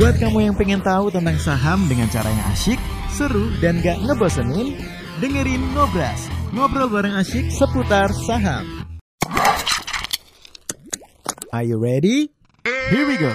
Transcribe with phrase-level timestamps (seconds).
[0.00, 2.80] Buat kamu yang pengen tahu tentang saham dengan cara yang asyik,
[3.12, 4.80] seru, dan gak ngebosenin,
[5.20, 6.24] dengerin Ngobras,
[6.56, 8.64] ngobrol bareng asyik seputar saham.
[11.52, 12.32] Are you ready?
[12.64, 13.28] Here we go.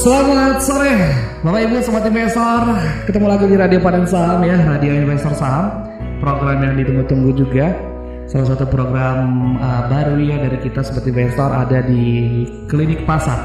[0.00, 0.96] Selamat sore
[1.44, 2.72] Bapak Ibu Sobat Investor.
[3.04, 5.76] Ketemu lagi di Radio Padan Saham ya Radio Investor Saham.
[6.24, 7.76] Program yang ditunggu-tunggu juga.
[8.24, 12.32] Salah satu program uh, baru ya dari kita Sobat Investor ada di
[12.64, 13.44] Klinik Pasar.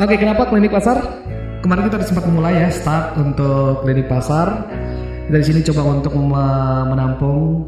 [0.00, 0.96] Oke kenapa Klinik Pasar?
[1.60, 4.72] Kemarin kita sempat mulai ya start untuk Klinik Pasar.
[5.28, 7.60] Kita di sini coba untuk menampung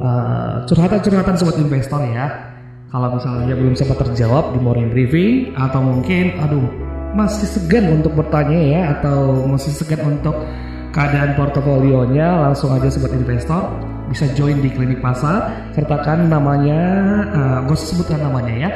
[0.00, 2.49] uh, curhatan-curhatan Sobat Investor ya
[2.90, 6.66] kalau misalnya belum sempat terjawab di morning briefing atau mungkin aduh
[7.14, 10.34] masih segan untuk bertanya ya atau masih segan untuk
[10.90, 13.70] keadaan portofolionya langsung aja sobat investor
[14.10, 16.82] bisa join di klinik pasar sertakan namanya
[17.30, 18.70] uh, gue sebutkan namanya ya.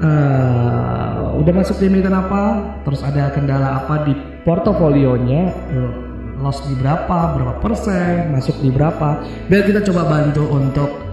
[0.00, 4.16] Uh, udah masuk di emiten apa terus ada kendala apa di
[4.48, 5.92] portofolionya uh,
[6.40, 9.20] loss di berapa berapa persen masuk di berapa
[9.52, 11.09] biar kita coba bantu untuk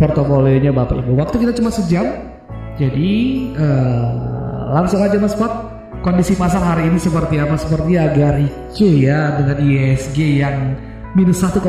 [0.00, 1.12] portofolionya Bapak Ibu.
[1.20, 2.08] Waktu kita cuma sejam,
[2.80, 3.12] jadi
[3.60, 4.08] uh,
[4.72, 5.52] langsung aja Mas Pak.
[6.00, 7.60] Kondisi pasar hari ini seperti apa?
[7.60, 10.72] Seperti agak ricu ya dengan ISG yang
[11.12, 11.60] minus 1,03.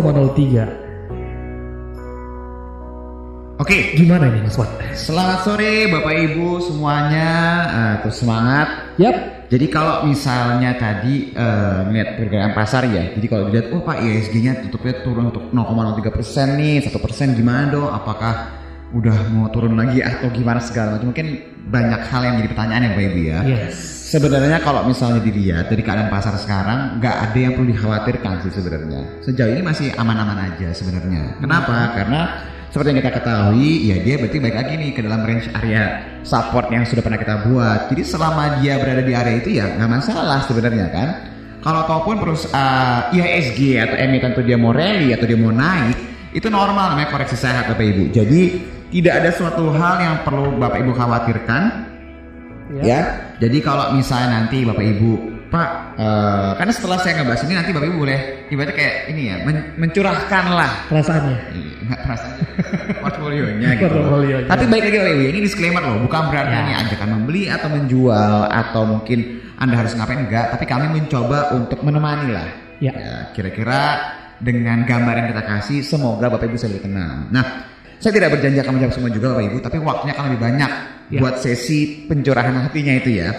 [3.59, 4.72] Oke, gimana ini Mas Wat?
[4.96, 7.30] Selamat sore Bapak Ibu semuanya,
[7.68, 8.96] uh, terus semangat.
[8.96, 9.41] Yap.
[9.52, 14.64] Jadi kalau misalnya tadi uh, ngeliat pergerakan pasar ya, jadi kalau dilihat, oh Pak ISG-nya
[14.64, 17.92] tutupnya turun untuk 0,03 persen nih, satu persen gimana dong?
[17.92, 18.61] Apakah
[18.92, 21.16] udah mau turun lagi atau gimana segala macam?
[21.16, 21.28] Mungkin
[21.72, 23.39] banyak hal yang jadi pertanyaan ya Bapak Ibu ya.
[23.47, 23.75] Yes.
[24.11, 29.02] Sebenarnya kalau misalnya dilihat dari keadaan pasar sekarang, nggak ada yang perlu dikhawatirkan sih sebenarnya.
[29.23, 31.40] Sejauh ini masih aman-aman aja sebenarnya.
[31.40, 31.72] Kenapa?
[31.72, 31.91] Hmm.
[31.96, 32.22] Karena
[32.72, 35.84] seperti yang kita ketahui ya dia berarti baik lagi nih ke dalam range area
[36.24, 39.91] support yang sudah pernah kita buat jadi selama dia berada di area itu ya nggak
[39.91, 41.09] masalah sebenarnya kan
[41.59, 46.00] kalau ataupun perusahaan uh, IHSG atau emiten itu dia mau rally atau dia mau naik
[46.31, 48.41] itu normal namanya koreksi sehat Bapak Ibu jadi
[48.91, 51.62] tidak ada suatu hal yang perlu Bapak Ibu khawatirkan
[52.79, 53.00] ya, ya.
[53.40, 57.91] jadi kalau misalnya nanti Bapak Ibu Pak, uh, karena setelah saya ngebahas ini nanti Bapak
[57.91, 61.38] Ibu boleh ibaratnya kayak ini ya, men mencurahkan lah perasaannya.
[61.51, 62.46] Iya, enggak perasaannya.
[63.03, 63.91] Portfolionya gitu.
[63.91, 64.47] Portfolionya.
[64.47, 66.63] Tapi baik lagi Bapak Ibu, ini disclaimer loh, bukan berarti ya.
[66.63, 69.19] ini ajakan membeli atau menjual atau mungkin
[69.59, 72.47] Anda harus ngapain enggak, tapi kami mencoba untuk menemani lah.
[72.80, 72.96] Ya.
[72.96, 73.81] ya kira-kira
[74.40, 77.28] dengan gambar yang kita kasih semoga Bapak Ibu bisa lebih tenang.
[77.28, 77.71] Nah,
[78.01, 80.72] saya tidak berjanji akan menjawab semua juga Bapak Ibu, tapi waktunya akan lebih banyak
[81.13, 81.19] ya.
[81.22, 83.29] buat sesi pencurahan hatinya itu ya.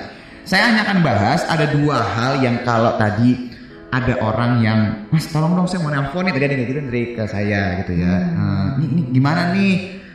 [0.47, 3.51] Saya hanya akan bahas ada dua hal yang kalau tadi
[3.93, 4.79] ada orang yang
[5.13, 8.15] mas tolong dong saya mau nelfon nih tadi ada gitu dari ke saya gitu ya.
[8.15, 8.39] Hmm.
[8.39, 9.73] Uh, ini, ini gimana nih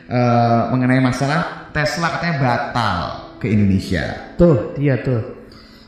[0.08, 2.98] uh, mengenai masalah Tesla katanya batal
[3.38, 4.34] ke Indonesia.
[4.40, 5.38] Tuh dia tuh.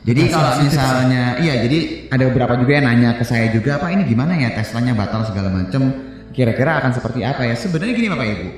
[0.01, 4.01] Jadi kalau misalnya iya jadi ada beberapa juga yang nanya ke saya juga apa ini
[4.05, 8.49] gimana ya Teslanya batal segala macam kira-kira akan seperti apa ya sebenarnya gini Bapak Ibu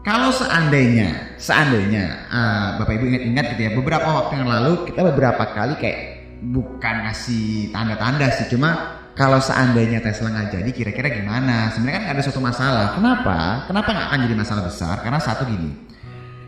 [0.00, 5.44] kalau seandainya, seandainya uh, Bapak Ibu ingat-ingat gitu ya, beberapa waktu yang lalu kita beberapa
[5.52, 6.00] kali kayak
[6.40, 11.68] bukan ngasih tanda-tanda sih, cuma kalau seandainya Tesla nggak jadi, kira-kira gimana?
[11.76, 12.96] Sebenarnya kan ada suatu masalah.
[12.96, 13.68] Kenapa?
[13.68, 14.94] Kenapa nggak akan jadi masalah besar?
[15.04, 15.70] Karena satu gini,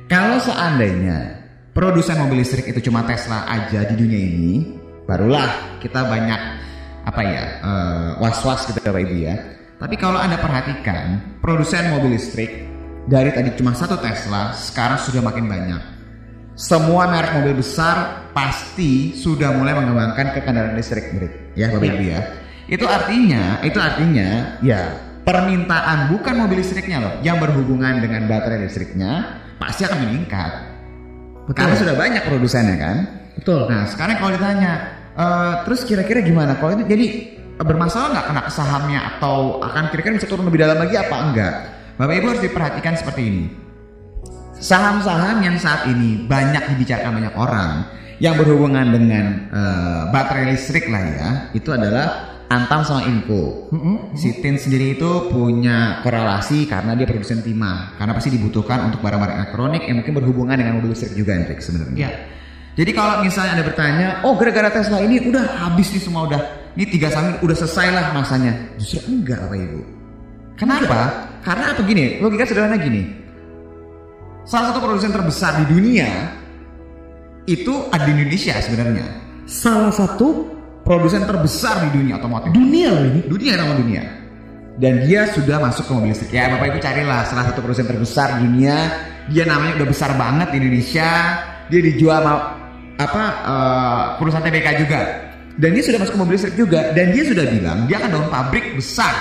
[0.09, 1.19] kalau seandainya
[1.77, 4.55] produsen mobil listrik itu cuma Tesla aja di dunia ini,
[5.05, 6.41] barulah kita banyak
[7.05, 9.37] apa ya uh, was-was gitu Bapak Ibu ya.
[9.83, 12.71] Tapi kalau anda perhatikan, produsen mobil listrik
[13.11, 15.83] dari tadi cuma satu Tesla, sekarang sudah makin banyak.
[16.55, 21.11] Semua merek mobil besar pasti sudah mulai mengembangkan ke kendaraan listrik,
[21.59, 22.21] ya Bapak Ibu ya.
[22.71, 24.95] Itu artinya, itu artinya ya
[25.27, 30.53] permintaan bukan mobil listriknya loh, yang berhubungan dengan baterai listriknya pasti akan meningkat.
[31.51, 31.59] Betul.
[31.59, 32.97] Karena sudah banyak produsennya kan.
[33.35, 33.67] Betul.
[33.67, 36.55] Nah sekarang kalau ditanya, uh, terus kira-kira gimana?
[36.55, 37.07] Kalau ini jadi
[37.65, 41.55] bermasalah nggak kena sahamnya atau akan kira-kira bisa turun lebih dalam lagi apa enggak?
[41.97, 43.45] Bapak Ibu harus diperhatikan seperti ini.
[44.63, 47.71] Saham-saham yang saat ini banyak dibicarakan banyak orang
[48.23, 53.73] yang berhubungan dengan uh, baterai listrik lah ya, itu adalah Antam sama Inco.
[54.15, 59.37] Si Tin sendiri itu punya korelasi karena dia produsen timah, karena pasti dibutuhkan untuk barang-barang
[59.43, 61.99] elektronik yang mungkin berhubungan dengan mobil listrik juga Hendrik sebenarnya.
[61.99, 62.15] Yeah.
[62.73, 66.41] Jadi kalau misalnya ada bertanya, oh gara-gara Tesla ini udah habis nih semua udah,
[66.75, 68.53] ini tiga saham udah selesai lah masanya.
[68.81, 69.81] Justru enggak Bapak Ibu.
[70.57, 71.01] Kenapa?
[71.43, 72.23] Karena apa gini?
[72.23, 73.03] Logika sederhana gini.
[74.43, 76.09] Salah satu produsen terbesar di dunia
[77.47, 79.07] itu ada di Indonesia sebenarnya.
[79.47, 80.49] Salah satu
[80.83, 82.51] Produsen terbesar di dunia otomotif.
[82.51, 83.23] dunia loh ini.
[83.31, 84.03] dunia nama dunia
[84.83, 88.35] dan dia sudah masuk ke mobil listrik ya bapak ibu carilah salah satu perusahaan terbesar
[88.35, 88.77] di dunia
[89.31, 91.39] dia namanya udah besar banget di Indonesia
[91.71, 92.59] dia dijual ma-
[92.99, 95.01] apa eh, perusahaan TBK juga
[95.57, 98.29] dan dia sudah masuk ke mobil listrik juga dan dia sudah bilang dia akan bangun
[98.29, 99.15] pabrik besar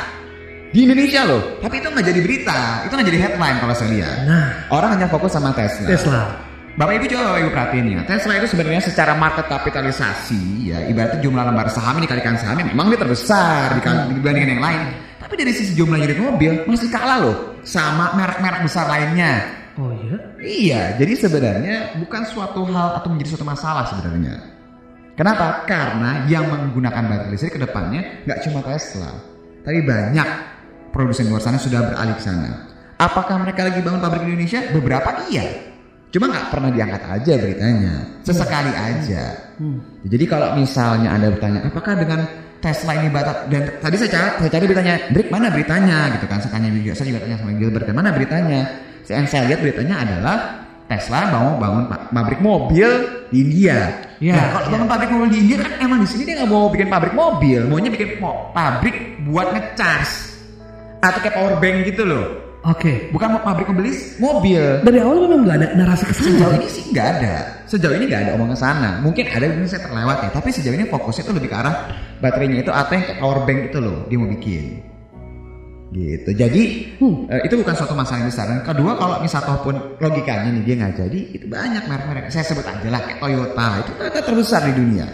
[0.72, 4.16] di Indonesia loh tapi itu nggak jadi berita itu nggak jadi headline kalau saya lihat
[4.24, 6.24] Nah, orang hanya fokus sama Tesla Tesla.
[6.72, 11.20] Bapak Ibu coba Bapak Ibu perhatiin ya, Tesla itu sebenarnya secara market kapitalisasi ya, ibaratnya
[11.20, 14.82] jumlah lembar saham ini dikalikan sahamnya memang dia terbesar dikali- dibandingkan yang lain.
[15.20, 19.44] Tapi dari sisi jumlah unit mobil masih kalah loh sama merek-merek besar lainnya.
[19.76, 20.16] Oh iya.
[20.40, 24.36] Iya, jadi sebenarnya bukan suatu hal atau menjadi suatu masalah sebenarnya.
[25.16, 25.68] Kenapa?
[25.68, 29.12] Karena yang menggunakan baterai listrik ke depannya nggak cuma Tesla,
[29.62, 30.28] tapi banyak
[30.92, 32.72] produsen luar sana sudah beralih ke sana.
[33.02, 34.62] Apakah mereka lagi bangun pabrik di Indonesia?
[34.72, 35.72] Beberapa iya.
[36.12, 37.94] Cuma nggak pernah diangkat aja beritanya.
[38.22, 39.24] Sesekali aja.
[40.06, 42.28] Jadi kalau misalnya Anda bertanya, apakah dengan
[42.62, 46.38] Tesla ini batal dan tadi saya cari, saya cari beritanya, Drik mana beritanya gitu kan?
[46.38, 48.62] Saya tanya juga, saya juga tanya sama Gilbert, mana beritanya?
[49.10, 50.38] Yang saya lihat beritanya adalah
[50.92, 52.90] Tesla mau bangun pa- pabrik mobil
[53.32, 53.80] di India.
[54.20, 54.72] Iya, Nah, kalau iya.
[54.76, 57.60] bangun pabrik mobil di India kan emang di sini dia nggak mau bikin pabrik mobil,
[57.64, 58.20] maunya bikin
[58.52, 60.10] pabrik buat ngecas
[61.00, 62.28] atau kayak power bank gitu loh.
[62.62, 63.10] Oke.
[63.10, 63.90] Bukan mau pabrik mobil
[64.20, 64.62] mobil.
[64.86, 67.36] Dari awal memang nggak ada narasi ke Sejauh ini sih nggak ada.
[67.66, 69.00] Sejauh ini nggak ada omong ke sana.
[69.02, 70.30] Mungkin ada mungkin saya terlewat ya.
[70.30, 71.76] Tapi sejauh ini fokusnya itu lebih ke arah
[72.22, 74.91] baterainya itu atau yang kayak power bank itu loh dia mau bikin.
[75.92, 76.32] Gitu.
[76.32, 76.62] Jadi
[77.04, 77.28] Hmm.
[77.28, 78.48] eh, itu bukan suatu masalah yang besar.
[78.48, 82.32] Dan kedua kalau misal toh pun logikanya nih dia nggak jadi, itu banyak merek-merek.
[82.32, 85.08] Saya sebut aja lah kayak Toyota itu mereka terbesar di dunia.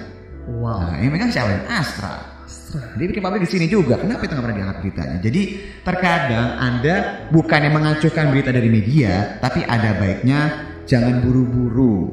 [0.47, 0.79] Wow.
[0.79, 1.65] Nah, yang megang siapa?
[1.65, 2.13] Astra.
[2.95, 3.97] Dia bikin pabrik di sini juga.
[3.97, 5.17] Kenapa itu nggak pernah diangkat beritanya?
[5.23, 5.41] Jadi
[5.81, 6.95] terkadang Anda
[7.33, 10.39] bukan yang mengacuhkan berita dari media, tapi ada baiknya
[10.85, 12.11] jangan buru-buru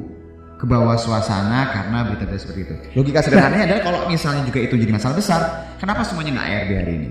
[0.58, 2.75] ke bawah suasana karena berita-berita seperti itu.
[2.96, 5.40] Logika sederhananya adalah kalau misalnya juga itu jadi masalah besar,
[5.76, 7.11] kenapa semuanya nggak ARD hari ini?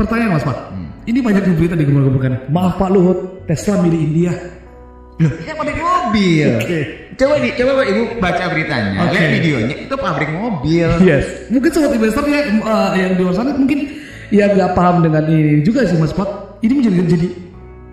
[0.00, 0.58] Pertanyaan Mas Pak.
[0.72, 0.88] Hmm.
[1.04, 2.48] Ini banyak yang berita digembur-gemburkan.
[2.48, 4.32] Maaf Pak Luhut, Tesla milih India.
[5.20, 6.48] Loh, ini pabrik mobil.
[6.56, 6.80] Oke.
[7.20, 9.12] Coba di, coba ibu baca beritanya, Oke.
[9.12, 10.88] lihat videonya, itu pabrik mobil.
[11.04, 11.52] Yes.
[11.52, 14.00] Mungkin sobat investor ya eh, yang di luar sana mungkin
[14.32, 16.56] ya nggak paham dengan ini juga sih Mas Pak.
[16.64, 17.28] Ini menjadi jadi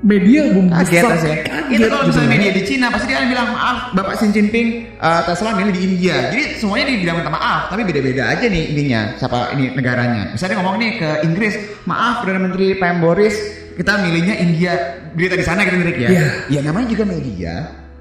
[0.05, 1.17] media bumbu Kaget besar.
[1.17, 1.37] saya.
[1.41, 2.33] Kaget Itu kalau misalnya ya.
[2.37, 4.67] media di Cina pasti dia akan bilang maaf Bapak Xi Jinping
[5.01, 6.15] uh, Tesla milih di India.
[6.29, 10.23] Jadi semuanya dibilang minta maaf, tapi beda-beda aja nih ininya siapa ini negaranya.
[10.37, 11.53] Misalnya dia ngomong nih ke Inggris,
[11.89, 13.35] maaf Perdana Menteri Pem Boris
[13.77, 14.73] kita milihnya India
[15.13, 16.09] berita di sana gitu Drik, ya.
[16.09, 16.27] Iya.
[16.49, 17.53] Ya namanya juga media.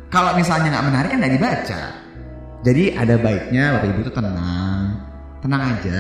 [0.08, 1.82] Kalau misalnya nggak menarik kan nggak dibaca.
[2.64, 4.82] Jadi ada baiknya Bapak Ibu itu tenang,
[5.44, 5.98] tenang aja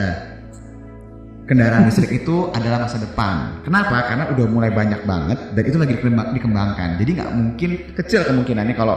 [1.46, 3.62] kendaraan listrik itu adalah masa depan.
[3.62, 3.96] Kenapa?
[4.10, 6.88] Karena udah mulai banyak banget dan itu lagi dikembang- dikembangkan.
[6.98, 8.96] Jadi nggak mungkin kecil kemungkinannya kalau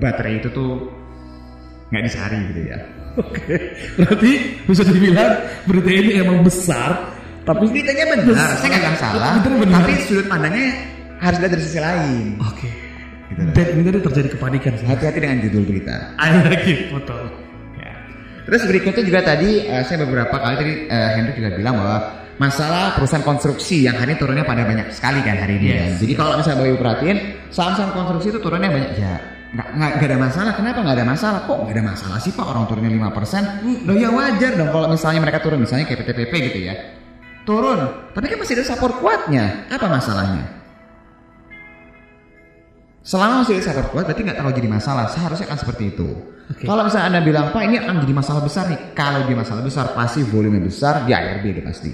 [0.00, 0.88] baterai itu tuh
[1.92, 2.78] nggak dicari gitu ya.
[3.22, 3.56] Oke.
[4.00, 4.30] Berarti
[4.64, 5.30] bisa dibilang
[5.68, 9.32] berita ini emang besar tapi Beritanya benar, saya nggak salah.
[9.42, 10.76] Tapi sudut pandangnya
[11.18, 12.36] harus lihat dari sisi lain.
[12.38, 12.68] Oke.
[13.32, 13.40] Gitu.
[13.54, 14.72] Dan ini tadi terjadi kepanikan.
[14.76, 15.96] Hati-hati dengan judul berita.
[16.20, 17.49] Ada lagi betul.
[18.50, 18.58] Ya.
[18.58, 21.98] Terus berikutnya juga tadi eh, saya beberapa kali tadi eh, Hendrik juga bilang bahwa
[22.42, 25.66] masalah perusahaan konstruksi yang hari ini turunnya pada banyak sekali kan hari ini.
[25.70, 25.78] Yes.
[25.78, 25.90] kan.
[26.02, 27.18] Jadi kalau misalnya Ibu perhatiin
[27.54, 29.14] saham-saham konstruksi itu turunnya banyak ya.
[29.50, 30.52] Nggak, nggak, nggak ada masalah.
[30.58, 31.38] Kenapa nggak ada masalah?
[31.46, 33.86] Kok nggak ada masalah sih Pak orang turunnya 5%?
[33.86, 36.74] Loh ya wajar dong kalau misalnya mereka turun misalnya kayak PTPP gitu ya.
[37.46, 37.78] Turun.
[38.10, 39.70] Tapi kan masih ada support kuatnya.
[39.70, 40.59] Apa masalahnya?
[43.00, 45.04] Selama masih ada support kuat berarti nggak terlalu jadi masalah.
[45.08, 46.08] Seharusnya akan seperti itu.
[46.50, 46.64] Oke.
[46.68, 48.80] Kalau misalnya anda bilang Pak ini akan jadi masalah besar nih.
[48.92, 51.90] Kalau dia masalah besar pasti volume besar di ARB dia pasti.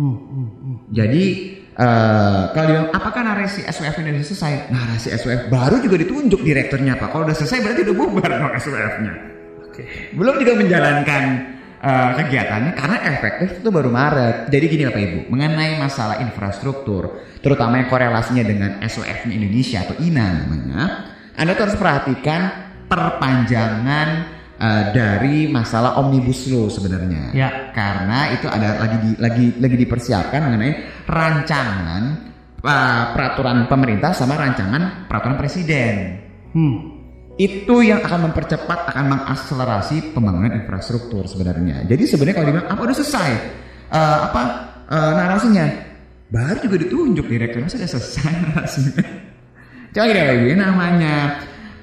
[0.00, 0.76] Hmm, hmm, hmm.
[0.96, 1.24] Jadi
[1.72, 4.52] eh kalau dia bilang apakah narasi SWF ini sudah selesai?
[4.72, 7.08] Narasi SWF baru juga ditunjuk direkturnya Pak.
[7.12, 9.12] Kalau udah selesai berarti udah bubar dong SWF-nya.
[9.68, 9.82] Oke.
[10.16, 11.22] Belum juga menjalankan
[11.82, 14.48] eh, kegiatannya karena efektif itu baru Maret.
[14.48, 20.26] Jadi gini Bapak Ibu, mengenai masalah infrastruktur, terutama yang korelasinya dengan SOF-nya Indonesia atau INA
[20.46, 20.82] namanya,
[21.34, 22.40] Anda harus perhatikan
[22.86, 24.08] perpanjangan
[24.62, 27.34] eh, dari masalah omnibus law sebenarnya.
[27.34, 27.74] Ya.
[27.74, 30.72] Karena itu ada lagi di, lagi lagi dipersiapkan mengenai
[31.10, 32.02] rancangan
[32.62, 36.22] eh, peraturan pemerintah sama rancangan peraturan presiden
[36.52, 36.91] Hmm.
[37.40, 41.88] Itu yang akan mempercepat akan mengakselerasi pembangunan infrastruktur sebenarnya.
[41.88, 43.30] Jadi sebenarnya kalau dibilang apa udah selesai
[43.92, 44.42] Eh, apa
[44.88, 45.68] eh, narasinya
[46.32, 49.04] baru juga ditunjuk direkturnya sudah selesai narasinya.
[49.92, 51.16] Coba Ibu, ini namanya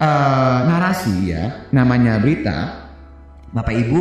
[0.01, 2.89] eh, narasi ya, namanya berita.
[3.53, 4.00] Bapak Ibu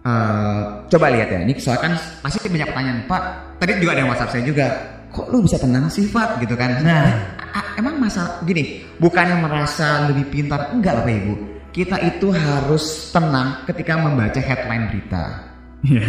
[0.00, 3.22] eh, coba lihat ya, ini soalnya kan pasti banyak pertanyaan Pak.
[3.60, 4.95] Tadi juga ada yang WhatsApp saya juga.
[5.16, 6.84] Kok lu bisa tenang sih Pak gitu kan?
[6.84, 7.08] Nah.
[7.56, 11.34] A- emang masalah gini bukannya merasa lebih pintar enggak bapak ibu
[11.72, 15.24] kita itu harus tenang ketika membaca headline berita.
[15.84, 16.08] Ya,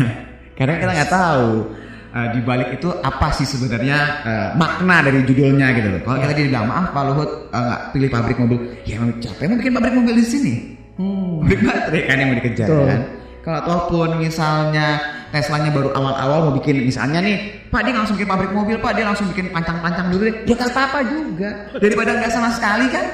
[0.56, 1.68] karena kita nggak tahu
[2.16, 6.02] uh, di balik itu apa sih sebenarnya uh, makna dari judulnya gitu loh.
[6.08, 9.60] Kalau kita dibilang maaf Pak Luhut uh, nggak pilih pabrik mobil, ya emang capek mau
[9.60, 10.54] bikin pabrik mobil di sini.
[10.96, 11.44] Hmm.
[11.44, 13.02] Pabrik baterai kan yang mau dikejar kan.
[13.44, 14.88] Kalau ataupun misalnya
[15.28, 19.06] Teslanya baru awal-awal mau bikin misalnya nih, Pak dia langsung bikin pabrik mobil, Pak dia
[19.08, 20.36] langsung bikin pancang-pancang dulu deh.
[20.48, 21.50] Ya nggak apa-apa juga.
[21.78, 23.06] Daripada nggak sama sekali kan.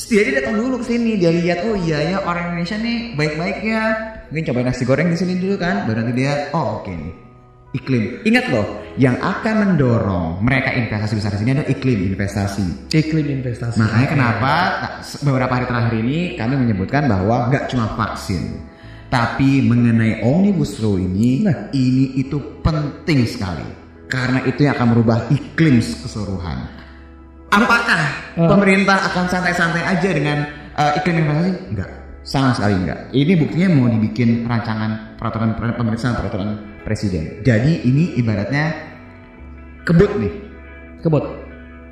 [0.00, 3.82] Dia datang dulu ke sini, dia lihat oh iya ya orang Indonesia nih baik-baik ya.
[4.32, 7.12] Mungkin cobain nasi goreng di sini dulu kan, baru nanti dia oh oke nih.
[7.70, 8.26] Iklim.
[8.26, 8.66] Ingat loh,
[8.98, 12.90] yang akan mendorong mereka investasi besar di sini adalah iklim investasi.
[12.90, 13.78] Iklim investasi.
[13.78, 14.90] Makanya kenapa nah,
[15.22, 18.58] beberapa hari terakhir ini kami menyebutkan bahwa nggak cuma vaksin,
[19.10, 21.74] tapi mengenai omnibus law ini, Nah.
[21.74, 23.66] ini itu penting sekali
[24.06, 26.58] karena itu yang akan merubah iklim keseluruhan.
[27.50, 28.02] Apakah
[28.38, 28.46] Uh.
[28.46, 30.46] pemerintah akan santai-santai aja dengan
[30.78, 31.50] uh, iklim investasi?
[31.74, 31.90] Enggak,
[32.22, 32.98] sama sekali enggak.
[33.10, 36.48] Ini buktinya mau dibikin rancangan peraturan pemerintahan peraturan
[36.86, 37.42] presiden.
[37.42, 38.70] Jadi ini ibaratnya
[39.82, 40.34] kebut nih.
[41.02, 41.26] Kebot.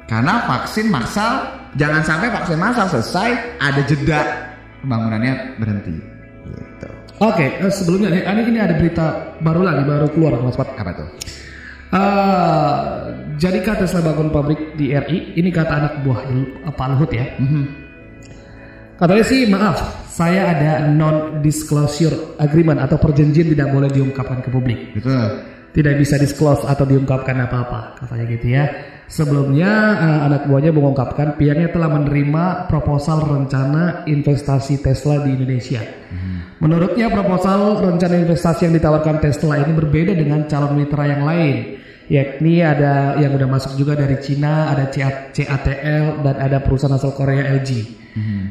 [0.07, 1.45] Karena vaksin massal,
[1.77, 4.21] jangan sampai vaksin massal selesai, ada jeda
[4.81, 6.08] pembangunannya berhenti.
[7.19, 7.27] Gitu.
[7.27, 9.07] Oke, eh, sebelumnya nih, ini ini ada berita
[9.43, 10.71] baru lagi baru keluar Mas Pat.
[10.79, 11.09] Apa tuh?
[11.89, 12.79] Eh,
[13.43, 15.35] jadikah Tesla bangun pabrik di RI?
[15.35, 17.27] Ini kata anak buah eh, Pak Luhut ya.
[17.43, 17.65] Mhm.
[18.99, 19.79] Katanya sih maaf,
[20.11, 24.91] saya ada non disclosure agreement atau perjanjian tidak boleh diungkapkan ke publik.
[24.99, 25.43] Betul.
[25.71, 28.67] Tidak bisa disclose atau diungkapkan apa-apa, katanya gitu ya.
[29.09, 35.81] Sebelumnya eh, anak buahnya mengungkapkan pihaknya telah menerima proposal rencana investasi Tesla di Indonesia.
[36.61, 41.81] Menurutnya proposal rencana investasi yang ditawarkan Tesla ini berbeda dengan calon mitra yang lain,
[42.13, 47.17] yakni ada yang udah masuk juga dari Cina, ada CA CATL dan ada perusahaan asal
[47.17, 47.71] Korea LG.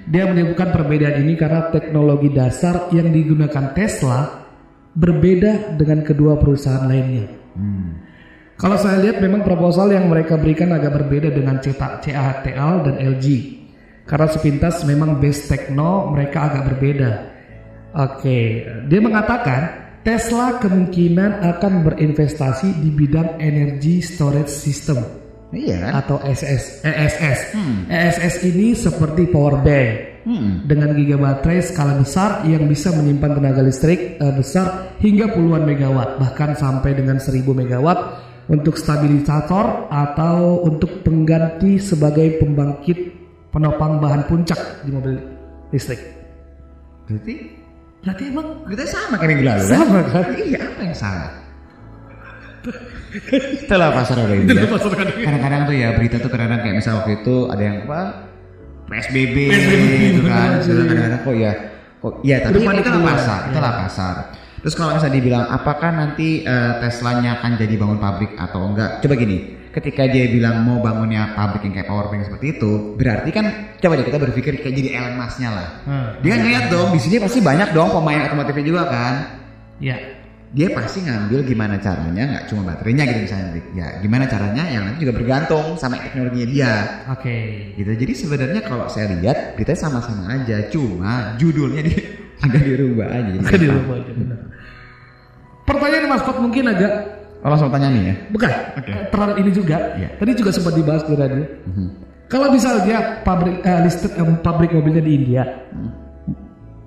[0.07, 4.47] Dia menyebutkan perbedaan ini karena teknologi dasar yang digunakan Tesla
[4.95, 7.27] berbeda dengan kedua perusahaan lainnya.
[8.57, 13.25] Kalau saya lihat memang proposal yang mereka berikan agak berbeda dengan CTA CATL dan LG.
[14.09, 17.11] Karena sepintas memang base techno mereka agak berbeda.
[17.93, 19.61] Oke, dia mengatakan
[20.01, 25.03] Tesla kemungkinan akan berinvestasi di bidang energy storage system
[25.51, 25.91] Iya kan?
[26.01, 27.39] atau SS, ESS.
[27.91, 30.67] ESS ini seperti power bank Hmm.
[30.67, 36.19] dengan giga baterai skala besar yang bisa menyimpan tenaga listrik eh, besar hingga puluhan megawatt
[36.19, 42.97] bahkan sampai dengan 1000 megawatt untuk stabilisator atau untuk pengganti sebagai pembangkit
[43.51, 45.15] penopang bahan puncak di mobil
[45.69, 45.99] listrik.
[47.07, 47.35] Berarti
[47.97, 49.71] Berarti emang kita sama kayak minggu lalu kan?
[49.73, 50.25] sama kan?
[50.37, 51.31] Iya, apa yang salah?
[53.57, 54.47] Itulah pasar ada ini.
[54.51, 54.63] ya.
[55.23, 58.01] Kadang-kadang tuh ya berita tuh kadang-kadang kayak misal waktu itu ada yang apa
[58.87, 59.35] PSBB,
[60.07, 60.49] gitu kan.
[60.63, 61.51] Kadang-kadang kok ya
[61.97, 63.15] kok ya tapi Udah itu itulah duluan.
[63.17, 63.47] pasar, Ya.
[63.51, 64.15] itulah pasar.
[64.67, 68.99] Terus kalau misalnya dibilang apakah nanti eh, Teslanya akan jadi bangun pabrik atau enggak?
[68.99, 73.31] Coba gini, ketika dia bilang mau bangunnya pabrik yang kayak power bank seperti itu, berarti
[73.31, 73.45] kan
[73.79, 75.67] coba deh kita berpikir kayak jadi Elon Musk-nya lah.
[75.87, 76.09] Hmm.
[76.19, 79.13] Dia kan ngeliat dong di sini pasti banyak dong pemain otomotifnya juga kan
[79.79, 79.95] Ya.
[80.51, 85.05] dia pasti ngambil gimana caranya nggak cuma baterainya gitu misalnya ya gimana caranya yang nanti
[85.05, 86.73] juga bergantung sama teknologinya dia
[87.13, 87.37] Oke.
[87.77, 91.93] gitu jadi sebenarnya kalau saya lihat beritanya sama-sama aja cuma judulnya di,
[92.47, 94.39] agak dirubah aja jadi Kan di rumah aja benar.
[95.67, 96.91] Pertanyaan Mas Pat mungkin agak
[97.43, 98.91] oh, langsung tanya nih ya bukan Oke.
[99.11, 99.77] terhadap ini juga.
[99.99, 100.09] Iya.
[100.15, 101.43] Tadi juga sempat dibahas di radio.
[102.27, 105.43] Kalau misalnya pabrik eh, listrik eh, pabrik mobilnya di India,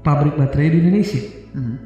[0.00, 1.22] pabrik baterai di Indonesia.
[1.52, 1.76] Mhm.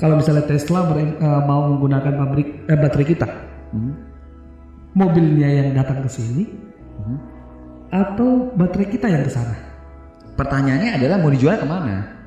[0.00, 3.28] Kalau misalnya Tesla eh, mau menggunakan pabrik eh, baterai kita,
[3.76, 3.92] Mhm.
[4.96, 6.48] mobilnya yang datang ke sini,
[7.92, 9.70] atau baterai kita yang ke sana?
[10.40, 12.19] pertanyaannya adalah mau dijual ke mana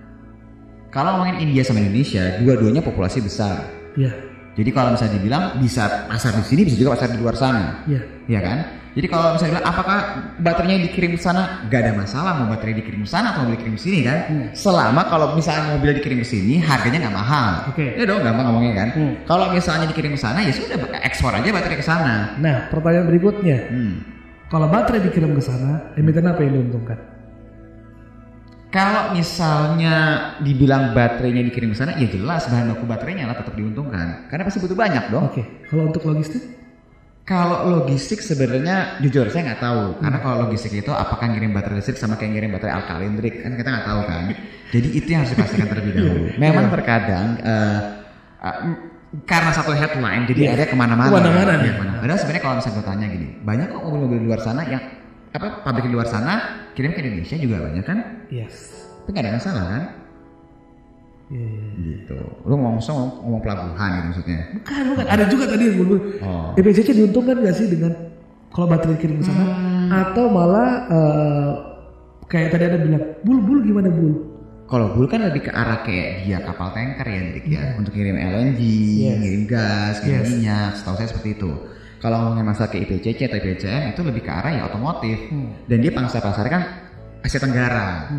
[0.93, 4.09] kalau ngomongin India sama Indonesia dua-duanya populasi besar Ya,
[4.57, 8.01] jadi kalau misalnya dibilang bisa pasar di sini bisa juga pasar di luar sana ya.
[8.29, 8.57] Iya kan?
[8.93, 9.97] Jadi kalau misalnya bilang apakah
[10.37, 13.73] baterainya dikirim ke sana, gak ada masalah mau baterai dikirim ke sana atau mau dikirim
[13.73, 14.17] ke sini kan?
[14.29, 14.47] Hmm.
[14.53, 17.73] Selama kalau misalnya mobilnya dikirim ke sini, harganya nggak mahal.
[17.73, 17.97] Oke.
[17.97, 18.89] Ya dong, gampang ngomongnya kan.
[18.93, 19.13] Hmm.
[19.25, 22.37] Kalau misalnya dikirim ke sana, ya sudah ekspor aja baterai ke sana.
[22.37, 23.93] Nah, pertanyaan berikutnya, Hmm.
[24.53, 26.97] kalau baterai dikirim ke sana, emiten apa yang diuntungkan?
[28.73, 29.95] Kalau misalnya
[30.41, 34.25] dibilang baterainya dikirim ke sana, ya jelas bahan baku baterainya lah tetap diuntungkan.
[34.25, 35.29] Karena pasti butuh banyak dong.
[35.29, 36.41] Oke, kalau untuk logistik?
[37.23, 41.95] Kalau logistik sebenarnya jujur saya nggak tahu karena kalau logistik itu apakah ngirim baterai listrik
[41.95, 44.23] sama kayak ngirim baterai alkalin trik kan kita nggak tahu kan.
[44.75, 46.25] Jadi itu yang harus dipastikan terlebih dahulu.
[46.35, 47.79] Memang terkadang eh,
[48.43, 48.79] eh, m-
[49.23, 50.51] karena satu headline jadi Iya.
[50.51, 51.07] ada ke mana-mana.
[51.07, 51.91] Ke mana-mana Iya, ke mana.
[52.03, 54.83] Padahal sebenarnya kalau misalnya gue tanya gini, banyak kok mobil-mobil di luar sana yang
[55.31, 56.33] apa pabrik di luar sana
[56.73, 57.99] kirim ke Indonesia juga banyak kan?
[58.29, 58.87] Yes.
[59.03, 59.83] Tapi nggak ada masalah kan?
[61.33, 61.69] Iya, iya.
[62.03, 62.19] Gitu.
[62.45, 64.39] Lu ngomong ngomong, ngomong pelabuhan gitu maksudnya.
[64.59, 65.05] Bukan, bukan.
[65.07, 65.95] Ada juga tadi yang bulu.
[66.21, 66.51] Oh.
[66.59, 67.91] EPCC diuntungkan gak sih dengan
[68.53, 69.45] kalau baterai kirim ke sana?
[69.89, 71.51] Atau malah eh,
[72.29, 74.33] kayak tadi ada bilang, bul bul gimana bul?
[74.63, 78.17] Kalau Bull kan lebih ke arah kayak dia kapal tanker ya, Dik ya, untuk kirim
[78.17, 78.57] LNG,
[79.05, 79.19] Yes.
[79.21, 80.29] kirim gas, kirim Yes.
[80.33, 80.71] minyak.
[80.81, 81.51] Setahu saya seperti itu.
[82.03, 85.31] Kalau ngomongin masalah ke IPCC atau IPCM itu lebih ke arah ya otomotif.
[85.71, 86.63] Dan dia pangsa pasar kan
[87.23, 88.11] Asia Tenggara.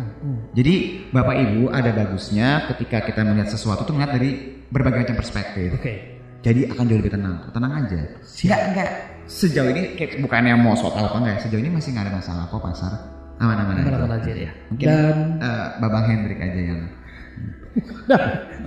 [0.57, 5.77] Jadi Bapak Ibu ada bagusnya ketika kita melihat sesuatu tuh melihat dari berbagai macam perspektif.
[5.77, 6.17] Oke.
[6.41, 7.45] Jadi akan jauh lebih tenang.
[7.53, 8.01] Tenang aja.
[8.25, 8.89] Enggak, enggak.
[9.25, 12.43] Sejauh ini kayak bukannya mau soal apa enggak, ya, sejauh ini masih nggak ada masalah
[12.49, 12.93] kok pasar.
[13.41, 13.89] Aman-aman aja.
[13.89, 14.51] Aman-aman aja ya.
[14.69, 16.81] Mungkin Dan eh, Babang Hendrik aja yang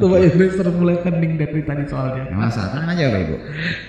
[0.01, 2.29] coba investor mulai hening dari tadi soalnya.
[2.29, 2.69] nggak masalah.
[2.77, 3.37] Tenang aja Bapak Ibu.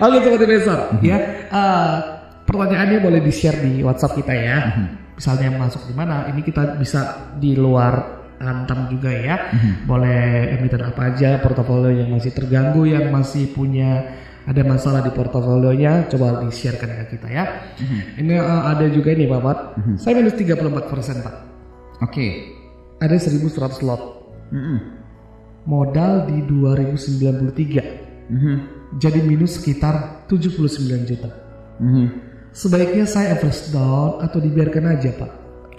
[0.00, 1.16] Oke sobat investor, ya
[1.48, 1.96] eh,
[2.48, 4.58] pertanyaannya boleh di share di WhatsApp kita ya.
[5.20, 9.52] Misalnya masuk di mana, ini kita bisa di luar antam juga ya.
[9.84, 14.16] Boleh emiten apa aja, portofolio yang masih terganggu, yang masih punya
[14.48, 17.44] ada masalah di portofolionya, coba di sharekan ke kita ya.
[18.16, 19.58] Ini eh, ada juga nih Pak Pat,
[20.00, 21.34] saya minus 34% Pak.
[22.00, 22.56] Oke.
[23.00, 24.02] Ada 1100 lot,
[24.52, 24.99] Mm-mm.
[25.66, 27.84] Modal di 2093.
[28.30, 28.54] Mhm.
[28.98, 31.30] Jadi minus sekitar 79 juta.
[31.78, 32.06] Mhm.
[32.50, 35.30] Sebaiknya saya average down atau dibiarkan aja pak.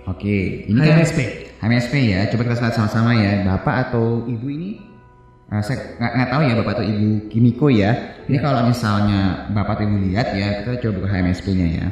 [0.08, 1.20] Oke, ini kan HMSP.
[1.62, 2.26] HMSP ya.
[2.32, 4.72] Coba kita lihat sama-sama ya, bapak atau ibu ini.
[5.52, 7.92] eh, saya nggak nggak tahu ya bapak atau ibu Kimiko ya.
[8.32, 11.88] Ini kalau misalnya bapak atau ibu lihat ya, kita coba buka HMSP-nya ya.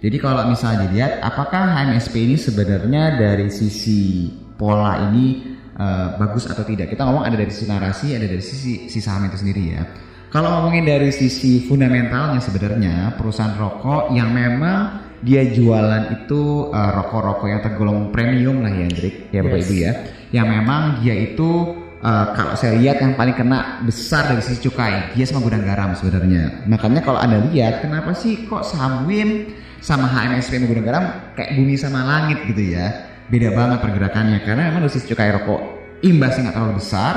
[0.00, 6.60] Jadi kalau misalnya dilihat, apakah HMSP ini sebenarnya dari sisi pola ini eh, bagus atau
[6.60, 6.92] tidak?
[6.92, 9.82] Kita ngomong ada dari sisi narasi, ada dari sisi si saham itu sendiri ya.
[10.30, 17.46] Kalau ngomongin dari sisi fundamentalnya sebenarnya perusahaan rokok yang memang dia jualan itu uh, rokok-rokok
[17.50, 19.66] yang tergolong premium lah ya Hendrik ya Bapak Yes.
[19.68, 19.92] Ibu ya
[20.32, 25.12] yang memang dia itu uh, kalau saya lihat yang paling kena besar dari sisi cukai
[25.12, 29.52] dia sama gudang garam sebenarnya makanya kalau anda lihat kenapa sih kok saham WIM
[29.84, 31.04] sama HMSP sama gudang garam
[31.36, 35.60] kayak bumi sama langit gitu ya beda banget pergerakannya karena memang dari sisi cukai rokok
[36.02, 37.14] imbasnya nggak terlalu besar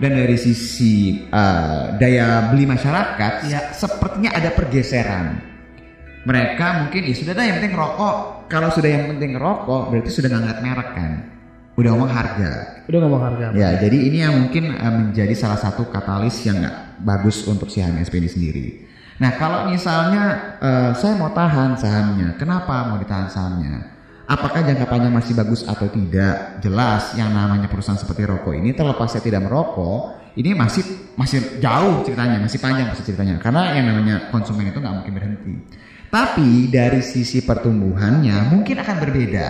[0.00, 0.94] dan dari sisi
[1.28, 3.76] uh, daya beli masyarakat Ya.
[3.76, 5.44] sepertinya ada pergeseran.
[6.24, 8.16] Mereka mungkin ya sudah dah yang penting rokok.
[8.48, 11.12] Kalau sudah yang penting rokok berarti sudah nggak ngeliat merek kan?
[11.76, 12.52] Udah ngomong harga.
[12.88, 13.46] Udah ngomong harga.
[13.56, 17.84] ya jadi ini yang mungkin eh, menjadi salah satu katalis yang nggak bagus untuk si
[17.84, 18.66] HMSP ini sendiri.
[19.20, 23.99] Nah kalau misalnya eh, saya mau tahan sahamnya kenapa mau ditahan sahamnya
[24.30, 26.62] apakah jangka panjang masih bagus atau tidak?
[26.62, 30.86] Jelas yang namanya perusahaan seperti rokok ini terlepas saya tidak merokok ini masih
[31.18, 33.42] masih jauh ceritanya masih panjang pasti ceritanya.
[33.42, 35.54] Karena yang namanya konsumen itu nggak mungkin berhenti.
[36.10, 39.48] Tapi dari sisi pertumbuhannya mungkin akan berbeda.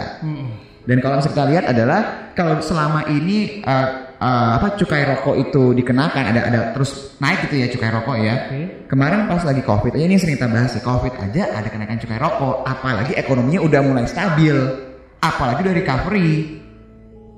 [0.81, 3.89] Dan kalau kita lihat adalah kalau selama ini eh,
[4.21, 8.35] eh, apa cukai rokok itu dikenakan ada ada terus naik gitu ya cukai rokok ya.
[8.47, 8.61] Oke.
[8.87, 11.97] Kemarin pas lagi covid aja ini yang sering kita bahas ya covid aja ada kenaikan
[11.97, 14.57] cukai rokok, apalagi ekonominya udah mulai stabil,
[15.25, 16.33] apalagi udah recovery.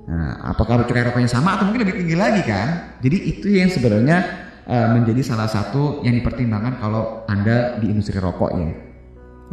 [0.03, 2.99] Nah, apakah cukai rokoknya sama atau mungkin lebih tinggi lagi kan?
[2.99, 4.17] Jadi itu yang sebenarnya
[4.67, 8.82] eh, menjadi salah satu yang dipertimbangkan kalau anda di industri rokok ya.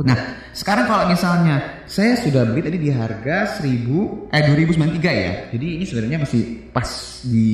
[0.07, 0.19] Nah,
[0.55, 5.33] sekarang kalau misalnya saya sudah beli tadi di harga 1000 eh 2093 ya.
[5.53, 6.89] Jadi ini sebenarnya masih pas
[7.27, 7.49] di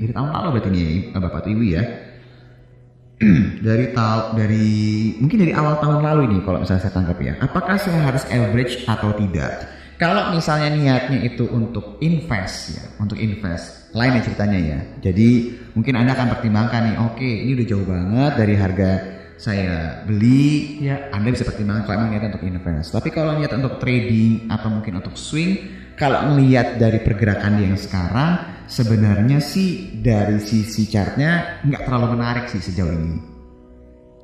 [0.00, 1.82] dari tahun lalu berarti nih ya, Bapak atau Ibu ya.
[3.66, 4.68] dari tahun dari
[5.22, 7.32] mungkin dari awal tahun lalu ini kalau misalnya saya tangkap ya.
[7.38, 9.52] Apakah saya harus average atau tidak?
[10.02, 14.78] Kalau misalnya niatnya itu untuk invest ya, untuk invest, lain ya ceritanya ya.
[14.98, 18.90] Jadi mungkin Anda akan pertimbangkan nih, oke ini udah jauh banget dari harga
[19.42, 21.10] saya beli, Ya.
[21.10, 22.94] Anda bisa pertimbangkan kalau emang niatnya untuk invest.
[22.94, 25.58] Tapi kalau niat untuk trading atau mungkin untuk swing,
[25.98, 32.62] kalau melihat dari pergerakan yang sekarang, sebenarnya sih dari sisi chartnya nggak terlalu menarik sih
[32.62, 33.18] sejauh ini.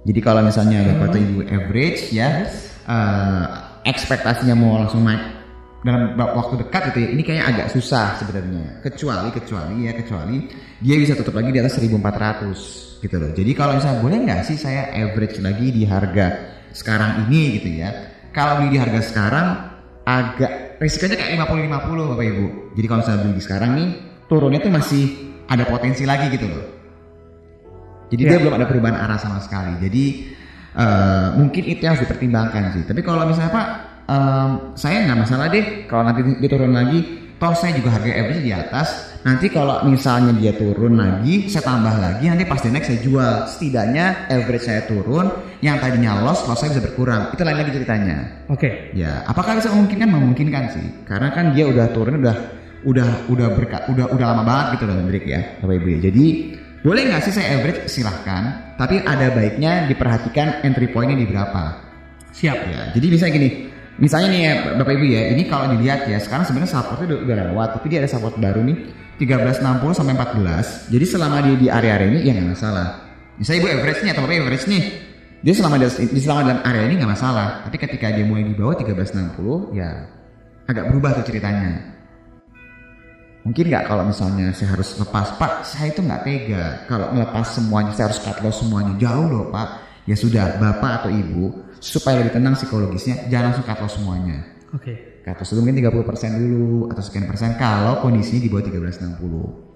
[0.06, 2.46] Jadi kalau misalnya bapak atau ibu average ya,
[2.86, 3.44] eh,
[3.84, 5.37] ekspektasinya mau langsung naik
[5.78, 8.82] dalam waktu dekat gitu ya, ini kayaknya agak susah sebenarnya.
[8.82, 10.36] Kecuali kecuali ya kecuali
[10.82, 13.30] dia bisa tutup lagi di atas 1400 gitu loh.
[13.30, 16.26] Jadi kalau misalnya boleh nggak sih saya average lagi di harga
[16.74, 17.90] sekarang ini gitu ya.
[18.34, 19.46] Kalau beli di harga sekarang
[20.02, 22.46] agak risikonya kayak 50-50 Bapak Ibu.
[22.74, 23.88] Jadi kalau misalnya beli di sekarang nih
[24.26, 25.04] turunnya tuh masih
[25.46, 26.64] ada potensi lagi gitu loh.
[28.08, 28.28] Jadi Ya.
[28.34, 29.78] dia belum ada perubahan arah sama sekali.
[29.78, 30.04] Jadi
[30.78, 32.82] eh, mungkin itu yang harus dipertimbangkan sih.
[32.86, 33.66] Tapi kalau misalnya Pak,
[34.08, 37.00] em, saya nggak masalah deh kalau nanti dia turun lagi.
[37.38, 39.14] Toh saya juga harga average di atas.
[39.22, 42.26] Nanti kalau misalnya dia turun lagi, saya tambah lagi.
[42.26, 43.46] Nanti pas the next saya jual.
[43.46, 45.30] Setidaknya average saya turun.
[45.62, 47.30] Yang tadinya loss, loss saya bisa berkurang.
[47.30, 48.42] Itu lain lagi ceritanya.
[48.50, 48.90] Oke.
[48.90, 50.10] Ya, apakah bisa memungkinkan?
[50.10, 50.86] Memungkinkan sih.
[51.06, 52.36] Karena kan dia udah turun udah
[52.86, 55.98] udah udah berkat udah udah lama banget gitu loh Hendrik ya Bapak Ibu ya.
[56.10, 56.26] Jadi
[56.78, 61.86] boleh nggak sih saya average silahkan, tapi ada baiknya diperhatikan entry pointnya di berapa.
[62.30, 62.58] Siap.
[62.70, 63.50] Ya, jadi misalnya gini,
[63.98, 67.36] misalnya nih ya Bapak Ibu ya, ini kalau dilihat ya sekarang sebenarnya supportnya udah, udah
[67.50, 68.76] lewat, tapi dia ada support baru nih
[69.18, 70.94] 1360 sampai 14.
[70.94, 72.86] Jadi selama dia di area-area ini ya nggak masalah.
[73.38, 74.82] Misalnya Ibu average nih atau Bapak average nih,
[75.42, 75.86] dia selama di,
[76.18, 77.48] selama dalam area ini nggak masalah.
[77.66, 79.90] Tapi ketika dia mulai di bawah 1360 ya
[80.68, 81.98] agak berubah tuh ceritanya.
[83.46, 86.64] Mungkin nggak kalau misalnya saya harus lepas, Pak, saya itu nggak tega.
[86.84, 88.92] Kalau ngelepas semuanya, saya harus cut loss semuanya.
[89.00, 89.68] Jauh loh, Pak.
[90.04, 94.38] Ya sudah, Bapak atau Ibu, supaya lebih tenang psikologisnya, jangan langsung cut loss semuanya.
[94.74, 95.22] Oke.
[95.24, 99.68] Cut loss dulu mungkin 30% dulu, atau sekian persen kalau kondisinya di bawah 1360.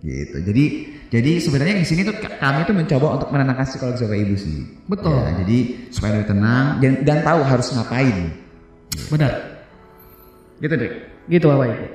[0.00, 0.36] Gitu.
[0.40, 0.64] Jadi
[1.12, 4.58] jadi sebenarnya di sini tuh kami tuh mencoba untuk menenangkan psikologis Bapak Ibu sih.
[4.88, 5.12] Betul.
[5.12, 5.58] Ya, jadi
[5.92, 8.16] supaya lebih tenang dan, dan tahu harus ngapain.
[9.12, 9.32] Benar.
[10.62, 10.92] Gitu, Dek.
[11.28, 11.86] Gitu Bapak Ibu.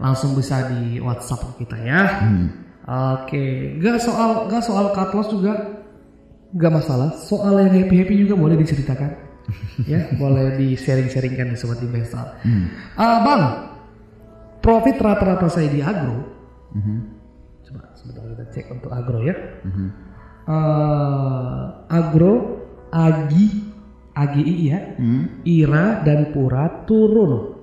[0.00, 2.02] Langsung bisa di WhatsApp kita ya.
[2.24, 2.46] Hmm.
[2.86, 5.58] Oke, nggak soal nggak soal cut loss juga
[6.56, 7.12] nggak masalah.
[7.20, 9.10] Soal yang happy happy juga boleh diceritakan,
[9.92, 12.24] ya boleh di sharing sharingkan di sobat investor.
[12.96, 13.42] Ah, bang,
[14.64, 16.24] profit rata-rata saya di agro.
[17.68, 19.36] Coba sebentar kita cek untuk agro ya.
[20.48, 22.34] Ah, agro,
[22.88, 23.46] agi,
[24.16, 24.42] agi
[24.72, 24.80] ya,
[25.44, 27.56] ira dan pura turun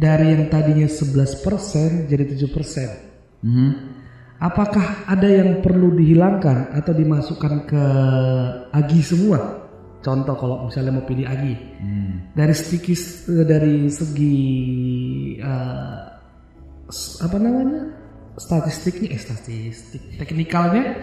[0.00, 2.90] dari yang tadinya 11% jadi 7%.
[3.44, 3.99] Mhm.
[4.40, 7.84] Apakah ada yang perlu dihilangkan atau dimasukkan ke
[8.72, 9.60] agi semua?
[10.00, 11.60] Contoh kalau misalnya mau pilih agi.
[12.32, 12.96] Dari segi
[13.44, 14.36] dari segi
[16.88, 18.00] s- apa namanya?
[18.30, 20.96] statistiknya eh statistik teknikalnya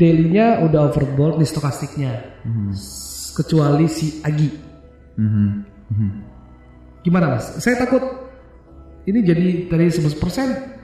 [0.00, 2.40] daily-nya udah overbought di stokastiknya
[2.72, 4.48] S- kecuali si agi
[5.20, 5.48] Mhm.
[5.92, 6.10] Mhm.
[7.04, 8.00] gimana mas saya takut
[9.04, 10.79] ini jadi dari 11%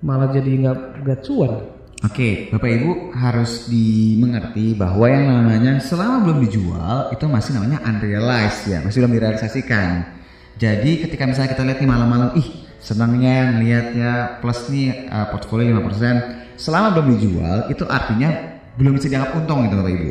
[0.00, 6.48] malah jadi nggak nggak cuan Oke, Bapak Ibu harus dimengerti bahwa yang namanya selama belum
[6.48, 10.08] dijual itu masih namanya unrealized ya, masih belum direalisasikan.
[10.56, 16.56] Jadi ketika misalnya kita lihat nih malam-malam, ih senangnya ngelihatnya plus nih uh, portfolio 5%,
[16.56, 18.32] selama belum dijual itu artinya
[18.80, 20.08] belum bisa dianggap untung gitu Bapak Ibu.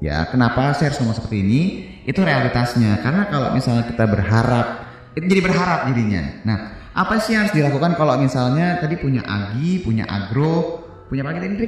[0.00, 1.62] Ya, kenapa saya harus ngomong seperti ini?
[2.08, 3.04] Itu realitasnya.
[3.04, 4.66] Karena kalau misalnya kita berharap,
[5.12, 6.22] itu jadi berharap jadinya.
[6.48, 6.58] Nah,
[6.92, 11.40] apa sih yang harus dilakukan kalau misalnya tadi punya agi, punya agro, punya apa lagi
[11.42, 11.66] tadi,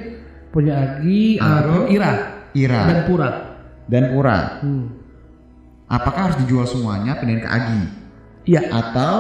[0.49, 2.13] punya agi Agro, ira
[2.51, 3.31] Ira, dan pura
[3.87, 4.39] dan pura.
[4.61, 4.87] Hmm.
[5.87, 7.83] Apakah harus dijual semuanya pindahin ke agi?
[8.47, 9.15] iya Atau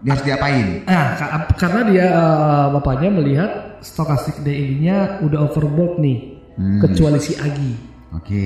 [0.00, 0.84] dia harus diapain?
[0.84, 3.50] Nah, ka- karena dia eh, bapaknya melihat
[3.80, 6.18] stokastik daily-nya udah overbought nih,
[6.52, 6.80] Hmm.
[6.80, 7.72] kecuali si Agi.
[8.12, 8.44] Oke.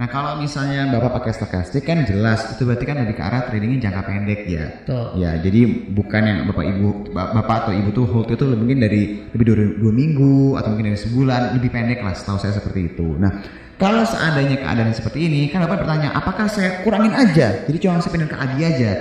[0.00, 3.84] Nah kalau misalnya bapak pakai stokastik kan jelas itu berarti kan lebih ke arah tradingnya
[3.84, 4.64] jangka pendek ya.
[4.80, 5.20] Betul.
[5.20, 5.60] Ya jadi
[5.92, 9.64] bukan yang bapak ibu ba- bapak atau ibu tuh hold itu mungkin dari lebih dari
[9.76, 13.12] dua minggu atau mungkin dari sebulan lebih pendek lah setahu saya seperti itu.
[13.20, 13.44] Nah
[13.76, 18.16] kalau seandainya keadaan seperti ini kan bapak bertanya apakah saya kurangin aja jadi cuma saya
[18.16, 18.92] pindah ke adi aja.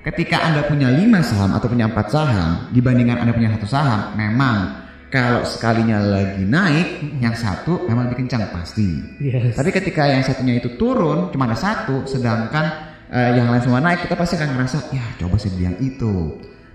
[0.00, 4.79] Ketika anda punya 5 saham atau punya empat saham dibandingkan anda punya satu saham memang
[5.10, 9.18] kalau sekalinya lagi naik yang satu memang lebih kencang pasti.
[9.18, 9.58] Yes.
[9.58, 12.64] Tapi ketika yang satunya itu turun, cuma ada satu, sedangkan
[13.10, 16.14] eh, yang lain semua naik, kita pasti akan ngerasa, ya coba beli yang itu.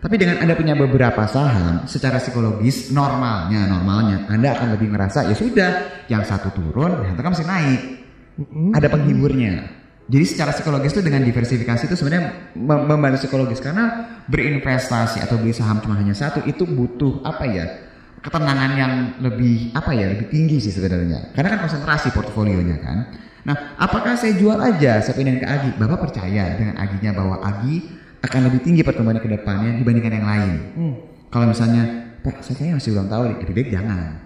[0.04, 5.34] Tapi dengan Anda punya beberapa saham, secara psikologis normalnya, normalnya, Anda akan lebih ngerasa, ya
[5.34, 5.71] sudah,
[6.12, 7.82] yang satu turun, yang satu kan masih naik.
[8.76, 9.54] Ada penghiburnya.
[10.06, 15.56] Jadi secara psikologis itu dengan diversifikasi itu sebenarnya mem- membantu psikologis karena berinvestasi atau beli
[15.56, 17.65] saham cuma hanya satu itu butuh apa ya
[18.26, 21.30] ketenangan yang lebih apa ya lebih tinggi sih sebenarnya.
[21.38, 22.98] Karena kan konsentrasi portofolionya kan.
[23.46, 25.70] Nah apakah saya jual aja saya pindahin ke Agi?
[25.78, 27.86] Bapak percaya dengan Aginya bahwa Agi
[28.26, 30.54] akan lebih tinggi pertumbuhannya ke depannya dibandingkan yang lain?
[30.74, 30.96] Hmm.
[31.30, 34.24] kalau misalnya pak saya kayaknya masih belum tahu lebih baik jangan.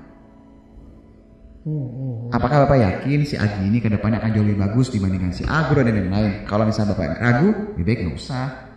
[1.60, 2.16] Hmm, hmm.
[2.32, 5.84] apakah bapak yakin si Agi ini ke depannya akan jauh lebih bagus dibandingkan si Agro
[5.84, 8.69] dan lain-lain kalau misalnya bapak ragu lebih baik nggak usah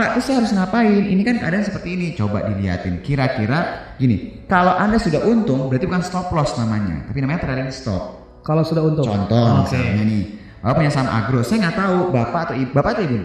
[0.00, 1.02] Pak, terus saya harus ngapain?
[1.12, 2.06] Ini kan keadaan seperti ini.
[2.16, 3.04] Coba dilihatin.
[3.04, 8.16] Kira-kira gini, kalau Anda sudah untung, berarti bukan stop loss namanya, tapi namanya trailing stop.
[8.40, 9.04] Kalau sudah untung.
[9.04, 9.76] Contoh Oke.
[9.76, 10.22] misalnya nih,
[10.64, 13.16] Bapak punya saham agro, saya nggak tahu Bapak atau Ibu, Bapak atau Ibu?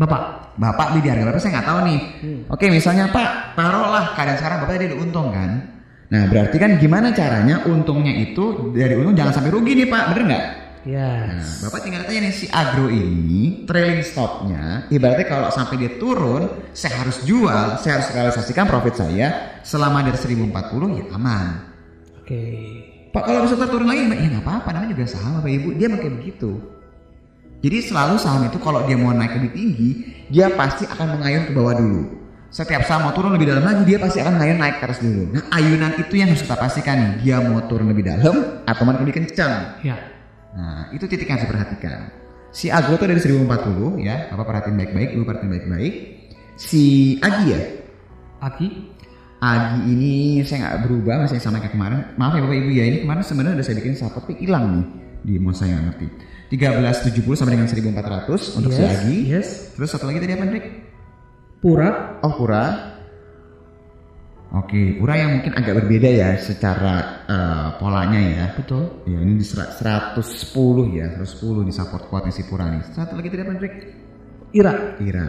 [0.00, 0.22] Bapak.
[0.56, 2.00] Bapak beli di harga berapa saya nggak tahu nih.
[2.48, 5.50] Oke, misalnya Pak, taruhlah keadaan sekarang Bapak tadi udah untung kan?
[6.06, 10.22] Nah, berarti kan gimana caranya untungnya itu dari untung jangan sampai rugi nih Pak, bener
[10.32, 10.44] nggak?
[10.86, 11.66] Nah, Yes.
[11.66, 17.02] Bapak tinggal tanya nih si agro ini trailing stopnya ibaratnya kalau sampai dia turun saya
[17.02, 20.46] harus jual saya harus realisasikan profit saya selama dari 1040
[20.94, 21.46] ya aman
[22.22, 22.42] Oke.
[23.10, 26.10] Pak kalau bisa turun lagi ya nggak apa-apa namanya juga saham Bapak Ibu dia pakai
[26.22, 26.50] begitu
[27.66, 29.90] jadi selalu saham itu kalau dia mau naik lebih tinggi
[30.30, 32.02] dia pasti akan mengayun ke bawah dulu
[32.46, 35.34] setiap saham mau turun lebih dalam lagi dia pasti akan ngayun naik atas dulu.
[35.34, 38.94] Nah ayunan itu yang harus kita pastikan nih dia mau turun lebih dalam atau mau
[38.94, 39.82] lebih kencang.
[39.82, 40.15] Ya.
[40.56, 42.00] Nah itu titik yang harus diperhatikan.
[42.50, 45.94] Si agro tuh dari 1040 ya, apa perhatiin baik-baik, ibu perhatiin baik-baik.
[46.56, 47.60] Si Agi ya,
[48.40, 48.68] Aki.
[49.36, 52.16] Agi ini saya nggak berubah masih sama kayak kemarin.
[52.16, 54.86] Maaf ya bapak ibu ya ini kemarin sebenarnya udah saya bikin support tapi hilang nih
[55.26, 56.08] di mau saya ngerti.
[56.56, 58.90] 1370 sama dengan 1400 untuk si yes.
[58.96, 59.16] Agi.
[59.28, 59.48] Yes.
[59.76, 60.66] Terus satu lagi tadi apa Hendrik?
[61.60, 62.22] Pura.
[62.24, 62.95] Oh Pura.
[64.56, 68.44] Oke, Pura yang mungkin agak berbeda ya secara eh, polanya ya.
[68.56, 69.04] Betul.
[69.04, 72.80] Ya ini di sera- 110 ya, 110 di support kuatnya si Pura nih.
[72.88, 73.74] Satu lagi tadi apa Hendrik?
[74.56, 74.72] Ira.
[74.96, 75.28] Kira.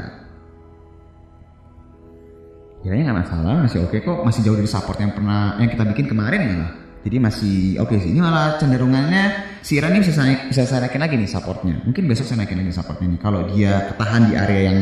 [2.85, 6.05] Kiranya nggak masalah, masih oke kok, masih jauh dari support yang pernah yang kita bikin
[6.07, 6.71] kemarin ya lah.
[7.03, 8.15] Jadi masih oke sih.
[8.15, 9.23] Ini malah cenderungannya
[9.59, 11.83] si Ira ini bisa saya, bisa saya naikin lagi nih supportnya.
[11.83, 13.19] Mungkin besok saya naikin lagi supportnya nih.
[13.19, 14.77] Kalau dia ketahan di area yang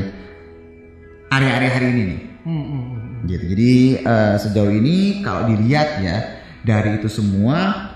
[1.33, 2.34] area-area hari ini nih.
[2.45, 3.25] Hmm, hmm, hmm.
[3.25, 3.43] Gitu.
[3.57, 3.73] Jadi
[4.05, 6.17] eh, sejauh ini kalau dilihat ya
[6.61, 7.89] dari itu semua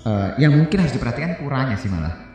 [0.00, 2.29] eh, yang mungkin harus diperhatikan kurangnya sih malah.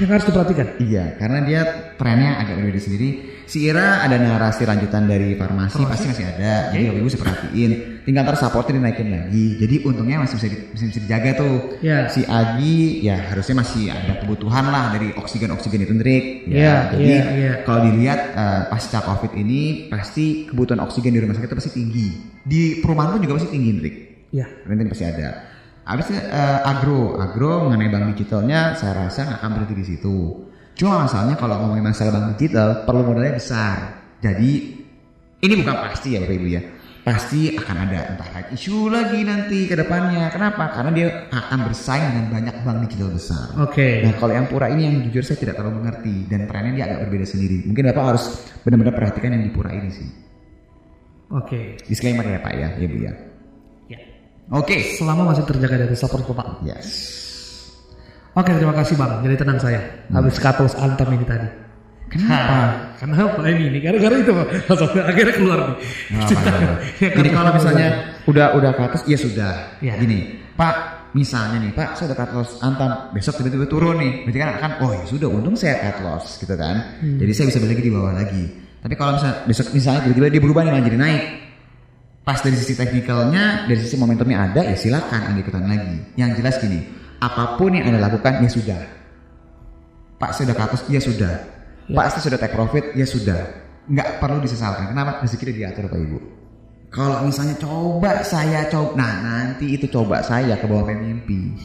[0.00, 0.66] Yang harus diperhatikan.
[0.80, 1.60] Iya, karena dia
[2.00, 3.08] trennya agak berbeda sendiri.
[3.44, 6.72] Si Ira ada narasi lanjutan dari farmasi, pasti masih ada.
[6.72, 7.70] Jadi Bapak Ibu bisa perhatiin.
[8.02, 9.46] Tinggal ntar supportnya dinaikin lagi.
[9.60, 11.56] Jadi untungnya masih bisa, di- bisa, bisa dijaga tuh.
[11.84, 12.08] Ya.
[12.08, 16.24] Si Agi ya harusnya masih ada kebutuhan lah dari oksigen-oksigen itu Ndrik.
[16.48, 17.52] Iya, jadi iya, iya.
[17.68, 22.08] kalau dilihat eh, pasca COVID ini pasti kebutuhan oksigen di rumah sakit itu pasti tinggi.
[22.40, 23.96] Di perumahan pun juga pasti tinggi Ndrik.
[24.32, 24.48] Ya.
[24.64, 25.51] Nanti pasti ada.
[25.82, 30.16] Habis eh, agro, agro mengenai bank digitalnya saya rasa nggak akan berhenti di situ.
[30.78, 33.76] Cuma masalahnya kalau ngomongin masalah bank digital perlu modalnya besar.
[34.22, 34.78] Jadi
[35.42, 36.62] ini bukan pasti ya Bapak Ibu ya.
[37.02, 40.30] Pasti akan ada entah right isu lagi nanti ke depannya.
[40.30, 40.70] Kenapa?
[40.70, 43.50] Karena dia akan bersaing dengan banyak bank digital besar.
[43.58, 44.06] Oke.
[44.06, 47.10] Nah kalau yang pura ini yang jujur saya tidak terlalu mengerti dan trennya dia agak
[47.10, 47.66] berbeda sendiri.
[47.66, 48.24] Mungkin Bapak harus
[48.62, 50.08] benar-benar perhatikan yang di pura ini sih.
[51.34, 51.74] Oke.
[51.90, 53.31] Disclaimer ya Pak ya, ya Bu ya.
[54.48, 54.58] Ya.
[54.58, 54.98] Oke.
[54.98, 56.64] Selama masih terjaga dari support Pak.
[56.66, 56.88] Yes.
[58.32, 59.20] Oke, terima kasih Bang.
[59.20, 59.80] Jadi tenang saya.
[60.08, 61.48] Habis katos antam ini tadi.
[62.12, 62.56] Kenapa?
[63.00, 63.72] Kenapa ini?
[63.72, 64.32] Ini gara-gara itu.
[64.68, 65.76] Sampai akhirnya keluar nih.
[66.12, 66.74] Nggak apa-apa.
[67.20, 67.88] Jadi kalau misalnya
[68.28, 69.52] udah udah ke atas, ya sudah.
[69.80, 69.96] Ya.
[69.96, 74.38] Gini, Pak, misalnya nih, Pak, saya udah cut loss antam, besok tiba-tiba turun nih, berarti
[74.44, 77.00] kan akan, oh ya sudah, untung saya cut loss, gitu kan.
[77.00, 78.44] Jadi saya bisa beli lagi di bawah lagi.
[78.82, 81.22] Tapi kalau misalnya besok misalnya tiba-tiba dia berubah nih jadi naik,
[82.22, 86.14] pas dari sisi teknikalnya, dari sisi momentumnya ada, ya silakan anda ikutan lagi.
[86.14, 86.80] Yang jelas gini,
[87.18, 88.80] apa pun yang anda lakukan, ya sudah.
[90.22, 91.34] Pak saya sudah ke atas, ya sudah.
[91.90, 93.40] Pak saya sudah take profit, ya sudah.
[93.90, 94.94] Nggak perlu disesalkan.
[94.94, 95.18] Kenapa?
[95.26, 96.18] Rezeki diatur Pak Ibu.
[96.92, 101.56] Kalau misalnya coba saya coba, nah nanti itu coba saya ke bawah mimpi.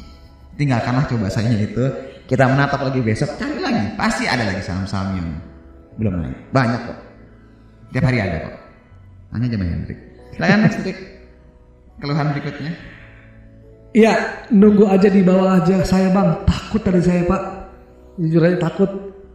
[0.58, 1.86] Tinggalkanlah coba saya itu.
[2.26, 3.94] Kita menatap lagi besok, cari lagi.
[3.96, 5.30] Pasti ada lagi saham-saham yang
[6.02, 6.38] belum naik.
[6.52, 7.00] Banyak kok.
[7.94, 8.56] Tiap hari ada kok.
[9.36, 10.00] Hanya aja Hendrik.
[10.38, 10.98] Silakan next Hendrik.
[11.98, 12.72] Keluhan berikutnya.
[13.98, 14.14] Iya,
[14.54, 16.46] nunggu aja di bawah aja saya Bang.
[16.46, 17.42] Takut tadi saya Pak.
[18.22, 18.90] Jujur aja takut.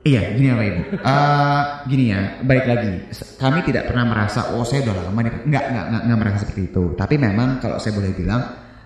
[0.06, 0.82] Iya, gini ya Pak Ibu.
[0.98, 2.90] Eh, gini ya, balik lagi.
[3.38, 5.34] Kami tidak pernah merasa, oh saya udah lama nih.
[5.46, 6.84] Enggak, enggak, enggak, enggak merasa seperti itu.
[6.94, 8.42] Tapi memang kalau saya boleh bilang,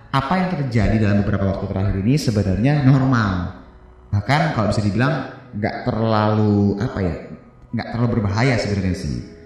[0.09, 3.31] apa yang terjadi dalam beberapa waktu terakhir ini sebenarnya normal.
[4.09, 5.13] Bahkan kalau bisa dibilang,
[5.53, 7.15] enggak terlalu, apa ya,
[7.73, 9.36] enggak terlalu berbahaya sebenarnya sih.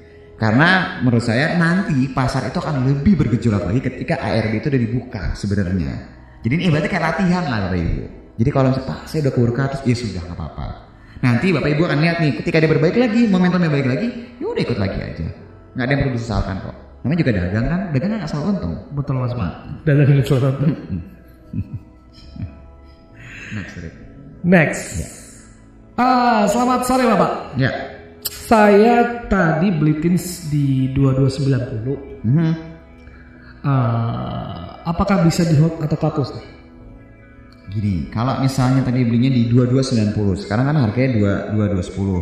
[0.41, 5.23] Karena menurut saya nanti pasar itu akan lebih bergejolak lagi ketika ARB itu udah dibuka
[5.37, 5.93] sebenarnya.
[6.41, 8.03] Jadi ini ibaratnya kayak latihan lah Bapak Ibu.
[8.41, 10.65] Jadi kalau misalnya Pak saya udah keburu ke atas, ya sudah nggak apa-apa.
[11.21, 14.07] Nanti Bapak Ibu akan lihat nih ketika dia berbaik lagi, momentumnya baik lagi,
[14.41, 15.25] ya udah ikut lagi aja.
[15.77, 16.75] Nggak ada yang perlu disesalkan kok.
[17.05, 18.73] Namanya juga dagang kan, dagang kan nggak selalu untung.
[18.97, 19.51] Betul Mas Pak.
[19.85, 20.69] Dan dari selatan.
[23.51, 23.95] Next, Rick.
[24.41, 24.81] Next.
[26.01, 27.61] Ah, selamat sore Bapak.
[27.61, 27.90] Ya.
[28.51, 31.95] Saya tadi beli tins di 2290.
[32.27, 32.51] Mhm.
[33.63, 36.35] Ah, apakah bisa di hold atau katus?
[37.71, 42.19] Gini, kalau misalnya tadi belinya di 2290, sekarang kan harganya 2 2210.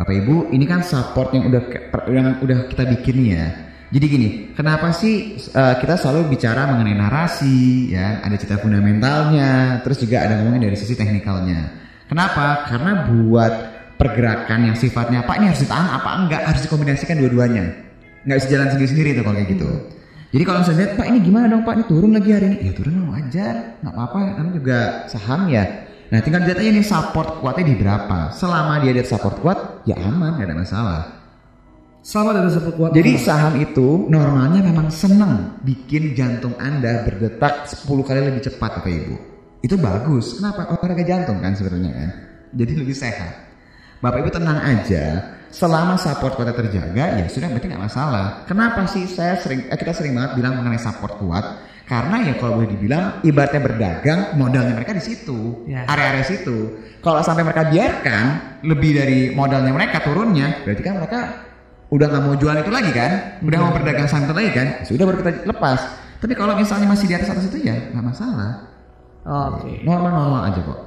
[0.00, 1.62] Bapak Ibu, ini kan support yang udah
[2.08, 3.46] yang udah kita bikin nih ya.
[3.92, 10.00] Jadi gini, kenapa sih uh, kita selalu bicara mengenai narasi ya, ada cerita fundamentalnya, terus
[10.00, 11.84] juga ada ngomongin dari sisi teknikalnya.
[12.08, 12.64] Kenapa?
[12.64, 17.64] Karena buat pergerakan yang sifatnya apa ini harus ditahan apa enggak harus dikombinasikan dua-duanya.
[18.28, 19.70] Nggak bisa jalan sendiri-sendiri tuh kalau kayak gitu.
[20.34, 22.56] Jadi kalau misalnya lihat, Pak ini gimana dong Pak, ini turun lagi hari ini.
[22.68, 25.64] Ya turun lah wajar, nggak apa-apa, namanya juga saham ya.
[26.10, 28.18] Nah tinggal dilihat aja nih support kuatnya di berapa.
[28.34, 31.00] Selama dia lihat support kuat, ya aman, nggak ada masalah.
[32.02, 32.90] Sama dari support kuat.
[32.92, 38.90] Jadi saham itu normalnya memang senang bikin jantung Anda berdetak 10 kali lebih cepat Bapak
[38.90, 39.14] Ibu.
[39.62, 40.38] Itu bagus.
[40.38, 40.70] Kenapa?
[40.74, 42.10] Olahraga jantung kan sebenarnya kan.
[42.54, 43.45] Jadi lebih sehat.
[44.00, 45.04] Bapak Ibu tenang aja.
[45.46, 48.44] selama support kuatnya terjaga ya sudah berarti nggak masalah.
[48.44, 51.44] Kenapa sih saya sering eh, kita sering banget bilang mengenai support kuat?
[51.86, 55.86] Karena ya kalau boleh dibilang ibaratnya berdagang modalnya mereka di situ, Ya.
[55.86, 56.76] area-area situ.
[57.00, 58.24] Kalau sampai mereka biarkan
[58.68, 61.18] lebih dari modalnya mereka turunnya, berarti kan mereka
[61.88, 65.04] udah nggak mau jualan itu lagi kan, udah mau berdagang itu lagi kan, Ya sudah
[65.08, 65.80] baru kita lepas.
[66.20, 68.66] Tapi kalau misalnya masih di atas atas itu ya nggak masalah,
[69.24, 69.80] Oke.
[69.86, 70.78] normal-normal aja kok.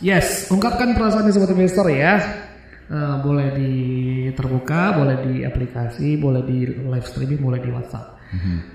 [0.00, 2.16] Yes, ungkapkan perasaan sobat investor ya.
[2.86, 3.72] Eh, boleh di
[4.30, 8.14] terbuka, boleh di aplikasi, boleh di live streaming, boleh di WhatsApp.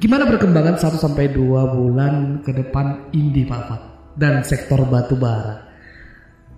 [0.03, 3.81] Gimana perkembangan 1 sampai 2 bulan ke depan Indi Pak Fat
[4.19, 5.63] dan sektor batu bara?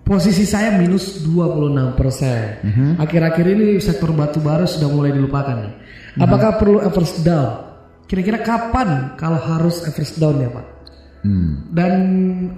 [0.02, 2.58] Posisi saya minus 26%.
[2.98, 5.74] Akhir-akhir ini sektor batu bara sudah mulai dilupakan nih.
[6.18, 7.70] Apakah perlu average down?
[8.10, 10.66] Kira-kira kapan kalau harus average down ya Pak?
[11.24, 11.70] Hmm.
[11.72, 11.92] Dan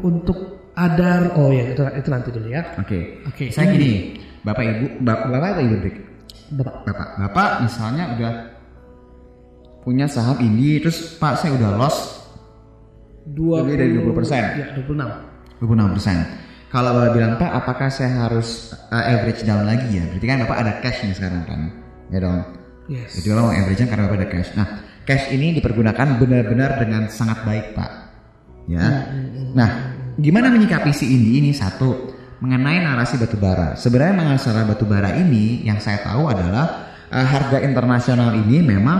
[0.02, 2.76] untuk adar, oh ya itu, itu nanti dulu ya.
[2.82, 3.22] Oke.
[3.30, 3.54] Oke.
[3.54, 5.76] Saya gini, Bapak Ibu, Bapak, Bapak Ibu?
[6.54, 6.74] Bapak.
[6.86, 8.32] Bapak, Bapak misalnya udah
[9.82, 12.16] punya saham ini terus Pak saya udah loss
[13.26, 14.54] Dua Lebih dari 20%.
[14.54, 15.58] Ya, 26.
[15.58, 16.70] 26%.
[16.70, 20.06] Kalau Bapak bilang Pak, apakah saya harus uh, average down lagi ya?
[20.06, 21.60] Berarti kan Bapak ada cash nih sekarang kan,
[22.14, 22.38] ya dong.
[22.86, 23.18] Yes.
[23.18, 24.50] Jadi Bapak mau average karena Bapak ada cash.
[24.54, 24.66] Nah,
[25.02, 27.90] cash ini dipergunakan benar-benar dengan sangat baik Pak.
[28.70, 29.10] Ya.
[29.54, 29.70] Nah,
[30.18, 33.78] gimana menyikapi si Indi ini satu mengenai narasi batubara.
[33.80, 38.98] Sebenarnya masalah batubara ini yang saya tahu adalah uh, harga internasional ini memang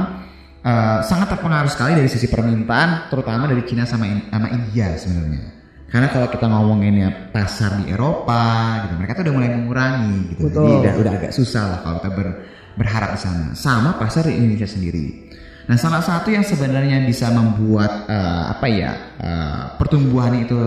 [0.65, 5.43] uh, sangat terpengaruh sekali dari sisi permintaan, terutama dari Cina sama In- sama India sebenarnya.
[5.87, 10.51] Karena kalau kita ngomonginnya pasar di Eropa, gitu, mereka tuh udah mulai mengurangi, gitu.
[10.51, 10.83] Jadi Betul.
[10.83, 12.39] udah, udah agak susah lah kalau kita ber-
[12.75, 13.47] berharap di sana.
[13.55, 15.31] Sama pasar di Indonesia sendiri.
[15.67, 20.59] Nah, salah satu yang sebenarnya bisa membuat eh, apa ya eh, pertumbuhan itu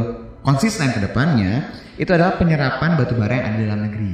[0.50, 1.70] konsisten ke depannya
[2.02, 4.14] itu adalah penyerapan batu bara yang ada di dalam negeri.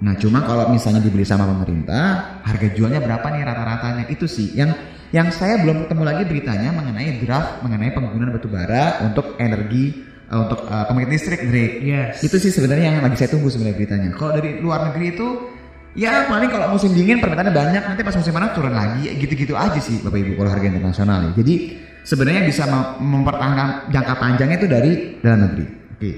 [0.00, 4.04] Nah, cuma kalau misalnya dibeli sama pemerintah, harga jualnya berapa nih rata-ratanya?
[4.12, 4.72] Itu sih yang
[5.12, 10.38] yang saya belum ketemu lagi beritanya mengenai draft mengenai penggunaan batu bara untuk energi eh,
[10.38, 11.76] untuk eh, pembangkit listrik, Drake.
[11.84, 12.24] Yes.
[12.24, 14.08] Itu sih sebenarnya yang lagi saya tunggu sebenarnya beritanya.
[14.16, 15.28] Kalau dari luar negeri itu
[15.96, 19.78] ya paling kalau musim dingin permintaannya banyak, nanti pas musim panas turun lagi, gitu-gitu aja
[19.78, 21.32] sih Bapak Ibu kalau harga internasional ya.
[21.44, 21.54] Jadi
[22.04, 25.66] sebenarnya bisa mem- mempertahankan jangka panjangnya itu dari dalam negeri.
[25.96, 26.12] Oke.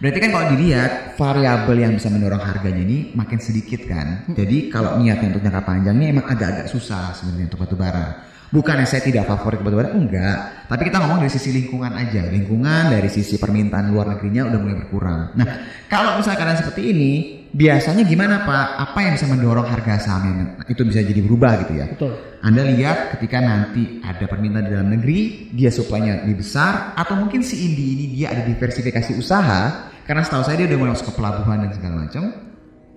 [0.00, 4.24] Berarti kan kalau dilihat variabel yang bisa mendorong harganya ini makin sedikit kan.
[4.32, 8.08] Jadi kalau niatnya untuk jangka panjangnya emang agak-agak susah sebenarnya untuk batu bara.
[8.50, 10.66] Bukannya saya tidak favorit batu bara, enggak.
[10.66, 12.26] Tapi kita ngomong dari sisi lingkungan aja.
[12.32, 15.36] Lingkungan dari sisi permintaan luar negerinya udah mulai berkurang.
[15.38, 15.46] Nah,
[15.86, 17.12] kalau misalnya keadaan seperti ini,
[17.50, 18.66] biasanya gimana Pak?
[18.90, 21.86] Apa yang bisa mendorong harga sahamnya itu bisa jadi berubah gitu ya?
[21.90, 22.12] Betul.
[22.40, 27.44] Anda lihat ketika nanti ada permintaan di dalam negeri, dia supply-nya lebih besar, atau mungkin
[27.44, 31.14] si Indi ini dia ada diversifikasi usaha, karena setahu saya dia udah mulai masuk ke
[31.20, 32.22] pelabuhan dan segala macam.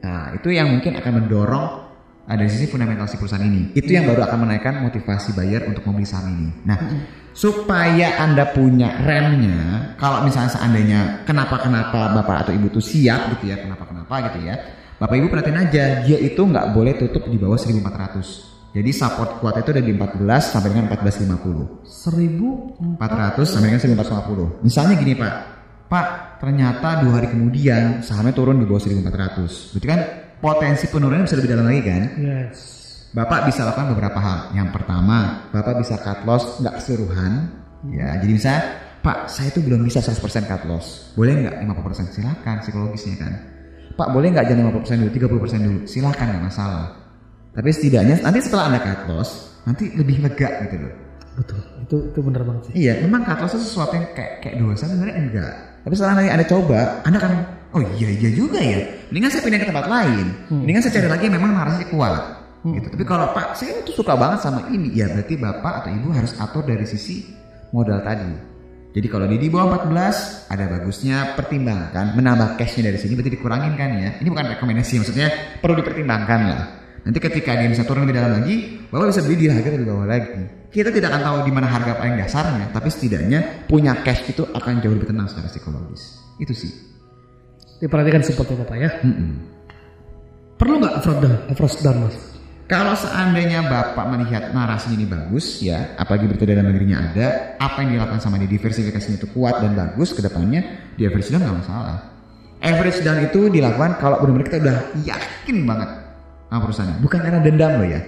[0.04, 1.66] Nah, itu yang mungkin akan mendorong
[2.24, 3.76] dari sisi fundamental si perusahaan ini.
[3.76, 6.50] Itu yang baru akan menaikkan motivasi buyer untuk membeli saham ini.
[6.64, 6.80] Nah,
[7.34, 13.58] supaya Anda punya remnya, kalau misalnya seandainya kenapa-kenapa Bapak atau Ibu tuh siap gitu ya,
[13.60, 14.56] kenapa-kenapa gitu ya.
[15.02, 18.54] Bapak Ibu perhatiin aja, dia itu nggak boleh tutup di bawah 1400.
[18.74, 21.86] Jadi support kuat itu ada di 14 sampai dengan 1450.
[21.86, 24.66] 1000 400 sampai dengan 1450.
[24.66, 25.34] Misalnya gini Pak,
[25.94, 26.08] Pak
[26.42, 29.78] ternyata dua hari kemudian sahamnya turun di bawah 1400.
[29.78, 30.02] Berarti kan
[30.42, 32.02] potensi penurunannya bisa lebih dalam lagi kan?
[32.18, 32.83] Yes.
[33.14, 34.58] Bapak bisa lakukan beberapa hal.
[34.58, 37.46] Yang pertama, Bapak bisa cut loss nggak keseluruhan.
[37.94, 38.64] Ya, jadi misalnya,
[39.06, 41.14] Pak, saya itu belum bisa 100% cut loss.
[41.14, 42.10] Boleh nggak 50%?
[42.10, 43.34] Silakan psikologisnya kan.
[43.94, 45.80] Pak, boleh nggak jangan 50% dulu, 30% dulu.
[45.86, 46.86] Silakan nggak masalah.
[47.54, 50.94] Tapi setidaknya nanti setelah Anda cut loss, nanti lebih lega gitu loh.
[51.38, 51.62] Betul.
[51.86, 52.74] Itu itu benar banget sih.
[52.82, 55.54] Iya, memang cut loss itu sesuatu yang kayak kayak dosa sebenarnya enggak.
[55.86, 57.32] Tapi setelah nanti Anda coba, Anda akan
[57.78, 58.82] oh iya iya juga ya.
[59.14, 60.26] Mendingan saya pindah ke tempat lain.
[60.50, 62.43] Mendingan saya cari lagi yang memang narasinya kuat.
[62.64, 62.88] Gitu.
[62.96, 66.32] Tapi kalau Pak, saya tuh suka banget sama ini, ya berarti Bapak atau Ibu harus
[66.40, 67.28] atur dari sisi
[67.76, 68.56] modal tadi.
[68.94, 73.90] Jadi kalau di bawah 14, ada bagusnya pertimbangkan menambah cashnya dari sini berarti dikurangin kan
[74.00, 74.10] ya.
[74.22, 75.28] Ini bukan rekomendasi, maksudnya
[75.60, 76.64] perlu dipertimbangkan lah.
[77.04, 80.08] Nanti ketika dia bisa turun lebih dalam lagi, Bapak bisa beli di harga lebih bawah
[80.08, 80.44] lagi.
[80.72, 84.80] Kita tidak akan tahu di mana harga paling dasarnya, tapi setidaknya punya cash itu akan
[84.80, 86.22] jauh lebih tenang secara psikologis.
[86.40, 86.72] Itu sih.
[87.84, 88.90] Diperhatikan seperti Bapak ya.
[89.04, 89.32] Mm-mm.
[90.56, 91.04] Perlu nggak?
[91.52, 92.33] Average down mas?
[92.74, 98.02] Kalau seandainya Bapak melihat narasinya ini bagus ya, apalagi berita dalam negerinya ada, apa yang
[98.02, 102.10] dilakukan sama dia diversifikasinya itu kuat dan bagus ke depannya, di average down nggak masalah.
[102.66, 105.90] Average down itu dilakukan kalau benar-benar kita udah yakin banget
[106.50, 108.02] sama perusahaannya, bukan karena dendam loh ya.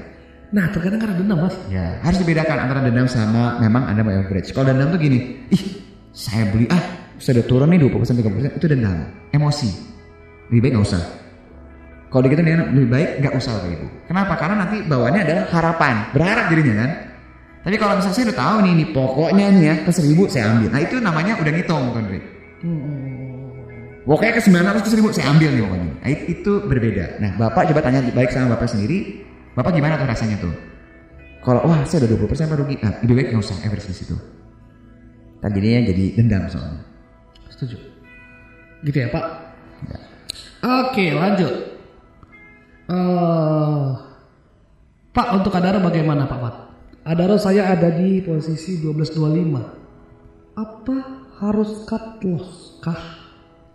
[0.49, 1.55] Nah terkadang karena dendam mas.
[1.70, 4.49] Ya, harus dibedakan antara dendam sama memang mau average.
[4.49, 5.63] Kalau dendam tuh gini, ih,
[6.09, 9.70] saya beli ah, sudah turun nih 20% 30% itu dendam, emosi.
[10.49, 11.24] Lebih baik nggak usah.
[12.10, 13.88] Kalau gitu nih lebih baik nggak usah Bapak Ibu.
[14.08, 14.34] Kenapa?
[14.39, 16.91] Karena nanti bawaannya adalah harapan, berharap jadinya kan.
[17.66, 20.70] Tapi kalau misalnya saya udah tahu nih, nih pokoknya nih ya ke seribu saya ambil.
[20.70, 22.20] Nah itu namanya udah ngitung kan, Dri.
[24.06, 25.91] Pokoknya ke 900 ke 1000 saya ambil nih pokoknya.
[25.97, 27.06] Nah, itu, berbeda.
[27.18, 29.26] Nah, Bapak coba tanya baik sama Bapak sendiri.
[29.58, 30.53] Bapak gimana tuh rasanya tuh?
[31.41, 32.76] Kalau wah saya udah 20% Pak rugi.
[32.86, 34.14] Nah, lebih baik nggak usah average di situ.
[35.41, 36.86] Tadinya jadi dendam soalnya.
[37.49, 37.78] Setuju.
[38.86, 39.26] Gitu ya Pak?
[40.62, 41.53] Oke lanjut.
[42.86, 43.86] Eh,
[45.09, 46.55] Pak untuk Adaro bagaimana Pak Pat?
[47.01, 50.53] Adaro saya ada di posisi 1225.
[50.53, 50.95] Apa
[51.41, 53.25] harus cut loss kah?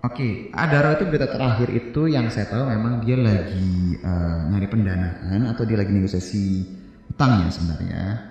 [0.06, 5.50] Oke, Adaro itu berita terakhir itu yang saya tahu memang dia lagi eh, nyari pendanaan
[5.50, 6.64] atau dia lagi negosiasi
[7.10, 8.29] utang ya sebenarnya.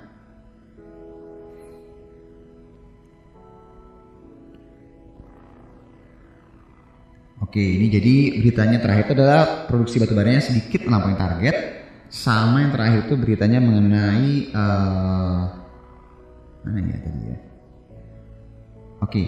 [7.39, 11.55] Oke, ini jadi beritanya terakhir itu adalah produksi batubaranya sedikit melampaui target.
[12.09, 15.41] Sama yang terakhir itu beritanya mengenai eh,
[16.65, 17.37] mana ya tadi ya?
[18.99, 19.23] Oke,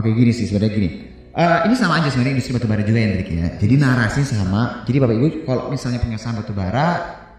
[0.00, 0.88] Oke gini sih sebenarnya gini.
[1.30, 3.46] Eh, ini sama aja sebenarnya industri batubara juga Hendrik ya.
[3.58, 4.82] Jadi narasi sama.
[4.86, 6.86] Jadi bapak ibu kalau misalnya punya saham batubara,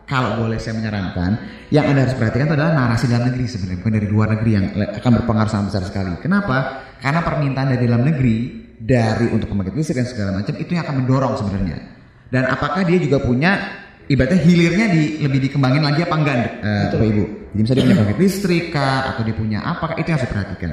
[0.07, 1.31] kalau boleh saya menyarankan,
[1.73, 4.65] yang anda harus perhatikan itu adalah narasi dalam negeri sebenarnya bukan dari luar negeri yang
[4.75, 6.13] akan berpengaruh sangat besar sekali.
[6.19, 6.57] Kenapa?
[6.99, 8.35] Karena permintaan dari dalam negeri
[8.81, 11.77] dari untuk pembangkit listrik dan segala macam itu yang akan mendorong sebenarnya.
[12.31, 13.51] Dan apakah dia juga punya
[14.09, 16.35] ibaratnya hilirnya di, lebih dikembangin lagi apa enggak
[16.89, 17.23] bapak ibu?
[17.51, 19.85] Jadi misalnya dia punya pembangkit listrik kah atau dia punya apa?
[19.99, 20.71] Itu yang harus diperhatikan.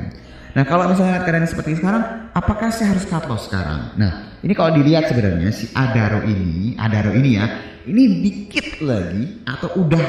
[0.56, 2.02] Nah kalau misalnya keadaan seperti sekarang,
[2.32, 3.92] apakah saya harus cut loss sekarang?
[4.00, 7.46] Nah ini kalau dilihat sebenarnya si Adaro ini, Adaro ini ya,
[7.84, 10.04] ini dikit lagi atau udah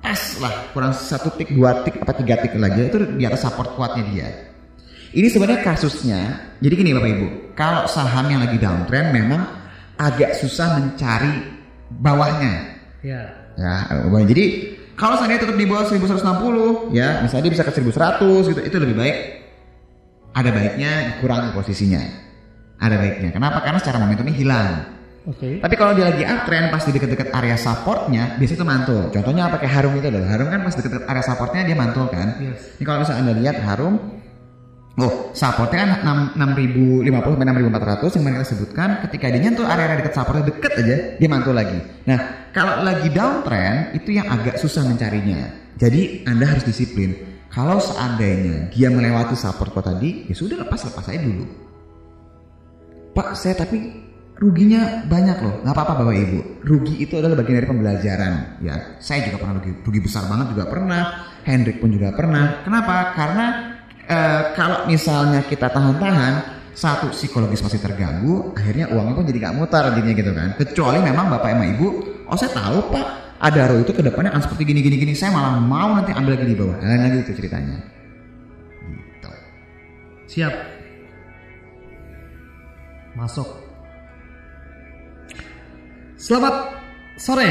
[0.00, 3.74] pas lah kurang satu tik, dua tik, apa tiga tik lagi itu di atas support
[3.74, 4.28] kuatnya dia.
[5.14, 6.20] Ini sebenarnya kasusnya,
[6.58, 9.42] jadi gini bapak ibu, kalau saham yang lagi downtrend memang
[9.96, 11.34] agak susah mencari
[11.88, 12.74] bawahnya,
[13.06, 13.22] Ya.
[13.54, 13.74] ya
[14.26, 14.44] jadi
[14.96, 18.96] kalau seandainya tetap di bawah 1160 ya misalnya dia bisa ke 1100 gitu itu lebih
[18.96, 19.16] baik.
[20.36, 22.02] Ada baiknya dikurangi posisinya.
[22.76, 23.30] Ada baiknya.
[23.32, 23.64] Kenapa?
[23.64, 24.72] Karena secara momentumnya hilang.
[25.26, 25.58] Oke.
[25.58, 29.02] tapi kalau dia lagi uptrend pas di dekat-dekat area supportnya biasanya itu mantul.
[29.10, 30.22] Contohnya apa kayak harum itu loh.
[30.22, 32.38] Harum kan pas dekat-dekat area supportnya dia mantul kan?
[32.38, 32.78] Yes.
[32.78, 34.15] ini kalau misalnya anda lihat harum
[34.96, 40.14] Oh, supportnya kan 6, 6050 sampai 6400 yang mereka sebutkan ketika dia nyentuh area-area dekat
[40.16, 41.76] supportnya deket aja dia mantul lagi.
[42.08, 45.52] Nah, kalau lagi downtrend itu yang agak susah mencarinya.
[45.76, 47.12] Jadi Anda harus disiplin.
[47.52, 51.44] Kalau seandainya dia melewati support kok tadi, ya sudah lepas lepas aja dulu.
[53.12, 54.00] Pak, saya tapi
[54.40, 55.54] ruginya banyak loh.
[55.60, 56.40] Nggak apa-apa Bapak Ibu.
[56.64, 58.32] Rugi itu adalah bagian dari pembelajaran.
[58.64, 61.02] Ya, saya juga pernah rugi, rugi besar banget juga pernah.
[61.44, 62.64] Hendrik pun juga pernah.
[62.64, 63.12] Kenapa?
[63.12, 63.75] Karena
[64.06, 69.88] eh, kalau misalnya kita tahan-tahan, satu psikologis pasti terganggu, akhirnya uangnya pun jadi nggak mutar
[69.96, 70.48] jadinya gitu kan.
[70.60, 71.86] Kecuali memang Bapak sama Ibu,
[72.28, 73.06] oh saya tahu Pak,
[73.40, 75.12] Adaro itu ke depannya akan seperti gini gini gini.
[75.16, 76.76] Saya malah mau nanti ambil lagi di bawah.
[76.80, 77.80] Lain lagi itu ceritanya.
[78.84, 79.30] Gitu.
[80.36, 80.54] Siap.
[83.16, 83.48] Masuk.
[86.20, 86.76] Selamat
[87.16, 87.48] sore,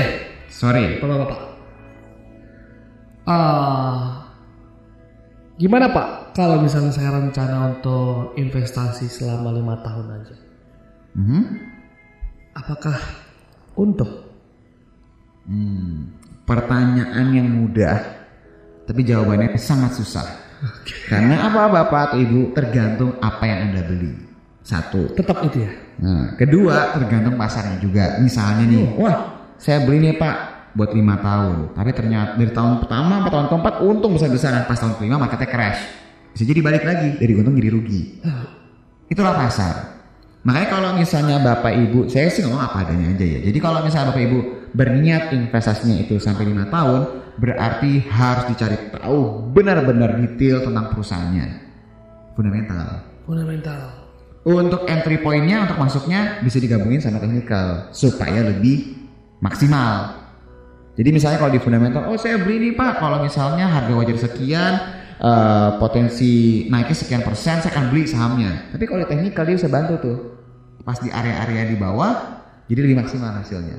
[0.49, 1.01] Sorry.
[1.01, 1.41] bapak-bapak.
[3.25, 4.29] Ah,
[5.57, 10.36] gimana pak kalau misalnya saya rencana untuk investasi selama lima tahun aja?
[11.15, 11.41] Mhm.
[12.59, 12.99] Apakah
[13.79, 14.11] untung?
[15.47, 16.11] Hmm,
[16.43, 18.03] pertanyaan yang mudah,
[18.83, 20.27] tapi jawabannya sangat susah.
[21.07, 24.11] Karena apa bapak atau ibu tergantung apa yang anda beli.
[24.65, 25.13] Satu.
[25.13, 25.71] Tetap itu ya.
[26.01, 28.17] Nah, kedua tergantung pasarnya juga.
[28.17, 29.15] Misalnya nih, wah
[29.61, 30.36] saya beli nih pak
[30.75, 34.75] buat lima tahun, tapi ternyata dari tahun pertama sampai tahun keempat untung besar besaran, pas
[34.75, 36.04] tahun kelima marketnya crash.
[36.36, 38.19] Bisa jadi balik lagi dari untung jadi rugi.
[39.07, 39.95] Itulah pasar.
[40.43, 43.39] Makanya kalau misalnya Bapak Ibu, saya sih ngomong apa adanya aja ya.
[43.39, 44.39] Jadi kalau misalnya Bapak Ibu
[44.75, 51.47] berniat investasinya itu sampai lima tahun, berarti harus dicari tahu benar-benar detail tentang perusahaannya.
[52.36, 52.88] Fundamental.
[53.23, 53.81] Fundamental.
[54.45, 58.93] Untuk entry pointnya untuk masuknya bisa digabungin sama technical supaya lebih
[59.41, 60.21] maksimal.
[60.93, 64.73] Jadi misalnya kalau di fundamental, oh saya beli nih pak, kalau misalnya harga wajar sekian,
[65.20, 68.72] eh, potensi naiknya sekian persen, saya akan beli sahamnya.
[68.74, 70.18] Tapi kalau di technical dia bisa bantu tuh,
[70.86, 72.13] pas di area-area di bawah,
[72.70, 73.78] jadi lebih maksimal hasilnya.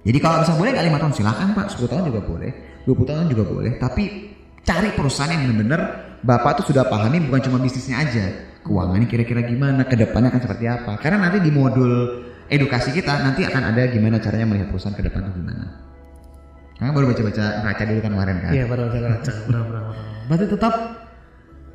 [0.00, 2.50] Jadi kalau bisa boleh nggak lima tahun silakan pak, 10 tahun juga boleh,
[2.88, 3.72] 20 tahun juga boleh.
[3.76, 4.04] Tapi
[4.64, 5.80] cari perusahaan yang benar-benar
[6.24, 8.24] bapak tuh sudah pahami bukan cuma bisnisnya aja,
[8.64, 10.96] keuangannya kira-kira gimana, ke depannya akan seperti apa.
[10.96, 15.28] Karena nanti di modul edukasi kita nanti akan ada gimana caranya melihat perusahaan ke depan
[15.28, 15.89] tuh gimana.
[16.80, 18.50] Karena baru baca-baca raca dulu kan kemarin kan.
[18.56, 19.32] Iya baru baca.
[19.52, 20.04] Benar, benar, benar.
[20.32, 20.74] Berarti tetap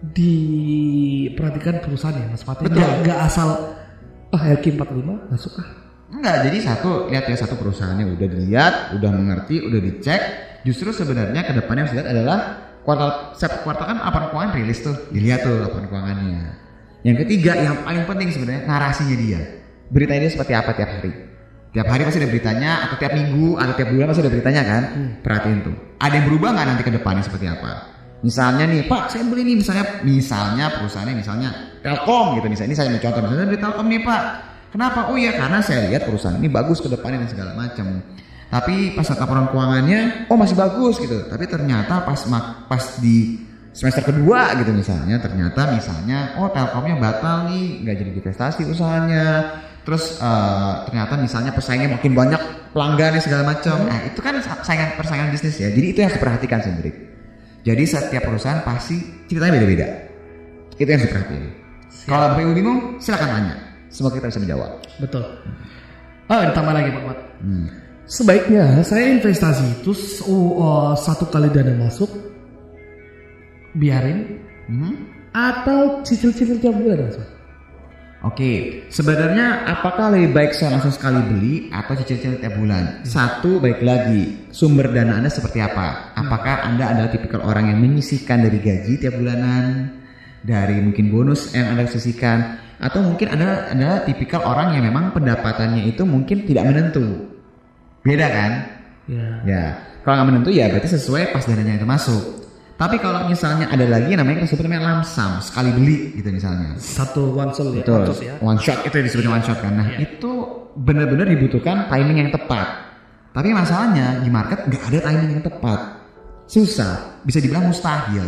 [0.02, 2.66] diperhatikan perusahaannya mas Fatih.
[2.66, 2.82] Betul.
[2.82, 3.50] Nggak, nggak asal
[4.34, 5.64] ah LQ 45 nggak suka.
[6.06, 10.22] Enggak, jadi satu lihat ya satu perusahaannya udah dilihat, udah mengerti, udah dicek.
[10.66, 12.38] Justru sebenarnya ke depannya harus lihat adalah
[12.82, 16.66] kuartal setiap kuartal kan laporan keuangan rilis tuh, dilihat tuh laporan keuangannya.
[17.06, 19.42] Yang ketiga yang paling penting sebenarnya narasinya dia.
[19.94, 21.35] Beritanya dia seperti apa tiap hari.
[21.76, 24.84] Tiap hari pasti ada beritanya atau tiap minggu atau tiap bulan pasti ada beritanya kan.
[25.20, 25.76] Perhatiin tuh.
[26.00, 27.72] Ada yang berubah nggak nanti ke depannya seperti apa?
[28.24, 31.50] Misalnya nih, Pak, saya beli nih misalnya misalnya perusahaannya misalnya
[31.84, 32.72] Telkom gitu misalnya.
[32.72, 34.22] Ini saya mau contoh misalnya dari Telkom nih, Pak.
[34.72, 35.00] Kenapa?
[35.12, 37.88] Oh iya, karena saya lihat perusahaan ini bagus ke depannya dan segala macam.
[38.48, 41.28] Tapi pas laporan keuangannya, oh masih bagus gitu.
[41.28, 42.20] Tapi ternyata pas
[42.72, 43.36] pas di
[43.76, 49.24] semester kedua gitu misalnya, ternyata misalnya, oh Telkomnya batal nih, nggak jadi divestasi usahanya.
[49.86, 52.42] Terus eh, ternyata misalnya pesaingnya makin banyak
[52.74, 53.86] pelanggannya segala macam.
[53.86, 55.70] Nah itu kan saingan persaingan bisnis ya.
[55.70, 56.92] Jadi itu yang harus diperhatikan sendiri.
[57.66, 58.98] Jadi setiap perusahaan pasti
[59.30, 59.88] ceritanya beda-beda.
[60.76, 61.44] Itu yang harus diperhatiin.
[62.06, 63.56] Kalau Bapak Ibu bingung, silakan tanya.
[63.90, 64.72] Semoga kita bisa menjawab.
[65.00, 65.24] Betul.
[66.26, 67.20] Oh, ditambah lagi Pak Mat.
[67.42, 67.68] Hmm.
[68.06, 69.94] Sebaiknya saya investasi itu
[70.30, 72.10] oh, oh, satu kali dana masuk,
[73.74, 74.94] biarin, Mhm.
[75.34, 77.18] atau cicil-cicil tiap bulan Mas
[78.26, 83.06] Oke, sebenarnya apakah lebih baik saya langsung sekali beli atau cicil-cicil tiap bulan?
[83.06, 86.18] Satu, baik lagi, sumber dana Anda seperti apa?
[86.18, 89.94] Apakah Anda adalah tipikal orang yang menyisihkan dari gaji tiap bulanan,
[90.42, 95.86] dari mungkin bonus yang Anda sisihkan, atau mungkin Anda adalah tipikal orang yang memang pendapatannya
[95.86, 97.30] itu mungkin tidak menentu?
[98.02, 98.52] Beda kan?
[99.06, 99.28] Ya.
[99.46, 99.64] Ya,
[100.02, 102.45] kalau nggak menentu ya berarti sesuai pas dananya itu masuk.
[102.76, 106.76] Tapi kalau misalnya ada lagi namanya kita sebut namanya lamsam, sekali beli gitu misalnya.
[106.76, 107.80] Satu one shot ya.
[107.80, 108.04] Betul.
[108.04, 108.34] one shot ya.
[108.44, 109.72] One shot itu yang disebutnya one shot kan.
[109.80, 109.98] Nah, Iya.
[110.04, 110.32] itu
[110.76, 112.68] benar-benar dibutuhkan timing yang tepat.
[113.32, 115.80] Tapi masalahnya di market nggak ada timing yang tepat.
[116.52, 118.28] Susah, bisa dibilang mustahil.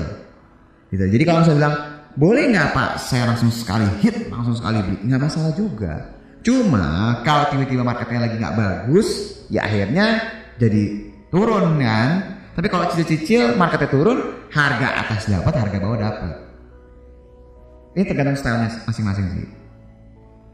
[0.95, 1.03] Gitu.
[1.03, 1.75] Jadi kalau saya bilang,
[2.15, 4.97] boleh nggak Pak saya langsung sekali hit, langsung sekali beli?
[5.11, 5.93] Nggak masalah juga.
[6.39, 9.07] Cuma kalau tiba-tiba marketnya lagi nggak bagus,
[9.51, 10.23] ya akhirnya
[10.55, 10.83] jadi
[11.27, 12.36] turun kan.
[12.57, 16.33] Tapi kalau cicil-cicil marketnya turun, harga atas dapat, harga bawah dapat.
[17.93, 19.45] Ini tergantung stylenya masing-masing sih.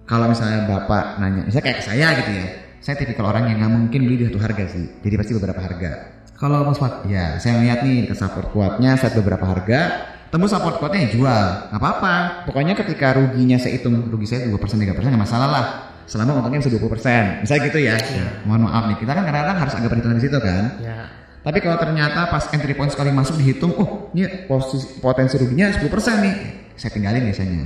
[0.04, 2.46] Kalau misalnya bapak nanya, misalnya kayak ke saya gitu ya,
[2.84, 5.92] saya tipikal orang yang nggak mungkin beli di satu harga sih, jadi pasti beberapa harga.
[6.36, 9.80] Kalau Mas Mat, Ya, saya lihat nih ke support kuatnya, set beberapa harga,
[10.28, 12.16] tembus support kuatnya ya jual, nggak apa-apa.
[12.52, 15.66] Pokoknya ketika ruginya saya hitung, rugi saya 2% 3% nggak masalah lah.
[16.04, 17.48] Selama untungnya bisa 20%.
[17.48, 17.96] Misalnya gitu ya.
[18.44, 20.64] Mohon maaf nih, kita kan kadang-kadang harus agak perhitungan di situ kan.
[20.84, 21.23] ya.
[21.44, 25.84] Tapi kalau ternyata pas entry point sekali masuk dihitung, oh ini posisi, potensi ruginya 10%
[26.24, 26.36] nih,
[26.74, 27.64] saya tinggalin biasanya.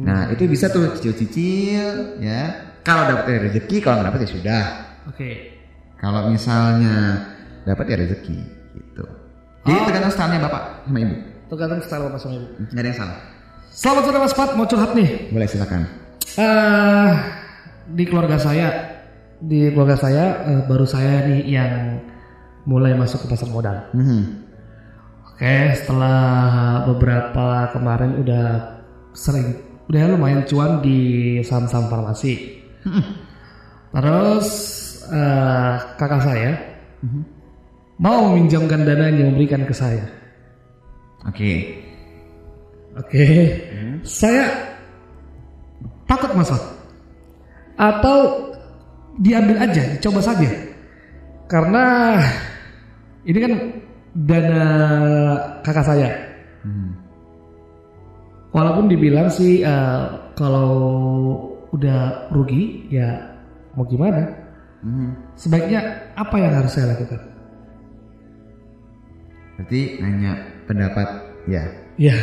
[0.00, 2.40] Nah itu bisa tuh cicil-cicil ya.
[2.80, 4.64] Kalau dapat ya rezeki, kalau nggak dapat ya sudah.
[5.04, 5.30] Oke.
[6.00, 6.96] Kalau misalnya
[7.68, 8.38] dapat ya rezeki
[8.72, 9.04] gitu.
[9.60, 9.84] Jadi Oh.
[9.84, 11.16] tergantung stylenya bapak sama ibu.
[11.50, 12.46] Tergantung style Bapak sama Ibu.
[12.70, 13.18] Nggak ada yang salah.
[13.70, 15.08] Selamat sore Mas Mat, mau curhat nih.
[15.28, 15.82] Boleh silakan.
[16.38, 17.12] eh
[17.90, 18.68] di keluarga saya,
[19.36, 21.98] di keluarga saya eh, baru saya nih yang
[22.64, 23.76] mulai masuk ke pasar modal.
[23.96, 24.22] Mhm.
[25.32, 26.20] Oke, setelah
[26.84, 28.46] beberapa kemarin udah
[29.16, 29.56] sering,
[29.88, 32.60] udah lumayan cuan di saham-saham farmasi.
[33.96, 34.48] Terus
[35.08, 36.50] eh, kakak saya
[38.00, 40.04] mau meminjamkan dana yang memberikan ke saya.
[41.24, 41.80] Oke.
[43.00, 43.24] Oke,
[44.02, 44.50] saya
[46.04, 46.64] takut mas Fat.
[47.80, 48.50] Atau
[49.16, 50.69] diambil aja, dicoba saja.
[51.50, 52.14] Karena
[53.26, 53.52] ini kan
[54.14, 54.64] dana
[55.66, 56.10] kakak saya.
[58.50, 60.02] Walaupun dibilang sih eh,
[60.34, 60.70] kalau
[61.70, 63.18] udah rugi ya
[63.74, 64.26] mau gimana?
[64.82, 65.34] Mhm.
[65.38, 65.80] Sebaiknya
[66.18, 67.20] apa yang harus saya lakukan?
[69.58, 70.32] Berarti nanya
[70.66, 71.08] pendapat
[71.50, 71.62] ya.
[72.00, 72.16] Ya,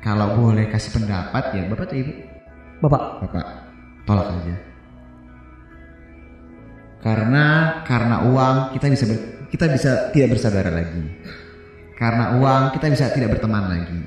[0.00, 2.12] Kalau boleh kasih pendapat ya bapak atau ibu?
[2.80, 3.02] bapak.
[3.22, 3.46] Bapak
[4.08, 4.54] tolak aja.
[7.02, 7.44] Karena
[7.82, 11.02] karena uang kita bisa ber- kita bisa tidak bersaudara lagi.
[11.98, 14.00] Karena uang kita bisa tidak berteman lagi.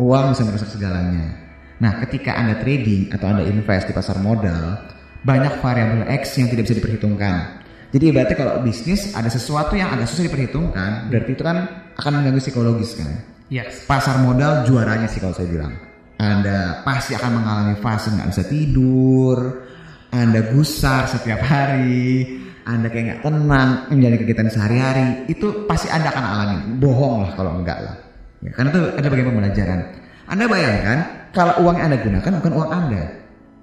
[0.00, 1.32] Uang bisa merusak segalanya.
[1.76, 4.80] Nah, ketika Anda trading atau Anda invest di pasar modal,
[5.24, 7.64] banyak variabel X yang tidak bisa diperhitungkan.
[7.92, 11.56] Jadi berarti kalau bisnis ada sesuatu yang agak susah diperhitungkan, berarti itu kan
[11.96, 13.08] akan mengganggu psikologis kan
[13.46, 13.86] Yes.
[13.86, 15.72] pasar modal juaranya sih kalau saya bilang.
[16.16, 19.65] Anda pasti akan mengalami fase nggak bisa tidur,
[20.10, 22.24] Anda gusar setiap hari,
[22.62, 26.58] Anda kayak nggak tenang menjalani kegiatan sehari-hari, itu pasti Anda akan alami.
[26.78, 27.96] Bohong lah kalau enggak lah.
[28.42, 29.80] Ya, karena itu ada bagian pembelajaran.
[30.26, 30.98] Anda bayangkan
[31.30, 33.02] kalau uang yang Anda gunakan bukan uang Anda,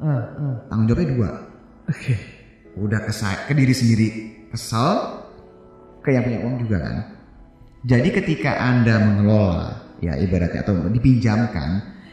[0.03, 0.55] Ah, ah.
[0.67, 1.29] tanggung jawabnya dua.
[1.87, 2.15] Oke.
[2.75, 4.07] Udah ke, sa- ke diri sendiri
[4.49, 5.21] kesel,
[6.01, 6.95] ke yang punya uang juga kan.
[7.85, 11.69] Jadi ketika Anda mengelola, ya ibaratnya atau dipinjamkan,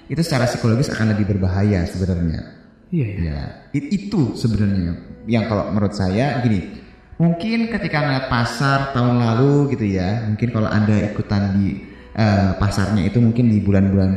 [0.06, 2.59] itu secara psikologis akan lebih berbahaya sebenarnya.
[2.90, 3.30] Iya, iya.
[3.30, 4.98] Ya, it- itu sebenarnya
[5.30, 6.82] yang kalau menurut saya gini.
[7.20, 11.84] Mungkin ketika ngeliat pasar tahun lalu gitu ya, mungkin kalau anda ikutan di
[12.16, 14.10] eh, pasarnya itu mungkin di bulan-bulan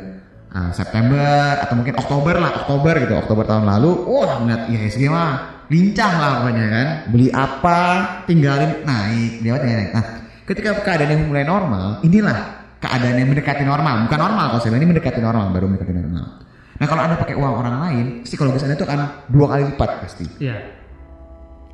[0.55, 5.31] eh, September atau mungkin Oktober lah, Oktober gitu, Oktober tahun lalu, wah ngeliat IHSG mah
[5.67, 7.79] lincah lah pokoknya kan, beli apa
[8.25, 9.89] tinggalin naik, tinggalin naik.
[9.93, 10.05] Nah,
[10.47, 12.39] ketika keadaan yang mulai normal, inilah
[12.79, 16.42] keadaan yang mendekati normal, bukan normal kalau saya bilang ini mendekati normal, baru mendekati normal.
[16.79, 20.25] Nah kalau anda pakai uang orang lain, psikologis anda itu akan dua kali lipat pasti.
[20.41, 20.57] Iya.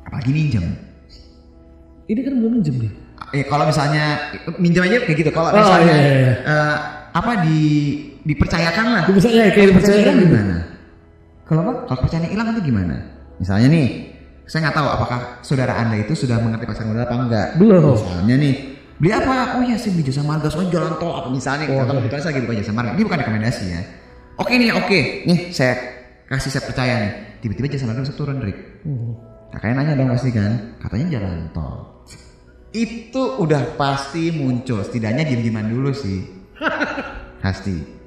[0.04, 0.66] Apalagi minjem.
[2.10, 2.92] Ini kan belum minjem nih.
[3.30, 4.04] Eh kalau misalnya
[4.58, 5.30] minjem aja kayak gitu.
[5.30, 6.34] Kalau Oh, misalnya iya, iya, iya.
[6.44, 6.76] eh,
[7.14, 7.58] apa di
[8.26, 9.02] dipercayakan lah.
[9.08, 10.56] Itu bisa ya kayak Kalau dipercaya hilang gimana?
[11.48, 11.72] Kalau apa?
[11.88, 12.96] Kalau kepercayaan hilang itu gimana?
[13.40, 13.86] Misalnya nih,
[14.44, 17.48] saya nggak tahu apakah saudara anda itu sudah mengerti pasar modal apa enggak.
[17.56, 17.96] Belum.
[17.96, 18.54] Misalnya nih,
[19.00, 19.56] beli apa?
[19.56, 21.66] Oh ya sih beli jasa marga, soalnya jalan tol apa misalnya.
[21.72, 22.00] Oh, kalau iya.
[22.04, 22.90] kebetulan saya lagi buka jasa marga.
[22.94, 23.82] Ini bukan rekomendasi ya.
[24.40, 25.00] Oke nih, oke.
[25.28, 25.76] Nih saya
[26.32, 27.12] kasih saya percaya nih.
[27.44, 28.58] Tiba-tiba jasa marga bisa turun, Rick.
[28.84, 29.12] Hmm.
[29.52, 32.06] Kakaknya nanya dong pasti kan, katanya jalan tol.
[32.70, 36.22] Itu udah pasti muncul, setidaknya diem-dieman dulu sih.
[37.44, 38.00] pasti.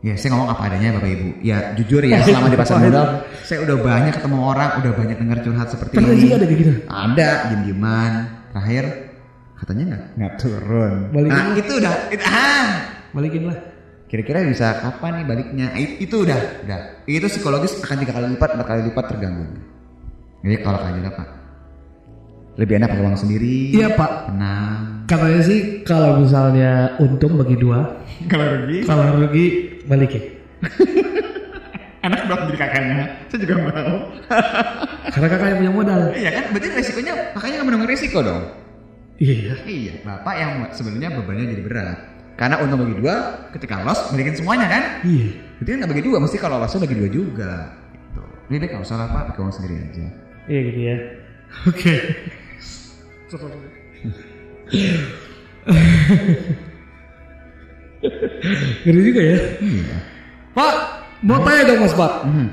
[0.00, 1.28] Ya saya ngomong apa adanya Bapak Ibu.
[1.44, 3.06] Ya jujur ya selama di pasar modal,
[3.44, 6.32] saya udah banyak ketemu orang, udah banyak dengar curhat seperti Pernah ini.
[6.32, 6.72] ada kayak gitu?
[6.88, 8.12] Ada, diem-dieman.
[8.54, 8.84] Terakhir
[9.60, 10.94] katanya nggak nggak turun.
[11.12, 12.68] Balikin nah itu udah, itu, ah,
[13.12, 13.58] Balikin lah.
[14.10, 15.66] Kira-kira bisa kapan nih baliknya?
[15.78, 16.80] It- itu udah, udah.
[17.06, 19.46] Itu psikologis akan tiga kali lipat, empat kali lipat terganggu.
[20.42, 21.24] Jadi kalau kalian apa?
[22.58, 23.70] Lebih enak pakai uang sendiri.
[23.70, 24.34] Iya pak.
[24.34, 25.06] Tenang.
[25.06, 29.46] Katanya sih kalau misalnya untung bagi dua, Kalau rugi, kalau rugi
[29.86, 30.22] balikin.
[32.06, 33.06] enak dong jadi kakaknya.
[33.30, 33.94] Saya juga mau.
[35.14, 36.00] Karena kakak yang punya modal.
[36.18, 38.42] Iya kan, berarti resikonya makanya nggak menanggung resiko dong.
[39.20, 39.54] Iya.
[39.68, 41.98] Iya, bapak yang sebenarnya bebannya jadi berat.
[42.40, 45.04] Karena untung bagi dua, ketika loss balikin semuanya kan?
[45.04, 45.28] Iya.
[45.60, 47.68] Berarti kan nggak bagi dua, mesti kalau lossnya bagi dua juga.
[47.92, 48.24] Gitu.
[48.48, 50.08] Lebih baik nggak usah lah pak, pakai uang sendiri aja.
[50.48, 50.96] Iya gitu ya.
[51.68, 51.94] Oke.
[58.88, 59.36] Ngeri juga ya.
[59.60, 60.00] Iya.
[60.56, 60.74] Pak,
[61.20, 62.24] mau tanya dong Mas Pak.
[62.24, 62.48] Hmm.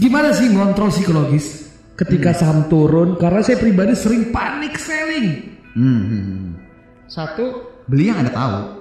[0.00, 3.20] Gimana sih ngontrol psikologis ketika saham turun?
[3.20, 5.60] Karena saya pribadi sering panik selling.
[5.76, 6.56] Hmm.
[7.04, 8.77] Satu, beli yang anda tahu.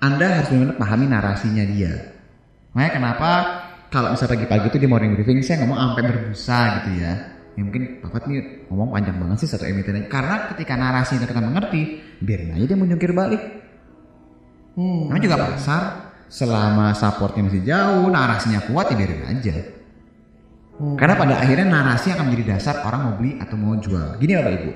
[0.00, 1.92] Anda harus benar-benar pahami narasinya dia.
[2.72, 3.30] Makanya kenapa
[3.92, 7.12] kalau misalnya pagi-pagi itu di morning briefing saya ngomong sampai berbusa gitu ya.
[7.58, 10.08] Ya mungkin bapak nih ngomong panjang banget sih satu emiten aja.
[10.08, 11.82] Karena ketika narasi itu kita mengerti,
[12.22, 13.42] biarin aja dia menjungkir balik.
[14.78, 15.10] Hmm.
[15.10, 15.82] Namanya juga pasar,
[16.30, 19.56] selama supportnya masih jauh, narasinya kuat ya biarin aja.
[20.78, 20.96] Hmm.
[20.96, 24.16] Karena pada akhirnya narasi akan menjadi dasar orang mau beli atau mau jual.
[24.16, 24.70] Gini Bapak Ibu,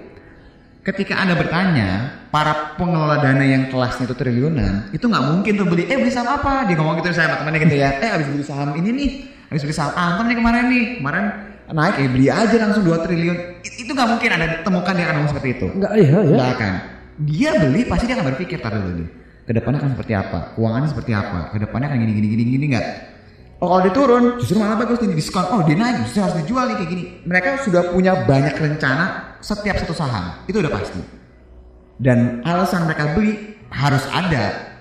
[0.85, 1.89] ketika Anda bertanya,
[2.29, 6.37] para pengelola dana yang kelasnya itu triliunan, itu nggak mungkin tuh beli, eh beli saham
[6.37, 6.69] apa?
[6.69, 9.09] Dia ngomong gitu sama temannya gitu ya, eh habis beli saham ini nih,
[9.49, 11.25] habis beli saham Anton nih kemarin nih, kemarin
[11.73, 13.37] naik, eh beli aja langsung 2 triliun.
[13.65, 15.67] It- Itu nggak mungkin Anda temukan dia akan ngomong seperti itu.
[15.73, 16.37] Enggak iya ya.
[16.37, 16.73] Nggak akan.
[17.25, 19.09] Dia beli pasti dia akan berpikir tar dulu nih.
[19.45, 20.39] Ke depannya akan seperti apa?
[20.57, 21.39] Keuangannya seperti apa?
[21.53, 22.87] Ke depannya akan gini gini gini gini nggak?
[23.61, 25.45] Oh kalau dia turun justru malah bagus nih diskon.
[25.49, 27.03] Oh dia naik justru harus dijual nih kayak gini.
[27.25, 29.05] Mereka sudah punya banyak rencana
[29.45, 30.41] setiap satu saham.
[30.49, 31.01] Itu udah pasti.
[32.01, 34.73] Dan alasan mereka beli harus ada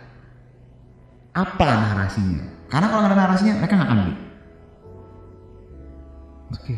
[1.36, 2.48] apa narasinya.
[2.72, 4.16] Karena kalau ada narasinya mereka nggak akan beli.
[6.56, 6.76] Oke.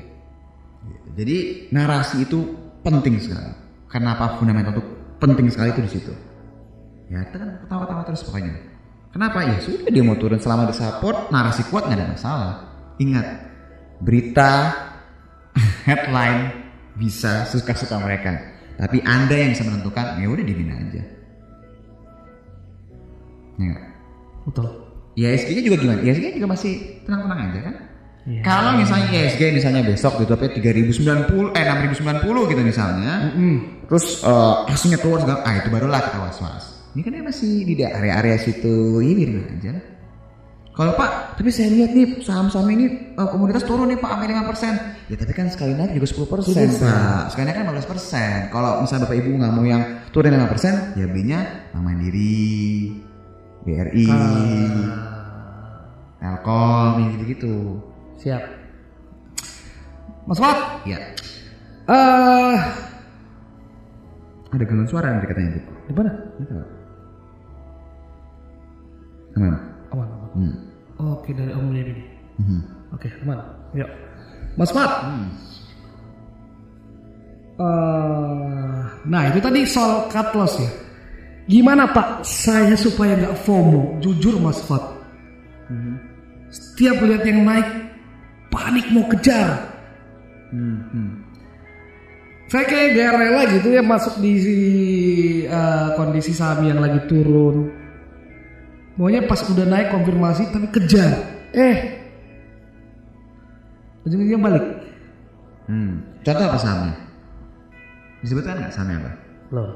[1.16, 1.38] Jadi
[1.72, 2.40] narasi itu
[2.82, 3.54] penting sekali.
[3.88, 4.84] Kenapa fundamental itu
[5.22, 6.14] penting sekali itu di situ.
[7.08, 8.54] Ya kita kan ketawa-ketawa terus pokoknya.
[9.14, 9.48] Kenapa?
[9.48, 10.76] Ya sudah dia mau turun selama ada
[11.32, 12.54] narasi kuat nggak ada masalah.
[13.00, 13.28] Ingat,
[14.04, 14.52] berita
[15.88, 16.64] headline
[16.96, 18.56] bisa suka-suka mereka.
[18.76, 21.04] Tapi anda yang bisa menentukan, ya udah dimin aja.
[23.56, 23.76] Ya?
[24.43, 24.68] Betul.
[25.16, 26.00] ISG-nya juga gimana?
[26.04, 26.72] ISG juga masih
[27.08, 27.76] tenang-tenang aja kan?
[28.26, 28.41] Iya.
[28.41, 33.14] Kalau misalnya ISG misalnya besok ditutupnya 3090 eh 6090 gitu misalnya.
[33.88, 36.66] Terus eh, hasilnya keluar segala, ah itu barulah kita was-was.
[36.98, 39.95] Ini kan dia masih di area-area situ, ini aja.
[40.76, 45.08] Kalau Pak, tapi saya lihat nih saham-saham ini eh, komoditas turun nih Pak sampai 5%.
[45.08, 46.52] Ya tapi kan sekali naik juga 10%
[46.84, 47.32] Pak.
[47.32, 48.52] Sekali naik kan 15%.
[48.52, 51.40] Kalau misalnya Bapak Ibu nggak mau yang turun 5%, ya belinya
[51.72, 52.92] Bank Mandiri,
[53.64, 54.08] BRI,
[56.20, 57.80] Telkom, yang gitu-gitu.
[58.20, 58.44] Siap.
[60.28, 61.00] Mas Wat, Ya,
[61.88, 62.58] eh
[64.52, 65.72] ada gangguan suara nanti katanya Bu.
[65.88, 66.12] di mana?
[66.36, 66.64] Nggak tahu.
[70.36, 70.54] Hmm.
[71.00, 71.96] Oke, dari Om Deddy.
[72.44, 72.60] Mhm.
[72.92, 73.40] Oke, aman.
[73.76, 73.90] Yuk.
[74.56, 74.92] Mas Mat.
[77.56, 80.72] Eh, nah, itu tadi soal cut loss ya.
[81.48, 84.02] Gimana Pak saya supaya nggak FOMO?
[84.04, 84.82] Jujur Mas Fat.
[86.52, 87.68] Setiap lihat yang naik
[88.52, 89.60] panik mau kejar.
[92.46, 94.34] Saya kayak gak rela gitu ya masuk di
[95.50, 97.85] eh, kondisi saham yang lagi turun.
[98.96, 101.12] Maunya pas udah naik konfirmasi tapi kejar.
[101.52, 101.76] Eh,
[104.06, 104.66] ujung-ujungnya balik.
[105.68, 106.00] Hmm.
[106.22, 106.93] Contoh apa sahamnya?
[108.22, 109.12] Disebutkan nggak sahamnya apa?
[109.52, 109.70] Loh.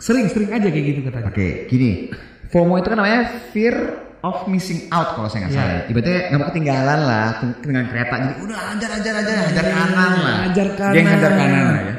[0.00, 1.28] Sering-sering aja kayak gitu katanya.
[1.28, 2.08] Oke, gini.
[2.48, 3.20] FOMO itu kan namanya
[3.52, 3.76] fear
[4.20, 5.60] of missing out kalau saya nggak Iya.
[5.60, 5.80] salah.
[5.88, 7.26] Ibaratnya nggak mau ketinggalan lah
[7.60, 8.14] dengan kereta.
[8.16, 10.36] Jadi udah hajar hajar hajar hajar kanan lah.
[10.48, 10.94] Hajar kanan.
[10.94, 11.94] Geng hajar kanan lah ya.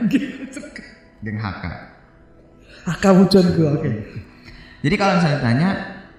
[1.22, 1.64] Geng HK.
[2.82, 3.90] Ah kamu conku, oke.
[4.82, 5.70] Jadi kalau misalnya ditanya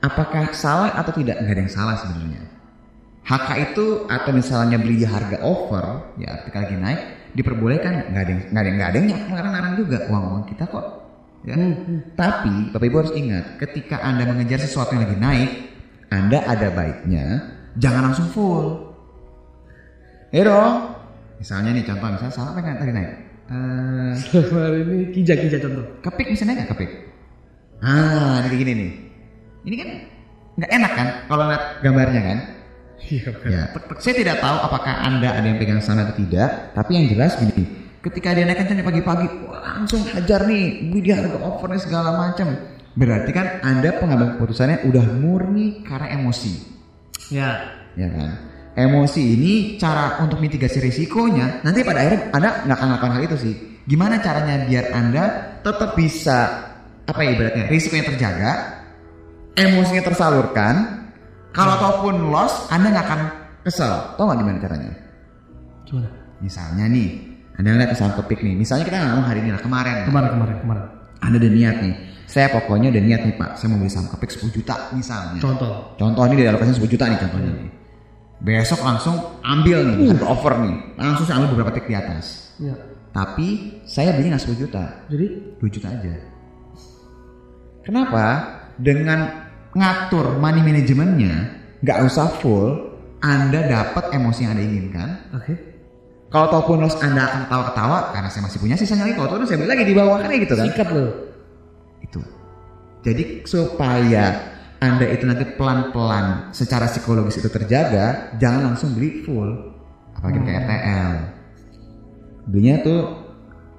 [0.03, 2.43] apakah salah atau tidak nggak ada yang salah sebenarnya.
[3.23, 7.01] HK itu atau misalnya beli di harga over ya ketika lagi naik
[7.39, 10.65] diperbolehkan nggak ada yang nggak ada yang nggak ada yang ngarang-ngarang juga uang uang kita
[10.67, 10.87] kok
[11.47, 11.55] ya.
[12.19, 15.51] Tapi bapak ibu harus ingat ketika anda mengejar sesuatu yang lagi naik
[16.11, 17.27] anda ada baiknya
[17.79, 18.91] jangan langsung full.
[20.35, 20.99] Ya dong.
[21.39, 23.13] Misalnya nih contoh misalnya salah apa yang tadi naik?
[23.53, 24.13] Eh,
[24.55, 25.85] Hari ini kijak-kijak contoh.
[26.01, 26.91] kepik misalnya nggak kepik?
[27.83, 28.93] Ah, ini kayak gini nih.
[29.63, 29.89] Ini kan
[30.53, 32.39] nggak enak kan kalau lihat gambarnya kan?
[33.03, 33.63] Iya, Ya.
[33.99, 37.67] Saya tidak tahu apakah anda ada yang pegang saham atau tidak, tapi yang jelas gini,
[37.99, 42.55] ketika dia naik kencang pagi-pagi, langsung hajar nih, beli di harga over nih segala macam.
[42.95, 46.53] Berarti kan anda pengambil keputusannya udah murni karena emosi,
[47.35, 47.75] Ya.
[47.99, 48.31] ya kan?
[48.73, 51.61] Emosi ini cara untuk mitigasi risikonya.
[51.67, 53.55] Nanti pada akhirnya anda nggak akan melakukan hal itu sih.
[53.85, 55.25] Gimana caranya biar anda
[55.61, 56.39] tetap bisa
[57.03, 58.51] apa ya ibaratnya risikonya terjaga,
[59.57, 60.75] emosinya tersalurkan.
[61.53, 63.21] Kalau ataupun loss, anda nggak akan
[63.61, 64.17] kesel.
[64.17, 64.93] Tahu nggak gimana caranya?
[65.85, 66.09] Gimana?
[66.41, 67.09] Misalnya nih,
[67.61, 68.57] anda ngeliat saham kepik nih.
[68.57, 70.09] Misalnya kita ngomong hari ini lah kemarin.
[70.09, 70.85] Kemarin, kemarin, kemarin.
[71.21, 71.95] Anda udah niat nih.
[72.25, 73.61] Saya pokoknya udah niat nih pak.
[73.61, 75.37] Saya mau beli saham kepik 10 juta misalnya.
[75.37, 75.93] Contoh.
[76.01, 77.71] Contoh ini dari alokasi 10 juta nih contohnya nih.
[78.43, 80.77] Besok langsung ambil nih, harga over nih.
[80.99, 82.57] Langsung saya ambil beberapa tik di atas.
[82.59, 82.75] Ya.
[83.13, 84.83] Tapi saya belinya nggak 10 juta,
[85.13, 85.27] Jadi
[85.61, 86.15] 2 juta aja.
[87.85, 88.27] Kenapa?
[88.79, 91.35] Dengan ngatur money manajemennya,
[91.81, 92.93] nggak usah full,
[93.23, 95.09] Anda dapat emosi yang Anda inginkan.
[95.37, 95.55] oke.
[96.33, 99.21] Kalau ataupun loss Anda akan ketawa-ketawa karena saya masih punya sisanya lagi.
[99.21, 100.65] Kalau turun saya beli lagi di bawah kan kayak gitu kan?
[100.73, 101.07] Sikat lo.
[102.01, 102.21] Itu.
[103.05, 104.25] Jadi supaya
[104.81, 109.77] Anda itu nanti pelan-pelan secara psikologis itu terjaga, jangan langsung beli full.
[110.17, 111.13] Apalagi kayak RTL.
[112.49, 113.01] Belinya tuh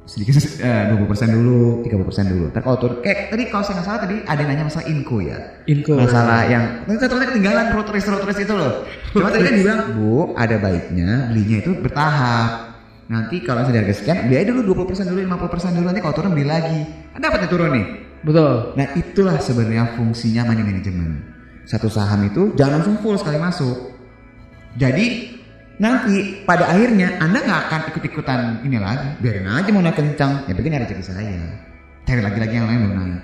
[0.04, 1.00] sedikit eh, 20%
[1.32, 2.46] dulu, 30% dulu.
[2.52, 5.18] Ntar kalau turun, kayak tadi kalau saya nggak salah tadi ada yang nanya masalah inko
[5.24, 5.38] ya.
[5.64, 5.94] Inko.
[5.96, 8.84] Masalah yang ternyata ketinggalan road race road race itu loh.
[9.16, 12.52] Cuma tadi kan dibilang, Bu, ada baiknya belinya itu bertahap.
[13.08, 16.32] Nanti kalau saya harga sekian, beli aja dulu 20% dulu, 50% dulu nanti kalau turun
[16.36, 16.80] beli lagi.
[17.16, 17.86] Kan dapatnya turun nih.
[18.24, 18.54] Betul.
[18.80, 21.14] Nah itulah sebenarnya fungsinya money management.
[21.64, 23.92] Satu saham itu jangan langsung full sekali masuk.
[24.76, 25.36] Jadi
[25.82, 29.18] nanti pada akhirnya Anda nggak akan ikut-ikutan ini lagi.
[29.22, 30.46] Biarin aja mau naik kencang.
[30.46, 31.34] Ya begini rezeki saya.
[32.04, 33.24] Cari lagi-lagi yang lain belum naik.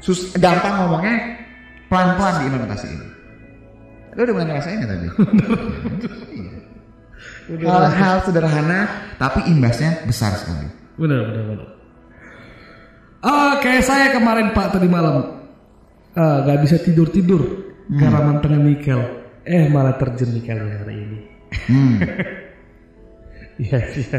[0.00, 1.36] Sus gampang ngomongnya
[1.92, 3.00] pelan-pelan diimplementasiin.
[4.16, 5.08] Lu udah mulai ngerasain nggak tadi?
[7.62, 8.80] Hal-hal sederhana
[9.18, 10.66] tapi imbasnya besar sekali.
[10.98, 11.68] Benar, benar, benar.
[13.20, 15.44] Oke, saya kemarin Pak tadi malam
[16.16, 17.42] nggak bisa tidur tidur
[17.92, 18.98] karena mantengin nikel.
[19.46, 21.18] Eh malah terjun nikelnya hari ini.
[21.66, 21.96] Hmm.
[23.60, 24.18] Iya, iya.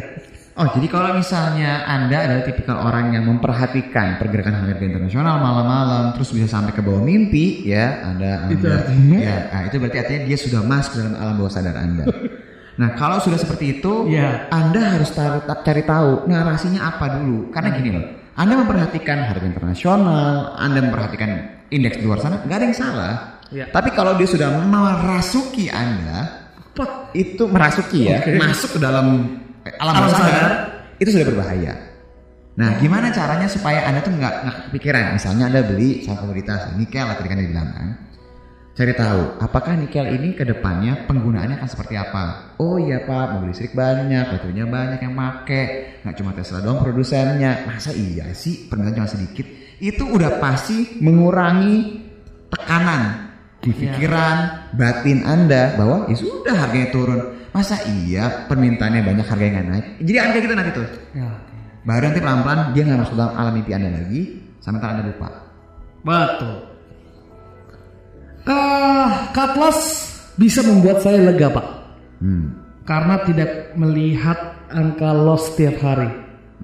[0.54, 6.30] Oh, jadi kalau misalnya Anda adalah tipikal orang yang memperhatikan pergerakan harga internasional malam-malam terus
[6.30, 9.18] bisa sampai ke bawah mimpi, ya, Anda Itu Anda artinya?
[9.18, 12.06] ya, nah, itu berarti artinya dia sudah masuk dalam alam bawah sadar Anda.
[12.72, 14.48] Nah, kalau sudah seperti itu, Ya.
[14.50, 17.52] Anda harus tahu, ta- cari tahu narasinya apa dulu.
[17.52, 21.30] Karena gini loh, Anda memperhatikan harga internasional, Anda memperhatikan
[21.70, 23.14] indeks di luar sana, nggak ada yang salah.
[23.54, 23.70] Ya.
[23.70, 26.41] Tapi kalau dia sudah merasuki Anda,
[26.72, 27.12] Apa?
[27.12, 28.40] itu merasuki ya, Oke.
[28.40, 30.52] masuk ke dalam eh, alam Alam bawah sadar, sadar.
[31.04, 31.74] itu sudah berbahaya.
[32.52, 35.16] Nah, gimana caranya supaya anda tuh nggak nggak kepikiran?
[35.16, 37.88] Misalnya anda beli saham komoditas nikel, tadi kan dibilang kan,
[38.72, 42.56] cari tahu apakah nikel ini ke depannya penggunaannya akan seperti apa.
[42.60, 45.64] Oh iya pak, mobil listrik banyak, baterainya banyak yang make,
[46.04, 47.68] nggak cuma Tesla doang produsennya.
[47.68, 49.48] Masa iya sih penggunaan cuma sedikit?
[49.80, 52.04] Itu udah pasti mengurangi
[52.52, 53.31] tekanan
[53.62, 54.38] di pikiran
[54.74, 60.18] batin anda bahwa ya sudah harganya turun masa iya permintaannya banyak harganya nggak naik jadi
[60.18, 61.30] anda kayak gitu nanti tuh Ya.
[61.82, 64.22] baru nanti pelan pelan dia nggak masuk dalam alam mimpi anda lagi
[64.60, 65.30] sampai anda lupa
[66.02, 66.56] Betul.
[68.50, 69.80] Ah, cut loss
[70.34, 71.68] bisa membuat saya lega, Pak.
[72.26, 72.46] hmm.
[72.82, 76.10] Karena tidak melihat angka loss setiap hari.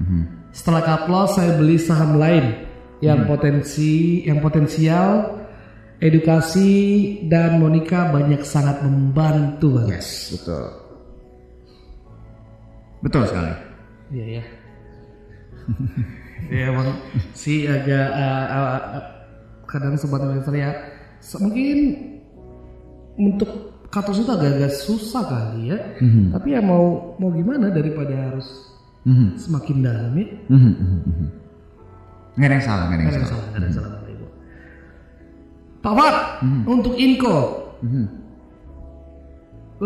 [0.02, 0.50] Mhm.
[0.50, 2.66] Setelah cut loss saya beli saham lain
[2.98, 5.38] yang potensi yang potensial
[5.98, 6.70] edukasi
[7.26, 9.90] dan Monica banyak sangat membantu Bang.
[9.90, 10.66] yes betul
[12.98, 13.54] Betul sekali.
[14.10, 14.44] Iya ya.
[16.50, 16.90] ya emang
[17.38, 19.06] sih agak uh, uh, uh,
[19.70, 20.74] kadang sobat investor ya
[21.38, 21.78] mungkin
[23.22, 23.50] untuk
[23.94, 25.78] katos itu agak-agak susah kali ya.
[26.34, 28.48] Tapi ya mau mau gimana daripada harus
[29.08, 29.40] Mhm.
[29.40, 30.28] semakin dalam ya.
[30.52, 31.28] Mhm, mhm, mhm.
[32.36, 33.46] Nggak ada yang salah, nggak ada yang salah.
[33.46, 33.92] nggak ada yang salah.
[35.88, 36.16] Pak Fat,
[36.68, 37.36] untuk Inko
[37.80, 38.06] Mhm.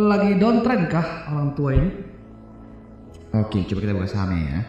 [0.10, 1.90] lagi downtrend kah orang tua ini?
[3.38, 4.62] Oke, coba kita buka sahamnya ya.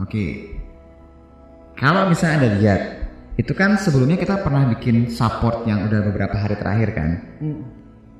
[0.00, 0.56] Oke.
[1.76, 2.82] Kalau misalnya Anda lihat,
[3.36, 7.10] itu kan sebelumnya kita pernah bikin support yang udah beberapa hari terakhir kan.
[7.44, 7.60] Hmm.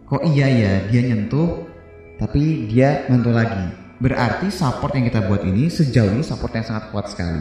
[0.04, 1.64] Kok iya ya, dia nyentuh,
[2.20, 3.72] tapi dia nyentuh lagi.
[4.04, 7.40] Berarti support yang kita buat ini sejauh ini support yang sangat kuat sekali.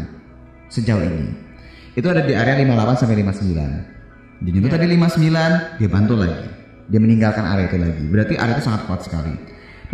[0.72, 1.53] Sejauh ini.
[1.94, 4.44] Itu ada di area 58 sampai 59.
[4.44, 6.46] Dia nyentuh tadi 59, dia bantu lagi.
[6.90, 8.04] Dia meninggalkan area itu lagi.
[8.10, 9.34] Berarti area itu sangat kuat sekali.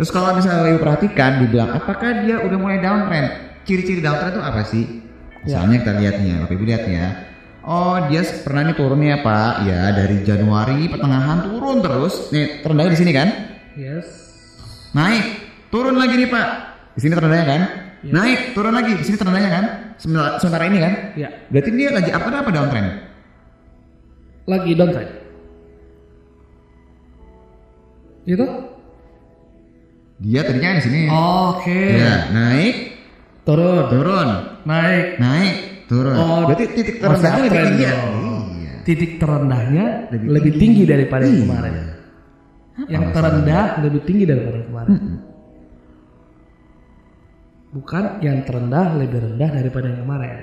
[0.00, 3.28] Terus kalau misalnya Ibu perhatikan, dibilang apakah dia udah mulai downtrend?
[3.68, 4.84] Ciri-ciri downtrend itu apa sih?
[5.44, 7.06] Misalnya kita lihat nih Bapak Ibu lihat ya.
[7.60, 12.32] Oh dia pernah nih turun ya Pak, ya dari Januari pertengahan turun terus.
[12.32, 13.28] Nih terendahnya di sini kan?
[13.76, 14.08] Yes.
[14.96, 15.24] Naik,
[15.68, 16.48] turun lagi nih Pak.
[16.96, 17.62] Di sini terendahnya kan?
[18.02, 18.96] Naik, turun lagi.
[18.96, 19.64] Di sini terendahnya kan?
[20.00, 20.92] Sementara, ini kan?
[21.14, 22.88] Ya, Berarti dia lagi apa apa downtrend?
[24.48, 25.10] lagi downtrend.
[28.24, 28.46] Gitu?
[30.20, 31.00] Dia tadinya di sini.
[31.08, 31.80] Oke.
[31.96, 32.76] Ya, naik,
[33.40, 34.28] Turun, turun,
[34.64, 35.16] naik.
[35.16, 35.54] naik,
[35.88, 36.14] turun.
[36.14, 37.94] Oh, Berarti titik masih terendahnya lebih tinggi ya?
[37.96, 38.72] Iya.
[38.84, 40.60] Titik terendahnya Lebih lebih, tinggi.
[40.60, 40.82] tinggi.
[40.84, 41.44] daripada yang Iya.
[41.46, 41.74] kemarin.
[42.88, 44.92] Yang terendah lebih tinggi daripada yang kemarin.
[47.70, 50.36] Bukan yang terendah lebih rendah daripada yang kemarin.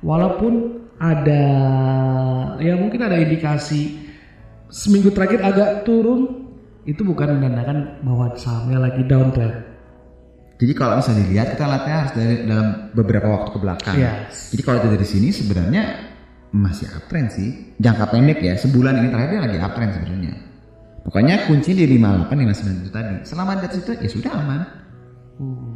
[0.00, 0.52] Walaupun
[0.96, 1.44] ada
[2.62, 3.98] ya mungkin ada indikasi
[4.70, 6.50] seminggu terakhir agak turun
[6.84, 9.74] itu bukan menandakan bahwa sahamnya lagi downtrend.
[10.54, 13.96] Jadi kalau misalnya dilihat kita lihatnya harus dari dalam beberapa waktu ke belakang.
[13.98, 14.54] Yes.
[14.54, 15.82] Jadi kalau itu dari sini sebenarnya
[16.54, 17.74] masih uptrend sih.
[17.82, 20.34] Jangka pendek ya, sebulan ini terakhir dia lagi uptrend sebenarnya.
[21.04, 23.14] Pokoknya kunci di 58 59 itu tadi.
[23.26, 24.60] Selama di atas itu ya sudah aman.
[25.34, 25.73] Pak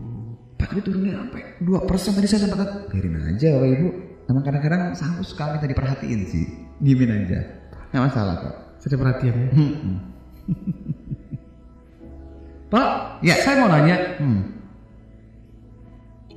[0.69, 3.89] tapi turunnya sampai 2% tadi saya sempat biarin aja Bapak Ibu.
[4.29, 6.45] Emang kadang-kadang sanggup suka minta diperhatiin sih.
[6.79, 7.41] Diemin aja.
[7.89, 8.55] Nggak masalah kok.
[8.79, 9.49] Saya perhatian ya.
[12.69, 12.89] Pak,
[13.25, 13.35] Ya.
[13.41, 14.43] saya mau nanya, Hmm.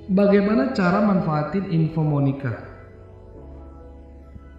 [0.08, 2.56] bagaimana cara manfaatin info Monica?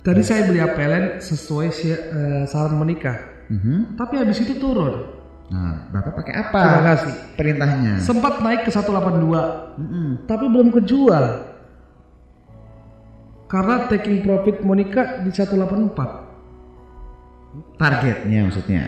[0.05, 3.17] Tadi saya beli APLN sesuai eh, saran Monica,
[3.49, 3.97] Mhm.
[3.97, 5.22] tapi habis itu turun.
[5.53, 6.59] Nah, Bapak pakai apa?
[6.59, 7.13] Terima kasih.
[7.37, 7.93] Perintahnya.
[8.01, 10.25] Sempat naik ke 182, Mm-mm.
[10.25, 11.25] tapi belum kejual.
[13.47, 15.93] Karena taking profit Monica di 184.
[17.77, 18.83] Targetnya maksudnya.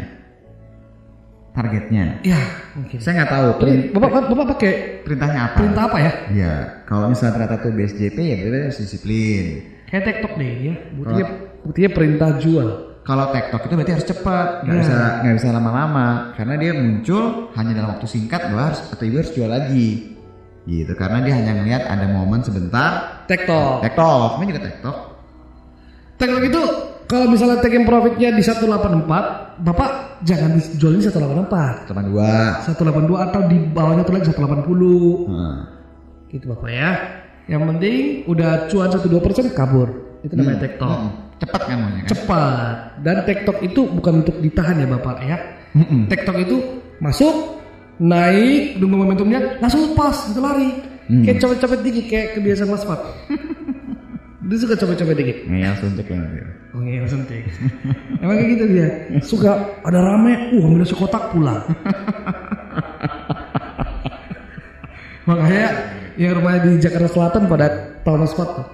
[1.53, 2.25] Targetnya.
[2.25, 2.41] Ya,
[2.73, 2.97] mungkin.
[2.97, 3.45] Saya nggak tahu.
[3.47, 4.73] Ini perin- Bapak, Bapak pakai
[5.05, 5.57] perintahnya apa?
[5.61, 6.13] perintah apa ya?
[6.33, 6.55] Ya,
[6.89, 9.45] kalau misalnya ternyata tuh BSJP ya berarti harus disiplin.
[9.85, 10.75] Kayak TikTok deh ya.
[10.97, 11.25] Buktinya,
[11.63, 12.69] buktinya perintah jual.
[13.05, 14.81] Kalau TikTok itu berarti harus cepat, nggak Ya.
[14.81, 19.17] bisa nggak bisa lama-lama, karena dia muncul hanya dalam waktu singkat, bahwa harus atau ibu
[19.21, 20.17] harus jual lagi,
[20.65, 20.93] gitu.
[20.97, 23.85] Karena dia hanya ngelihat ada momen sebentar, TikTok.
[23.85, 24.97] TikTok, ini juga TikTok.
[26.17, 26.61] TikTok itu
[27.05, 31.85] kalau misalnya taking profitnya di 184, Bapak jangan dijual di 184.
[31.85, 32.65] Teman dua.
[32.65, 35.29] 182 atau di bawahnya tuh lagi 180.
[35.29, 35.61] Nah,
[36.33, 36.91] Gitu Bapak ya.
[37.45, 37.97] Yang penting
[38.27, 39.89] udah cuan 1-2% kabur.
[40.25, 40.89] Itu namanya TikTok.
[40.97, 41.11] mm,
[41.43, 42.11] cepat kan maunya kan?
[42.15, 42.77] Cepat.
[43.03, 45.37] Dan TikTok itu bukan untuk ditahan ya Bapak ya.
[45.75, 46.07] Mm-mm.
[46.07, 46.57] TikTok itu
[47.03, 47.61] masuk,
[47.99, 50.71] naik, nunggu momentumnya, langsung lepas, itu lari.
[51.05, 51.21] Hmm.
[51.27, 53.01] Kayak copet-copet dikit, kayak kebiasaan Mas Fat.
[54.45, 55.37] Dia suka copet-copet dikit.
[55.49, 56.45] Ngeyel suntuk banget ya.
[56.75, 57.45] Oh iya suntik.
[58.21, 58.89] Emang kayak gitu dia.
[59.25, 59.53] Suka
[59.87, 61.65] ada rame, uh ambil nasi kotak pulang.
[65.29, 65.69] Makanya
[66.21, 67.67] yang rumahnya di Jakarta Selatan pada
[68.05, 68.67] tahun spot tuh.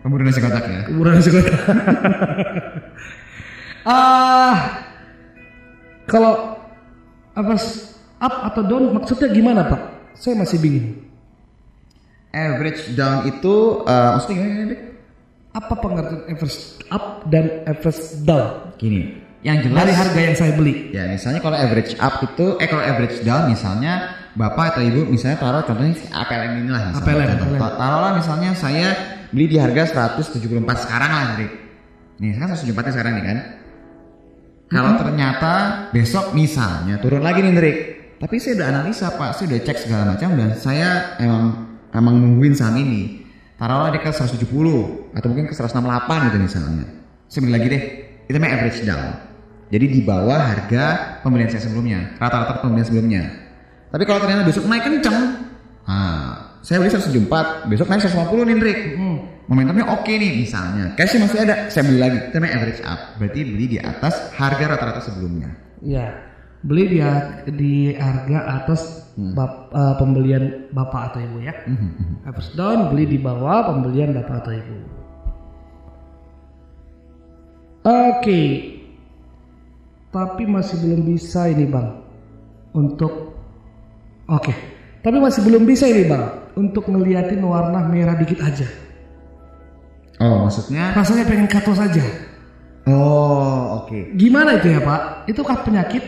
[0.00, 0.80] Pemburu nasi kotak ya.
[0.88, 1.54] Kuburan nasi kotak.
[3.80, 4.84] Ah,
[6.04, 6.52] kalau
[7.32, 7.56] apa
[8.20, 9.80] up atau down maksudnya gimana Pak?
[10.20, 11.00] Saya masih bingung.
[12.28, 13.54] Average down itu
[13.88, 14.76] eh, maksudnya gimana?
[15.50, 16.60] Apa pengertian average
[16.92, 20.92] up dan average down Gini, yang jelas dari harga yang saya beli?
[20.92, 23.92] Ya misalnya kalau average up itu, eh kalau average down misalnya
[24.36, 27.34] bapak atau ibu misalnya taruh contohnya si APLN inilah misalnya.
[27.34, 27.58] Contoh.
[27.58, 28.88] Ta- Taruhlah misalnya saya
[29.30, 31.52] beli di harga 174 sekarang lah Dik.
[32.20, 33.38] Nih sekarang 174 sekarang nih kan.
[34.70, 35.54] Kalau ternyata
[35.90, 37.78] besok misalnya turun lagi nih Drik.
[38.20, 41.44] Tapi saya udah analisa pak, saya udah cek segala macam dan saya emang
[41.90, 43.24] emang nungguin saham ini.
[43.56, 44.44] Taruhlah dia ke 170
[45.16, 46.86] atau mungkin ke 168 gitu misalnya.
[47.26, 47.82] Saya beli lagi deh.
[48.28, 49.30] Itu namanya average down.
[49.70, 53.22] Jadi di bawah harga pembelian saya sebelumnya, rata-rata pembelian sebelumnya.
[53.90, 55.46] Tapi kalau ternyata besok naik kenceng,
[55.86, 58.80] nah, saya beli 174, besok naik 150 nih, Drik.
[59.00, 59.18] Hmm.
[59.50, 60.94] Momentumnya oke nih misalnya.
[60.94, 62.18] Cashnya masih ada, saya beli lagi.
[62.30, 63.00] Itu namanya average up.
[63.18, 65.50] Berarti beli di atas harga rata-rata sebelumnya.
[65.82, 66.06] Iya.
[66.62, 66.98] Beli di
[67.56, 71.56] di harga atas bap- eh, pembelian bapak atau ibu ya.
[72.30, 74.76] Average down beli di bawah pembelian bapak atau ibu.
[77.90, 78.42] Oke.
[80.14, 81.90] Tapi masih belum bisa ini bang
[82.76, 83.34] untuk
[84.30, 84.54] oke.
[85.00, 88.68] Tapi masih belum bisa ini bang untuk ngeliatin warna merah dikit aja.
[90.20, 90.92] Oh, maksudnya?
[90.92, 92.04] Rasanya pengen kato saja.
[92.84, 94.12] Oh, oke.
[94.20, 95.24] Gimana itu ya pak?
[95.24, 96.04] Itu kah penyakit?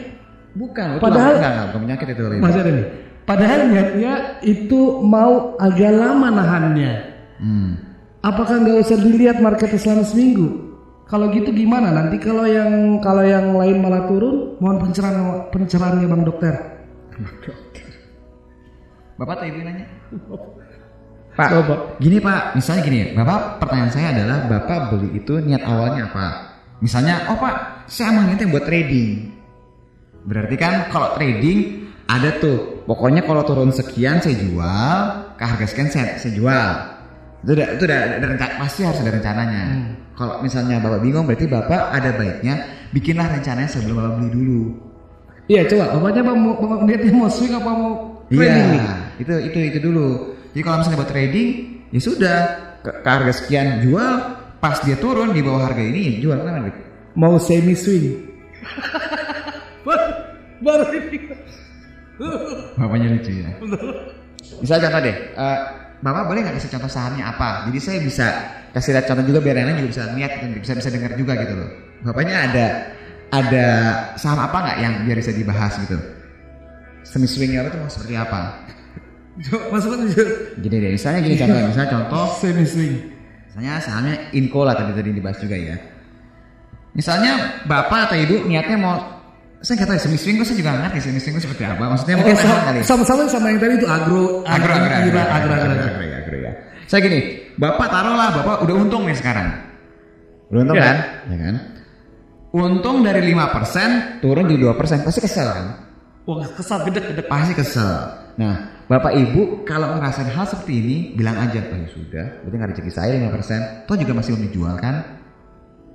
[0.52, 2.22] Bukan, itu Padahal- enggak, enggak, bukan penyakit itu.
[2.36, 2.86] Masih ada nih.
[3.22, 4.12] Padahal niatnya
[4.44, 6.92] itu mau agak lama nahannya.
[7.40, 7.70] Hmm.
[8.20, 10.74] Apakah nggak usah dilihat marketnya selama seminggu?
[11.08, 11.90] Kalau gitu gimana?
[11.92, 16.54] Nanti kalau yang kalau yang lain malah turun, mohon pencerahan pencerahannya bang dokter.
[19.20, 19.86] Bapak atau ibu nanya?
[21.32, 21.96] Pak, Coba.
[21.96, 26.26] gini Pak, misalnya gini, Bapak pertanyaan saya adalah Bapak beli itu niat awalnya apa?
[26.84, 29.32] Misalnya, oh Pak, saya emang niatnya buat trading.
[30.28, 34.98] Berarti kan kalau trading ada tuh, pokoknya kalau turun sekian saya jual,
[35.40, 36.68] ke harga sekian saya, saya jual.
[37.48, 39.64] Itu udah, itu udah ada rencana, pasti harus ada rencananya.
[40.12, 42.54] Kalau misalnya Bapak bingung, berarti Bapak ada baiknya
[42.92, 44.62] bikinlah rencananya sebelum Bapak beli dulu.
[45.48, 48.80] Iya coba, bapaknya mau, mau niatnya mau swing apa mau trading nih?
[48.80, 50.08] Iya, itu itu itu dulu.
[50.52, 51.48] Jadi kalau misalnya buat trading,
[51.92, 52.36] ya sudah
[52.84, 54.12] ke, ke harga sekian jual,
[54.60, 56.76] pas dia turun di bawah harga ini jual Dik?
[57.16, 58.20] Mau semi swing.
[59.86, 60.06] baru,
[60.60, 61.18] baru ini.
[62.76, 63.50] Bapaknya lucu ya.
[64.60, 65.58] Misalnya contoh deh, eh,
[66.02, 67.70] Bapak boleh nggak kasih contoh sahamnya apa?
[67.70, 68.26] Jadi saya bisa
[68.74, 71.32] kasih lihat contoh juga biar yang lain juga bisa lihat, gitu, bisa bisa dengar juga
[71.38, 71.70] gitu loh.
[72.02, 72.66] Bapaknya ada
[73.30, 73.66] ada
[74.18, 75.94] saham apa nggak yang biar bisa dibahas gitu?
[77.02, 78.40] Semi swingnya itu mau seperti apa?
[79.42, 80.24] Aja.
[80.60, 82.94] Gini deh, misalnya gini contoh, misalnya contoh Semi swing.
[83.48, 85.76] Misalnya sahamnya Inco lah tadi tadi dibahas juga ya.
[86.92, 88.96] Misalnya bapak atau ibu niatnya mau
[89.62, 91.62] saya nggak tahu ya, semi swing gue saya juga nggak ngerti semi swing itu seperti
[91.64, 91.84] apa.
[91.86, 92.78] Maksudnya Oke, mungkin sama, kali.
[92.82, 95.84] sama-sama sama yang tadi itu agro, Agro, agro, agro, agro, agro, agro, agro.
[95.86, 96.52] agro, ya, agro ya.
[96.90, 97.20] Saya gini,
[97.56, 99.48] bapak taruhlah bapak udah untung nih sekarang.
[100.50, 100.84] Udah untung Ya.
[100.84, 100.96] kan?
[101.30, 101.54] Ya kan?
[102.52, 104.76] Untung dari 5% turun jadi 2%
[105.06, 105.66] pasti kesel kan?
[106.22, 107.22] Wah, kesal gede-gede.
[107.26, 107.90] Pasti kesel.
[108.38, 112.70] Nah, bapak ibu kalau ngerasain hal seperti ini bilang aja, oh ya sudah, berarti nggak
[112.72, 114.94] rezeki saya 5%, toh juga masih belum dijual kan?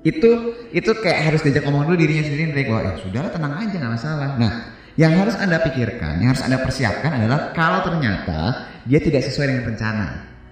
[0.05, 3.75] Itu itu kayak harus diajak ngomong dulu dirinya sendiri Drake bahwa ya sudah tenang aja
[3.81, 4.29] nggak masalah.
[4.37, 4.51] Nah,
[4.93, 9.63] yang harus anda pikirkan, yang harus anda persiapkan adalah kalau ternyata dia tidak sesuai dengan
[9.73, 10.07] rencana.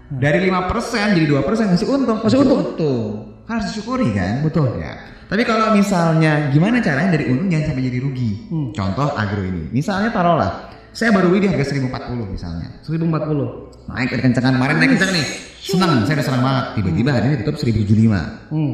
[0.05, 2.59] Dari 5% jadi 2% masih untung, Masih untung.
[2.61, 3.24] untung.
[3.45, 4.41] Kan harus disyukuri kan?
[4.41, 4.81] Betul.
[4.81, 4.97] Ya.
[5.25, 8.31] Tapi kalau misalnya gimana caranya dari untung jangan sampai jadi rugi.
[8.49, 8.69] Hmm.
[8.73, 9.69] Contoh agro ini.
[9.73, 11.91] Misalnya taruhlah saya baru beli di harga 1040
[12.31, 12.69] misalnya.
[12.87, 13.91] 1040.
[13.91, 15.27] Naik kencengan kemarin naik kenceng nih.
[15.59, 16.65] Senang, saya udah senang banget.
[16.79, 18.53] Tiba-tiba hari ini tutup 1075.
[18.53, 18.73] Hmm.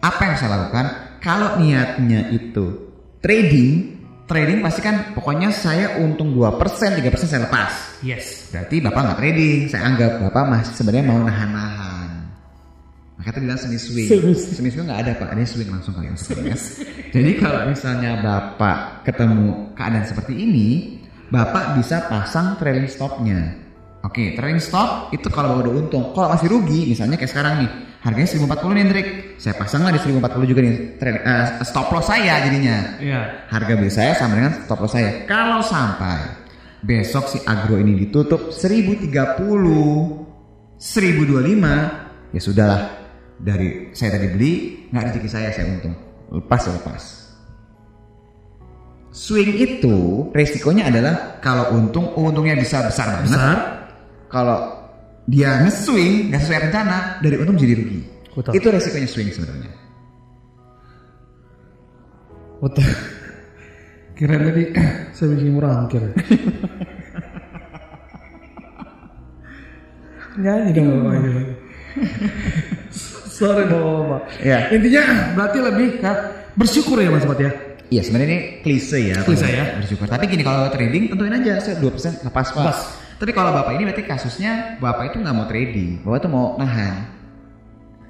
[0.00, 0.86] Apa yang saya lakukan?
[1.20, 2.64] Kalau niatnya itu
[3.20, 3.72] trading,
[4.24, 8.00] trading pasti kan pokoknya saya untung 2%, 3% saya lepas.
[8.00, 8.48] Yes.
[8.48, 9.60] Berarti Bapak nggak trading.
[9.68, 11.93] Saya anggap Bapak masih sebenarnya mau nahan-nahan.
[13.24, 14.04] Maka itu bilang semi swing.
[14.04, 14.52] Semi swing.
[14.52, 16.52] Semi swing nggak ada Pak, ada swing langsung kali masuk ya.
[17.16, 21.00] Jadi kalau misalnya Bapak ketemu keadaan seperti ini,
[21.32, 23.64] Bapak bisa pasang trailing stopnya.
[24.04, 26.12] Oke, trailing stop itu kalau Bapak udah untung.
[26.12, 27.70] Kalau masih rugi, misalnya kayak sekarang nih,
[28.04, 29.08] harganya 1040 nih Hendrik.
[29.40, 33.00] Saya pasanglah di 1040 juga nih trailing, eh, stop loss saya jadinya.
[33.00, 33.48] Iya.
[33.48, 35.24] Harga beli saya sama dengan stop loss saya.
[35.24, 36.44] Kalau sampai
[36.84, 40.28] besok si agro ini ditutup 1030,
[40.76, 42.93] 1025, ya sudahlah.
[43.38, 44.52] Dari saya tadi beli,
[44.94, 45.94] nggak rezeki saya, saya untung.
[46.30, 47.02] Lepas ya lepas.
[49.14, 49.96] Swing itu
[50.34, 53.30] resikonya adalah kalau untung, untungnya bisa besar banget.
[53.30, 53.58] Besar.
[54.26, 54.58] Kalau
[55.30, 58.00] dia nge-swing nggak sesuai rencana, dari untung jadi rugi.
[58.34, 58.52] Betul.
[58.58, 59.70] Itu resikonya swing sebenarnya.
[62.58, 62.90] Betul.
[64.14, 64.64] Kira tadi
[65.14, 66.10] saya bikin murah kira.
[70.34, 71.06] Nyanyi dong.
[73.34, 74.20] Sorry bapak.
[74.38, 74.58] Iya.
[74.70, 75.02] Intinya
[75.34, 76.12] berarti lebih ke
[76.54, 77.50] bersyukur ya mas Sobat ya.
[77.90, 79.18] Iya sebenarnya ini klise ya.
[79.26, 79.64] Klise ya.
[79.82, 80.06] Bersyukur.
[80.06, 82.62] Tapi gini kalau trading tentuin aja saya 2% lepas pak.
[82.62, 82.78] Lepas.
[83.18, 86.94] Tapi kalau bapak ini berarti kasusnya bapak itu nggak mau trading, bapak itu mau nahan.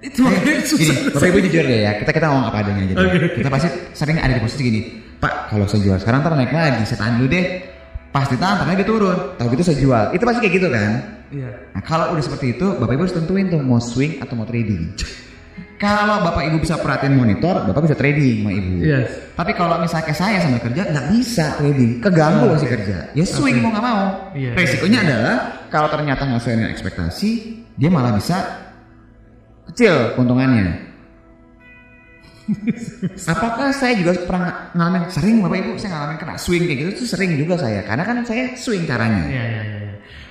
[0.05, 0.97] Itu makanya Gini, susah.
[1.16, 2.95] bapak ibu jujur deh ya, kita kita ngomong apa adanya aja.
[3.01, 3.41] Oke.
[3.41, 4.81] Kita pasti sering ada di posisi gini,
[5.16, 7.47] Pak kalau saya jual sekarang ntar naik lagi, saya tahan dulu deh.
[8.12, 9.18] Pas ditahan, ntar lagi turun.
[9.41, 10.05] Tahu gitu saya jual.
[10.12, 10.91] Itu pasti kayak gitu kan.
[11.35, 11.51] Iya.
[11.74, 14.95] Nah kalau udah seperti itu, bapak ibu harus tentuin tuh mau swing atau mau trading.
[15.74, 18.74] Kalau bapak ibu bisa perhatiin monitor, bapak bisa trading sama ibu.
[18.80, 19.35] Yes.
[19.35, 22.97] Tapi kalau misalnya kayak saya sambil kerja nggak bisa trading, keganggu masih kerja.
[23.12, 24.05] Ya swing mau nggak mau.
[24.32, 24.55] Iya.
[24.55, 25.37] Resikonya adalah
[25.68, 27.30] kalau ternyata nggak sesuai dengan ekspektasi,
[27.74, 28.39] dia malah bisa
[29.74, 30.95] kecil keuntungannya.
[33.35, 37.09] Apakah saya juga pernah ngalamin sering bapak ibu saya ngalamin kena swing kayak gitu tuh
[37.12, 39.26] sering juga saya karena kan saya swing caranya.
[39.26, 39.84] Iya, iya, iya.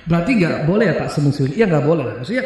[0.04, 2.04] Berarti nggak boleh ya Pak semusuh Iya nggak boleh.
[2.20, 2.44] Maksudnya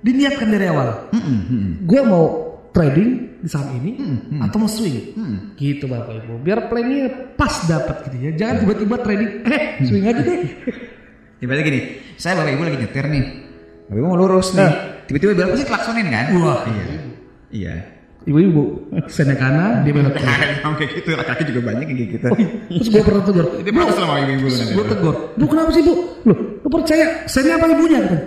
[0.00, 0.88] diniatkan dari awal.
[1.12, 1.64] Mm-mm, mm-mm.
[1.84, 2.24] Gue mau
[2.70, 5.16] trading di saham ini Hmm, atau mau swing.
[5.16, 5.36] Hmm.
[5.56, 6.44] Gitu Bapak Ibu.
[6.44, 8.30] Biar plannya pas dapat gitu ya.
[8.36, 10.40] Jangan tiba-tiba trading eh swing aja deh.
[11.40, 11.80] Tiba-tiba gini,
[12.20, 13.24] saya bapak ibu lagi nyetir nih,
[13.88, 14.68] bapak ibu mau lurus nih,
[15.08, 16.24] tiba-tiba belok pasti klaksonin kan?
[16.36, 16.60] Wah.
[16.68, 16.84] iya,
[17.48, 17.74] iya.
[18.20, 20.28] Ibu-ibu, sana kanan, dia belok kiri.
[20.28, 22.26] Ada kayak gitu, laki-laki juga banyak kayak gitu.
[22.68, 23.46] Terus gue pernah tegur.
[23.56, 24.46] Itu protes sama ibu-ibu.
[24.76, 25.14] Gue tegur.
[25.40, 25.94] Bu kenapa sih bu?
[26.28, 27.98] Loh, lu percaya saya apa ibunya?
[28.04, 28.18] Gitu.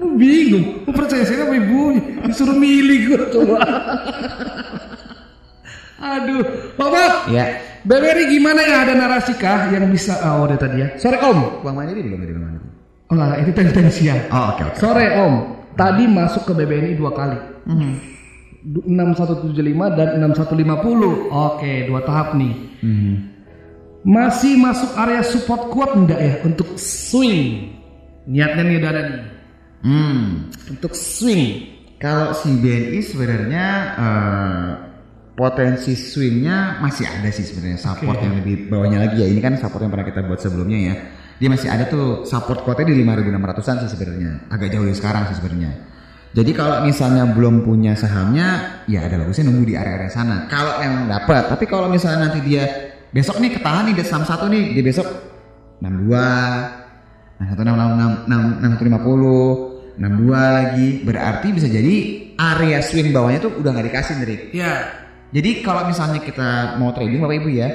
[0.00, 0.64] Lu bingung.
[0.88, 2.02] Lu percaya saya apa ibunya?
[2.24, 3.56] Disuruh milih gue coba.
[6.02, 6.42] Aduh,
[6.80, 7.28] Bapak.
[7.28, 7.46] Iya.
[7.82, 10.88] BBRI gimana ya ada narasi kah yang bisa oh udah tadi ya.
[10.96, 11.66] Sore Om.
[11.66, 12.66] Bang Mandiri belum dari Bang Mandiri.
[13.10, 14.18] Oh enggak, ini pensian.
[14.32, 14.78] Oh oke oke.
[14.78, 15.61] Sore Om.
[15.72, 17.38] Tadi masuk ke BBNI dua kali.
[18.62, 21.28] Du- 6175 dan 6150.
[21.32, 22.54] Oke, dua tahap nih.
[22.84, 23.14] Mhm.
[24.02, 27.70] Masih masuk area support kuat enggak ya untuk swing?
[28.26, 29.22] Niatnya nih udah ada nih.
[29.82, 30.50] Hmm.
[30.70, 31.70] Untuk swing.
[31.98, 34.68] Kalau si BNI sebenarnya eh,
[35.38, 38.26] potensi swingnya masih ada sih sebenarnya support Oke.
[38.26, 39.26] yang lebih bawahnya lagi ya.
[39.30, 40.94] Ini kan support yang pernah kita buat sebelumnya ya.
[41.42, 44.46] Dia masih ada tuh support kuotnya di 5.600-an sih sebenarnya.
[44.46, 45.74] Agak jauh dari sekarang sih sebenarnya.
[46.32, 50.46] Jadi kalau misalnya belum punya sahamnya, ya ada bagusnya nunggu di area-area sana.
[50.46, 54.46] Kalau memang dapat, tapi kalau misalnya nanti dia besok nih ketahan nih di saham satu
[54.46, 55.04] nih, dia besok
[55.82, 59.46] 62, nah satu enam enam enam enam enam satu lima puluh,
[59.98, 61.94] enam dua lagi, berarti bisa jadi
[62.38, 64.40] area swing bawahnya tuh udah nggak dikasih nih.
[64.54, 64.74] Ya.
[65.34, 67.68] Jadi kalau misalnya kita mau trading bapak ibu ya,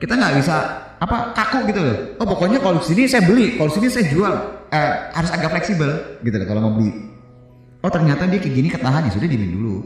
[0.00, 0.56] kita nggak bisa
[0.98, 1.96] apa kaku gitu loh.
[2.18, 4.34] Oh pokoknya kalau sini saya beli, kalau sini saya jual,
[4.68, 6.92] Eh, harus agak fleksibel gitu loh kalau mau beli.
[7.80, 9.80] Oh ternyata dia kayak gini ketahan ya sudah dibeli dulu.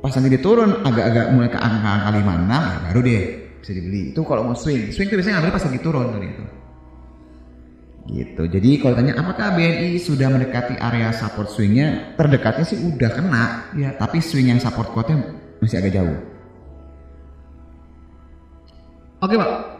[0.00, 3.24] Pas nanti dia turun agak-agak mulai ke angka-angka 56 ya baru deh
[3.60, 4.02] bisa dibeli.
[4.16, 6.44] Itu kalau mau swing, swing tuh biasanya ngambil pas lagi turun tuh gitu.
[8.08, 8.42] Gitu.
[8.48, 13.44] Jadi kalau tanya apakah BNI sudah mendekati area support swingnya, terdekatnya sih udah kena.
[13.76, 13.90] Iya.
[14.00, 15.20] Tapi swing yang support kuatnya
[15.60, 16.16] masih agak jauh.
[19.20, 19.77] Oke, Pak.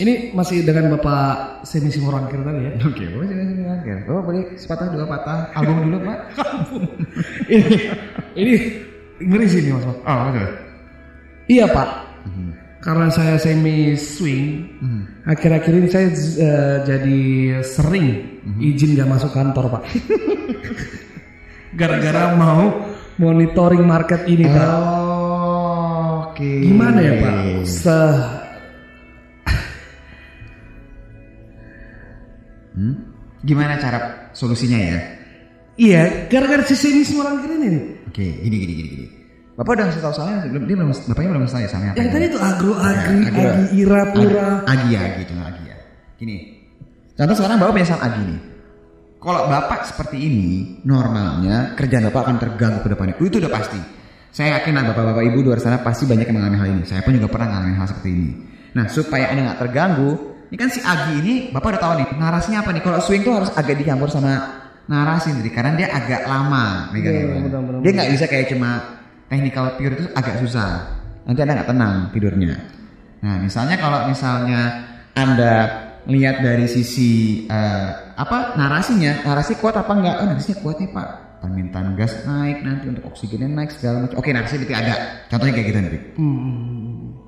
[0.00, 2.72] Ini masih dengan Bapak Semi Simorangkir tadi ya.
[2.80, 3.92] Oke, boleh sini sini oke.
[4.08, 6.18] Oh, boleh sepatah dua patah album dulu, Pak.
[7.52, 7.76] ini
[8.40, 8.52] ini
[9.20, 9.84] ngeri sih nih Mas.
[9.84, 10.44] Oh, oke.
[11.52, 11.88] Iya, Pak.
[12.80, 14.64] Karena saya semi swing,
[15.28, 17.20] akhir-akhir ini saya eh, jadi
[17.60, 19.82] sering izin gak masuk kantor, Pak.
[21.80, 22.88] Gara-gara mau
[23.20, 24.68] monitoring market ini, Pak.
[24.72, 25.10] Oh,
[26.40, 26.64] Oke.
[26.64, 27.34] Gimana ya, Pak?
[27.68, 27.98] Se
[32.80, 32.94] Hmm?
[33.40, 34.98] Gimana cara solusinya ya?
[35.76, 37.82] Iya, gara-gara si semi Simorangkir ini nih.
[38.08, 39.06] Oke, gini gini gini gini.
[39.56, 41.96] Bapak udah ngasih tahu soalnya belum dia belum bapaknya belum ya soalnya apa?
[42.00, 43.48] Yang tadi tuh agro agri, Ya, agro.
[43.52, 44.48] agi ira pura.
[44.64, 45.76] Ag- Agi Agi contoh Agi ya.
[46.16, 46.36] Gini.
[47.12, 48.40] Contoh sekarang Bapak punya saham Agi nih.
[49.20, 50.50] Kalau Bapak seperti ini,
[50.80, 53.14] normalnya kerjaan Bapak akan terganggu ke depannya.
[53.20, 53.80] Itu udah pasti.
[54.32, 56.82] Saya yakin lah Bapak-bapak Ibu di luar sana pasti banyak yang mengalami hal ini.
[56.88, 58.30] Saya pun juga pernah mengalami hal seperti ini.
[58.70, 60.10] Nah, supaya Anda nggak terganggu,
[60.50, 62.82] ini kan si Agi ini Bapak udah tahu nih, narasinya apa nih?
[62.82, 67.22] Kalau swing tuh harus agak dicampur sama narasi nih, karena dia agak lama megangnya.
[67.30, 67.42] Kan.
[67.46, 68.70] benar, benar, Dia nggak bisa kayak cuma
[69.30, 70.70] technical pure itu agak susah.
[71.22, 72.54] Nanti Anda nggak tenang tidurnya.
[73.22, 74.60] Nah, misalnya kalau misalnya
[75.14, 75.54] Anda
[76.10, 80.16] lihat dari sisi eh, apa narasinya, narasi kuat apa enggak?
[80.18, 81.08] Oh, narasinya kuat nih, Pak.
[81.46, 84.18] Permintaan gas naik nanti untuk oksigennya naik segala macam.
[84.18, 84.94] Oke, narasi berarti ada.
[85.30, 85.98] Contohnya kayak gitu nanti.
[86.18, 87.19] Hmm.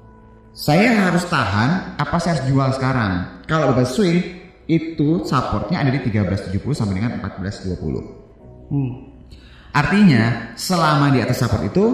[0.52, 3.40] Saya harus tahan apa saya harus jual sekarang?
[3.48, 4.20] Kalau Bapak swing
[4.68, 8.68] itu supportnya ada di 1370 sampai dengan 1420.
[8.68, 8.90] Hmm.
[9.72, 11.84] Artinya selama di atas support itu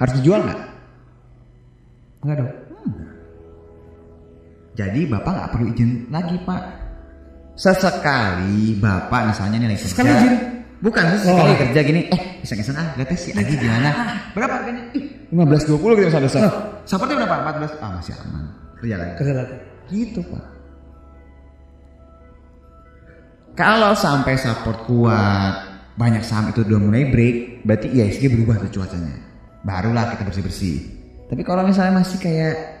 [0.00, 0.60] harus dijual nggak?
[2.24, 2.52] Enggak dong.
[4.76, 6.62] Jadi bapak nggak perlu izin lagi pak.
[7.56, 9.92] Sesekali bapak misalnya nih lagi kerja.
[9.92, 10.34] Sekali izin?
[10.86, 11.58] Bukan sesekali Oh.
[11.66, 12.00] kerja gini.
[12.14, 13.90] Eh iseng-iseng ah lihat si Agi gimana?
[14.38, 14.86] Berapa harganya?
[14.94, 16.46] Ih, 15 20 gitu misalnya.
[16.46, 16.54] Oh.
[16.86, 17.34] Supportnya berapa?
[17.42, 17.74] 14.
[17.82, 18.44] Ah masih aman.
[18.78, 19.12] Kerja lagi.
[19.18, 19.56] Kerja lagi.
[19.90, 20.44] Gitu pak.
[23.56, 25.54] Kalau sampai support kuat,
[25.96, 29.16] banyak saham itu udah mulai break, berarti ISG berubah tuh cuacanya.
[29.64, 30.76] Barulah kita bersih-bersih.
[31.26, 32.75] Tapi kalau misalnya masih kayak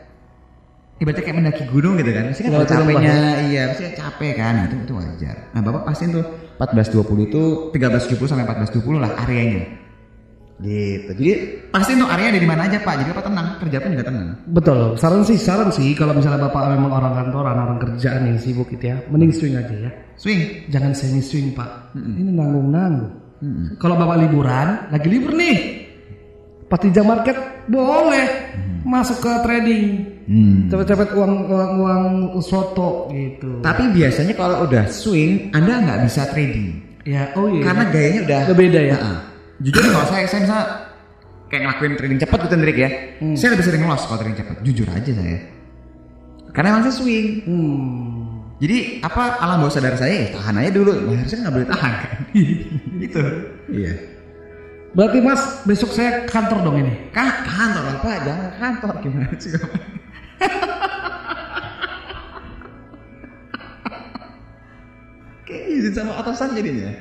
[0.96, 3.16] ibaratnya kayak mendaki gunung gitu kan, pasti kan capeknya,
[3.52, 5.36] iya pasti capek kan, itu itu wajar.
[5.52, 6.24] Nah bapak pastiin tuh
[6.56, 7.42] 1420 itu
[7.76, 9.64] 1370 sampai 1420 lah areanya.
[10.56, 11.12] Gitu.
[11.12, 11.32] Jadi
[11.68, 13.04] pasti untuk area ada di mana aja Pak.
[13.04, 14.28] Jadi Bapak tenang, kerja pun juga tenang.
[14.48, 14.96] Betul.
[14.96, 18.88] Saran sih, saran sih kalau misalnya bapak memang orang kantoran, orang kerjaan yang sibuk gitu
[18.88, 19.90] ya, mending swing aja ya.
[20.16, 20.64] Swing.
[20.72, 21.92] Jangan semi swing pak.
[21.92, 23.12] Ini nanggung nanggung.
[23.76, 25.85] Kalau bapak liburan, lagi libur nih,
[26.66, 27.36] pasti jam market
[27.70, 28.26] boleh
[28.86, 29.84] masuk ke trading.
[30.26, 30.66] Hmm.
[30.66, 32.04] Cepet-cepet uang uang uang
[32.42, 33.62] soto gitu.
[33.62, 36.82] Tapi biasanya kalau udah swing, Anda nggak bisa trading.
[37.06, 37.62] Ya, oh iya.
[37.62, 38.96] Karena gayanya udah Udah beda ya?
[38.98, 39.18] Heeh.
[39.62, 40.58] Jujur kalau saya saya bisa
[41.46, 42.90] kayak ngelakuin trading cepat gitu Hendrik ya.
[43.38, 44.56] Saya lebih sering loss kalau trading cepat.
[44.66, 45.38] Jujur aja saya.
[46.50, 47.26] Karena emang saya swing.
[47.46, 48.06] Hmm.
[48.56, 50.92] Jadi apa alam bawah sadar saya ya tahan aja dulu.
[50.96, 52.12] Nah, harusnya nggak boleh tahan kan.
[53.04, 53.22] gitu.
[53.70, 53.94] Iya.
[54.96, 57.12] Berarti mas besok saya kantor dong ini.
[57.12, 58.10] Kah kantor apa?
[58.24, 59.52] Jangan kantor gimana sih?
[65.44, 66.96] Kayak izin sama atasan jadinya.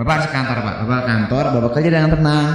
[0.00, 2.48] Bapak harus kantor pak, Bapak kantor, Bapak kerja dengan tenang.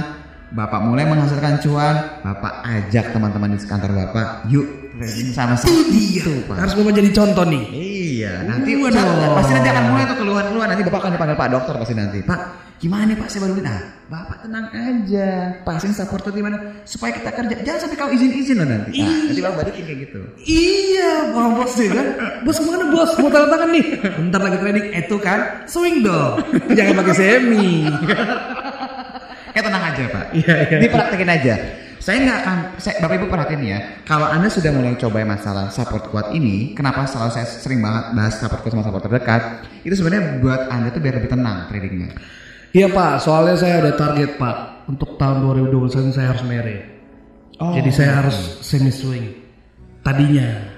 [0.50, 4.66] Bapak mulai menghasilkan cuan, Bapak ajak teman-teman di kantor Bapak, yuk
[4.98, 5.78] trading sama-sama.
[5.94, 6.56] Itu pak.
[6.58, 7.64] Harus bapak jadi contoh nih.
[7.70, 9.36] Iya, nanti Waduh.
[9.38, 10.68] pasti nanti akan mulai tuh keluhan-keluhan.
[10.74, 12.18] Nanti bapak akan dipanggil pak dokter pasti nanti.
[12.24, 13.28] Pak, gimana nih pak?
[13.32, 15.28] Saya baru nah, bapak tenang aja.
[15.64, 16.82] Pasin support tuh gimana?
[16.84, 17.54] Supaya kita kerja.
[17.64, 19.00] Jangan sampai kau izin-izin loh nanti.
[19.00, 20.20] Nah, nanti bapak balikin kayak gitu.
[20.44, 22.06] Iya, Bang Bos ya kan?
[22.44, 23.10] Bos ke mana bos?
[23.18, 23.84] Mau tanda tangan nih?
[24.02, 25.40] Bentar lagi trading itu kan?
[25.64, 26.34] Swing dong.
[26.72, 27.68] Jangan pakai semi.
[29.56, 30.24] Kayak tenang aja pak.
[30.36, 30.76] Iya, iya.
[30.84, 31.54] Dipraktekin aja.
[31.96, 33.78] Saya nggak akan, saya, bapak ibu perhatiin ya.
[34.04, 38.36] Kalau anda sudah mulai coba masalah support kuat ini, kenapa selalu saya sering banget bahas
[38.36, 39.42] support kuat sama support terdekat?
[39.82, 42.12] Itu sebenarnya buat anda tuh biar lebih tenang tradingnya.
[42.76, 44.84] Iya Pak, soalnya saya ada target Pak.
[44.92, 46.84] Untuk tahun 2021 saya harus merit.
[47.56, 49.32] Oh, Jadi saya harus semi swing.
[50.04, 50.76] Tadinya.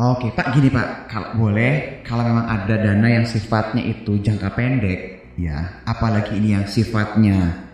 [0.00, 5.32] Oke Pak, gini Pak, kalau boleh, kalau memang ada dana yang sifatnya itu jangka pendek,
[5.40, 7.64] ya, apalagi ini yang sifatnya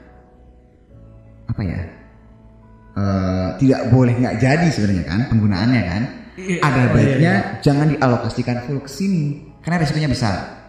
[1.50, 1.80] apa ya,
[2.94, 6.02] eh, tidak boleh nggak jadi sebenarnya kan penggunaannya kan,
[6.38, 10.61] Iya, ada oh, iya, baiknya jangan dialokasikan full ke sini, karena resikonya besar.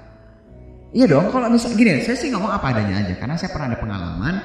[0.94, 3.82] Iya dong, kalau misal gini, saya sih ngomong apa adanya aja, karena saya pernah ada
[3.82, 4.36] pengalaman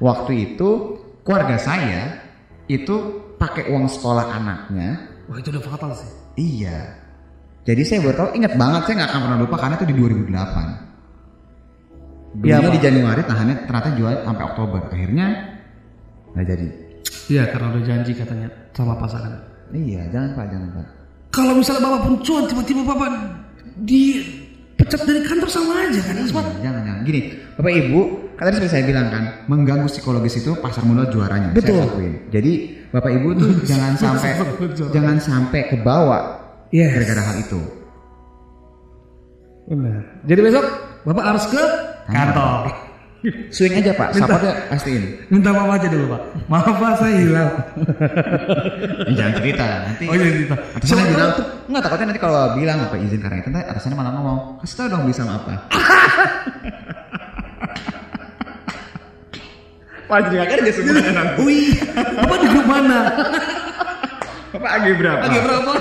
[0.00, 2.16] waktu itu keluarga saya
[2.64, 6.08] itu pakai uang sekolah anaknya Wah itu udah fatal sih.
[6.40, 6.96] Iya.
[7.68, 12.48] Jadi saya baru tahu ingat banget saya nggak akan pernah lupa karena itu di 2008.
[12.48, 14.88] Iya, di Januari tahannya ternyata jual sampai Oktober.
[14.88, 15.52] Akhirnya
[16.32, 16.64] nggak jadi.
[17.28, 19.36] Iya karena udah janji katanya sama pasangan.
[19.76, 20.88] Iya, jangan pak, jangan pak.
[21.28, 23.36] Kalau misalnya bapak pun cuan tiba-tiba bapak
[24.88, 26.14] dipecat dari kantor sama aja kan?
[26.16, 26.32] Iya,
[26.64, 27.02] jangan, jangan.
[27.04, 27.20] Gini,
[27.60, 28.00] bapak ibu,
[28.40, 31.52] kan tadi seperti saya bilang kan, mengganggu psikologis itu pasar modal juaranya.
[31.52, 31.76] Betul.
[31.76, 32.12] Saya lakuin.
[32.32, 32.52] Jadi
[32.88, 34.30] bapak ibu tuh jangan sampai
[34.88, 36.20] jangan sampai kebawa
[36.68, 36.92] Yes.
[36.96, 37.60] gara-gara hal itu.
[39.68, 40.00] Benar.
[40.24, 40.64] Jadi besok
[41.04, 41.62] bapak harus ke
[42.08, 42.87] kantor.
[43.50, 45.02] Swing aja pak, Minta- supportnya pastiin.
[45.26, 46.22] Minta maaf aja dulu pak.
[46.46, 47.50] Maaf pak saya hilang.
[49.10, 50.04] Jangan cerita nanti.
[50.06, 50.54] Oh iya cerita.
[50.78, 54.12] Atasannya bilang tuh nggak takutnya nanti kalau bilang apa izin karena itu nanti atasannya malah
[54.14, 55.52] ngomong kasih tau dong bisa apa.
[60.08, 61.40] Wah jadi kerja semuanya nanti.
[61.42, 62.98] Wih, bapak di grup mana?
[64.48, 65.20] Bapak agi berapa?
[65.20, 65.72] Lagi berapa?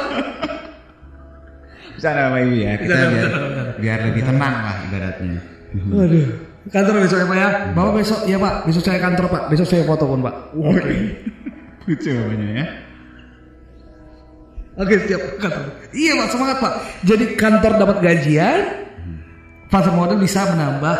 [1.95, 2.71] Bisa nama ibu ya.
[2.75, 3.61] Kita Bisa, biar, bisa, bisa.
[3.79, 5.39] biar lebih tenang lah ibaratnya.
[5.87, 6.27] Waduh.
[6.67, 7.49] Kantor besok ya pak ya.
[7.71, 8.53] Bapak besok ya pak.
[8.67, 9.43] Besok saya kantor pak.
[9.51, 10.35] Besok saya foto pun pak.
[11.87, 12.65] Lucu bapaknya ya.
[14.77, 15.63] Oke siap kantor.
[15.95, 16.73] Iya pak semangat pak.
[17.07, 18.59] Jadi kantor dapat gajian.
[19.67, 20.97] Pasar modal bisa menambah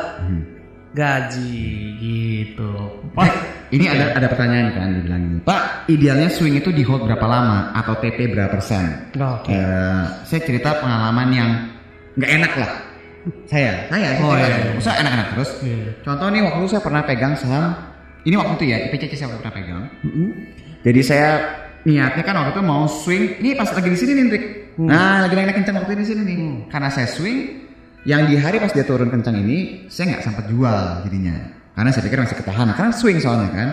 [0.92, 1.64] gaji
[2.02, 2.72] gitu.
[3.14, 3.32] Pak,
[3.70, 5.40] ini ada ada pertanyaan kan dibilang ini.
[5.46, 9.14] Pak, idealnya swing itu di hold berapa lama atau TP berapa persen?
[9.14, 9.54] Oke.
[9.54, 11.50] Eh, saya cerita pengalaman yang
[12.18, 12.72] nggak enak lah.
[13.46, 14.72] Saya, saya, saya Oh, iya, iya.
[14.76, 15.50] Maksudnya enak-enak terus.
[15.64, 15.78] Iya.
[16.04, 17.66] Contoh nih waktu itu saya pernah pegang saham.
[18.24, 19.84] Ini waktu itu ya, IPCC saya pernah pegang.
[20.84, 21.30] Jadi saya
[21.84, 23.40] niatnya kan waktu itu mau swing.
[23.40, 24.44] Ini pas lagi di sini nih, Trik.
[24.78, 26.38] Nah, lagi naik kencang waktu ini di sini nih.
[26.70, 27.38] Karena saya swing,
[28.04, 31.36] yang di hari pas dia turun kencang ini, saya nggak sempat jual jadinya.
[31.74, 32.68] Karena saya pikir masih ketahan.
[32.76, 33.70] Karena swing soalnya kan.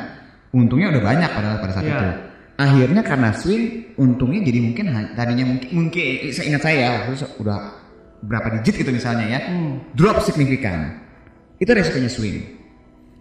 [0.54, 1.98] Untungnya udah banyak pada pada saat Iya.
[1.98, 2.08] itu.
[2.54, 4.84] Akhirnya karena swing, untungnya jadi mungkin
[5.18, 7.58] tadinya mungkin mungkin saya ingat saya waktu itu udah
[8.24, 9.40] berapa digit gitu misalnya ya,
[9.92, 11.00] drop signifikan.
[11.60, 12.38] Itu resikonya swing.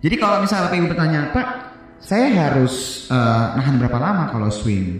[0.04, 1.48] Jadi kalau misalnya Bapak Ibu bertanya, Pak,
[2.04, 5.00] saya harus eh, nahan berapa lama kalau swing?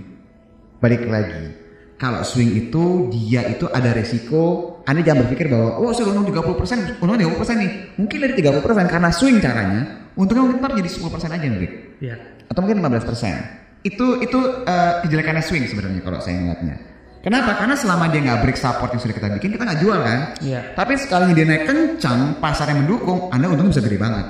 [0.80, 1.56] Balik lagi,
[2.00, 4.72] kalau swing itu dia itu ada resiko.
[4.84, 7.72] Anda jangan berpikir bahwa, oh saya untung 30 persen, untung 30 persen nih.
[7.96, 11.72] Mungkin dari 30 persen karena swing caranya, untungnya mungkin ntar jadi 10 persen aja nih.
[12.04, 12.16] Iya.
[12.52, 13.36] Atau mungkin 15 persen.
[13.84, 16.93] Itu itu eh, kejelekannya swing sebenarnya kalau saya ngeliatnya.
[17.24, 17.56] Kenapa?
[17.56, 20.20] Karena selama dia nggak break support yang sudah kita bikin, kita nggak jual kan.
[20.44, 20.76] Iya.
[20.76, 24.26] Tapi sekali dia naik kencang, pasarnya mendukung, Anda untungnya bisa gede banget.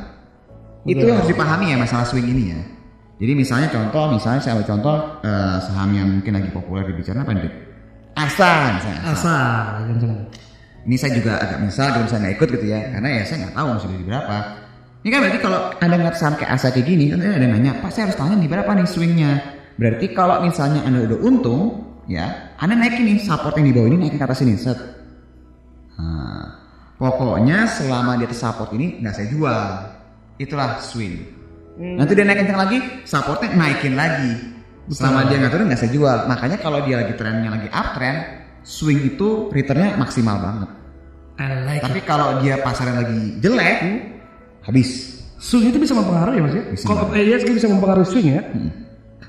[0.85, 2.61] Itu yang harus dipahami ya masalah swing ini ya.
[3.17, 4.95] Jadi misalnya contoh, misalnya saya ambil contoh
[5.25, 7.53] eh, saham yang mungkin lagi populer dibicarakan apa nih?
[8.13, 9.01] Asa, misalnya.
[9.09, 9.37] Asa.
[10.83, 13.55] Ini saya juga agak misal kalau misalnya nggak ikut gitu ya, karena ya saya nggak
[13.57, 14.37] tahu masih di berapa.
[15.03, 17.99] Ini kan berarti kalau anda ngeliat saham kayak Asa kayak gini, kan ada nanya, pasti
[18.05, 19.31] harus tanya di berapa nih swingnya.
[19.81, 21.61] Berarti kalau misalnya anda udah untung,
[22.09, 24.79] ya, anda naikin nih support yang di bawah ini naikin ke atas ini, set.
[25.99, 26.45] Nah,
[26.99, 29.61] pokoknya selama di atas support ini nggak saya jual.
[30.41, 31.43] Itulah swing.
[31.73, 34.31] Nanti dia naik kencang lagi, supportnya naikin lagi.
[34.93, 36.17] Selama dia nggak turun nggak saya jual.
[36.29, 38.19] Makanya kalau dia lagi trennya lagi uptrend,
[38.61, 40.69] swing itu returnnya maksimal banget.
[41.33, 43.77] I like Tapi kalau dia pasarnya lagi jelek,
[44.61, 45.17] habis.
[45.41, 46.63] Swing itu bisa mempengaruhi ya mas ya?
[46.87, 48.41] Kalau ESG bisa mempengaruhi swing ya?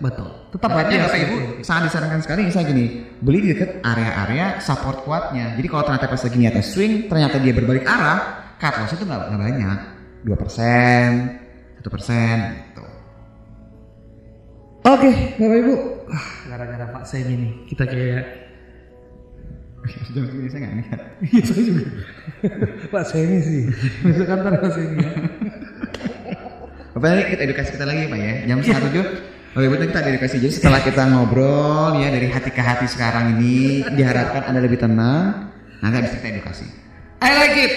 [0.02, 0.30] Betul.
[0.50, 1.06] Tetap Makanya hati-hati.
[1.06, 2.86] Bapak Ibu sangat disarankan sekali saya gini,
[3.22, 5.54] beli di dekat area-area support kuatnya.
[5.54, 8.18] Jadi kalau ternyata pas lagi niatnya swing, ternyata dia berbalik arah,
[8.58, 9.78] cut loss itu nggak banyak,
[10.26, 11.08] dua persen,
[11.78, 12.36] satu persen,
[12.70, 12.84] gitu.
[14.84, 15.10] Oke,
[15.40, 15.74] Bapak Ibu.
[16.12, 18.24] Ah, gara-gara Pak Semi nih, kita kayak
[19.84, 21.00] segini saya nggak lihat.
[21.28, 21.84] Iya saya juga.
[22.92, 23.62] Pak Semi sih.
[24.04, 25.10] Besok kantor Pak Semi ya.
[26.94, 29.06] Bapak ini kita edukasi kita lagi Pak ya, jam setengah tujuh.
[29.54, 30.36] Oke betul kita edukasi.
[30.42, 35.54] Jadi setelah kita ngobrol ya dari hati ke hati sekarang ini diharapkan anda lebih tenang.
[35.78, 36.66] Nanti habis kita edukasi.
[37.22, 37.72] I like it.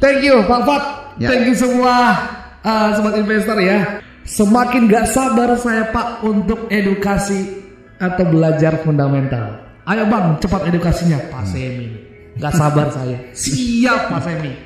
[0.00, 0.84] Thank you Pak Fat.
[1.20, 1.28] Ya.
[1.28, 2.16] Thank you semua
[2.64, 4.00] uh, sobat investor ya.
[4.24, 7.52] Semakin gak sabar saya Pak untuk edukasi
[8.00, 9.60] atau belajar fundamental.
[9.84, 11.92] Ayo Bang, cepat edukasinya Pak Semi.
[12.40, 13.20] Gak sabar saya.
[13.36, 14.56] Siap Pak Semi.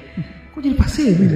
[0.54, 1.26] Kok jadi Pak Semi?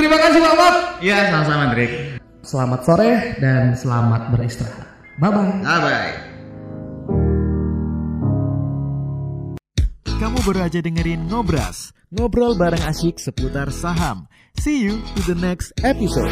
[0.00, 0.74] Terima kasih Pak Fat.
[1.04, 2.21] Iya sama-sama Drake.
[2.42, 4.86] Selamat sore dan selamat beristirahat.
[5.22, 5.62] Bye bye.
[5.62, 6.12] Bye bye.
[10.22, 14.26] Kamu baru aja dengerin Ngobras, ngobrol bareng asyik seputar saham.
[14.58, 16.30] See you to the next episode.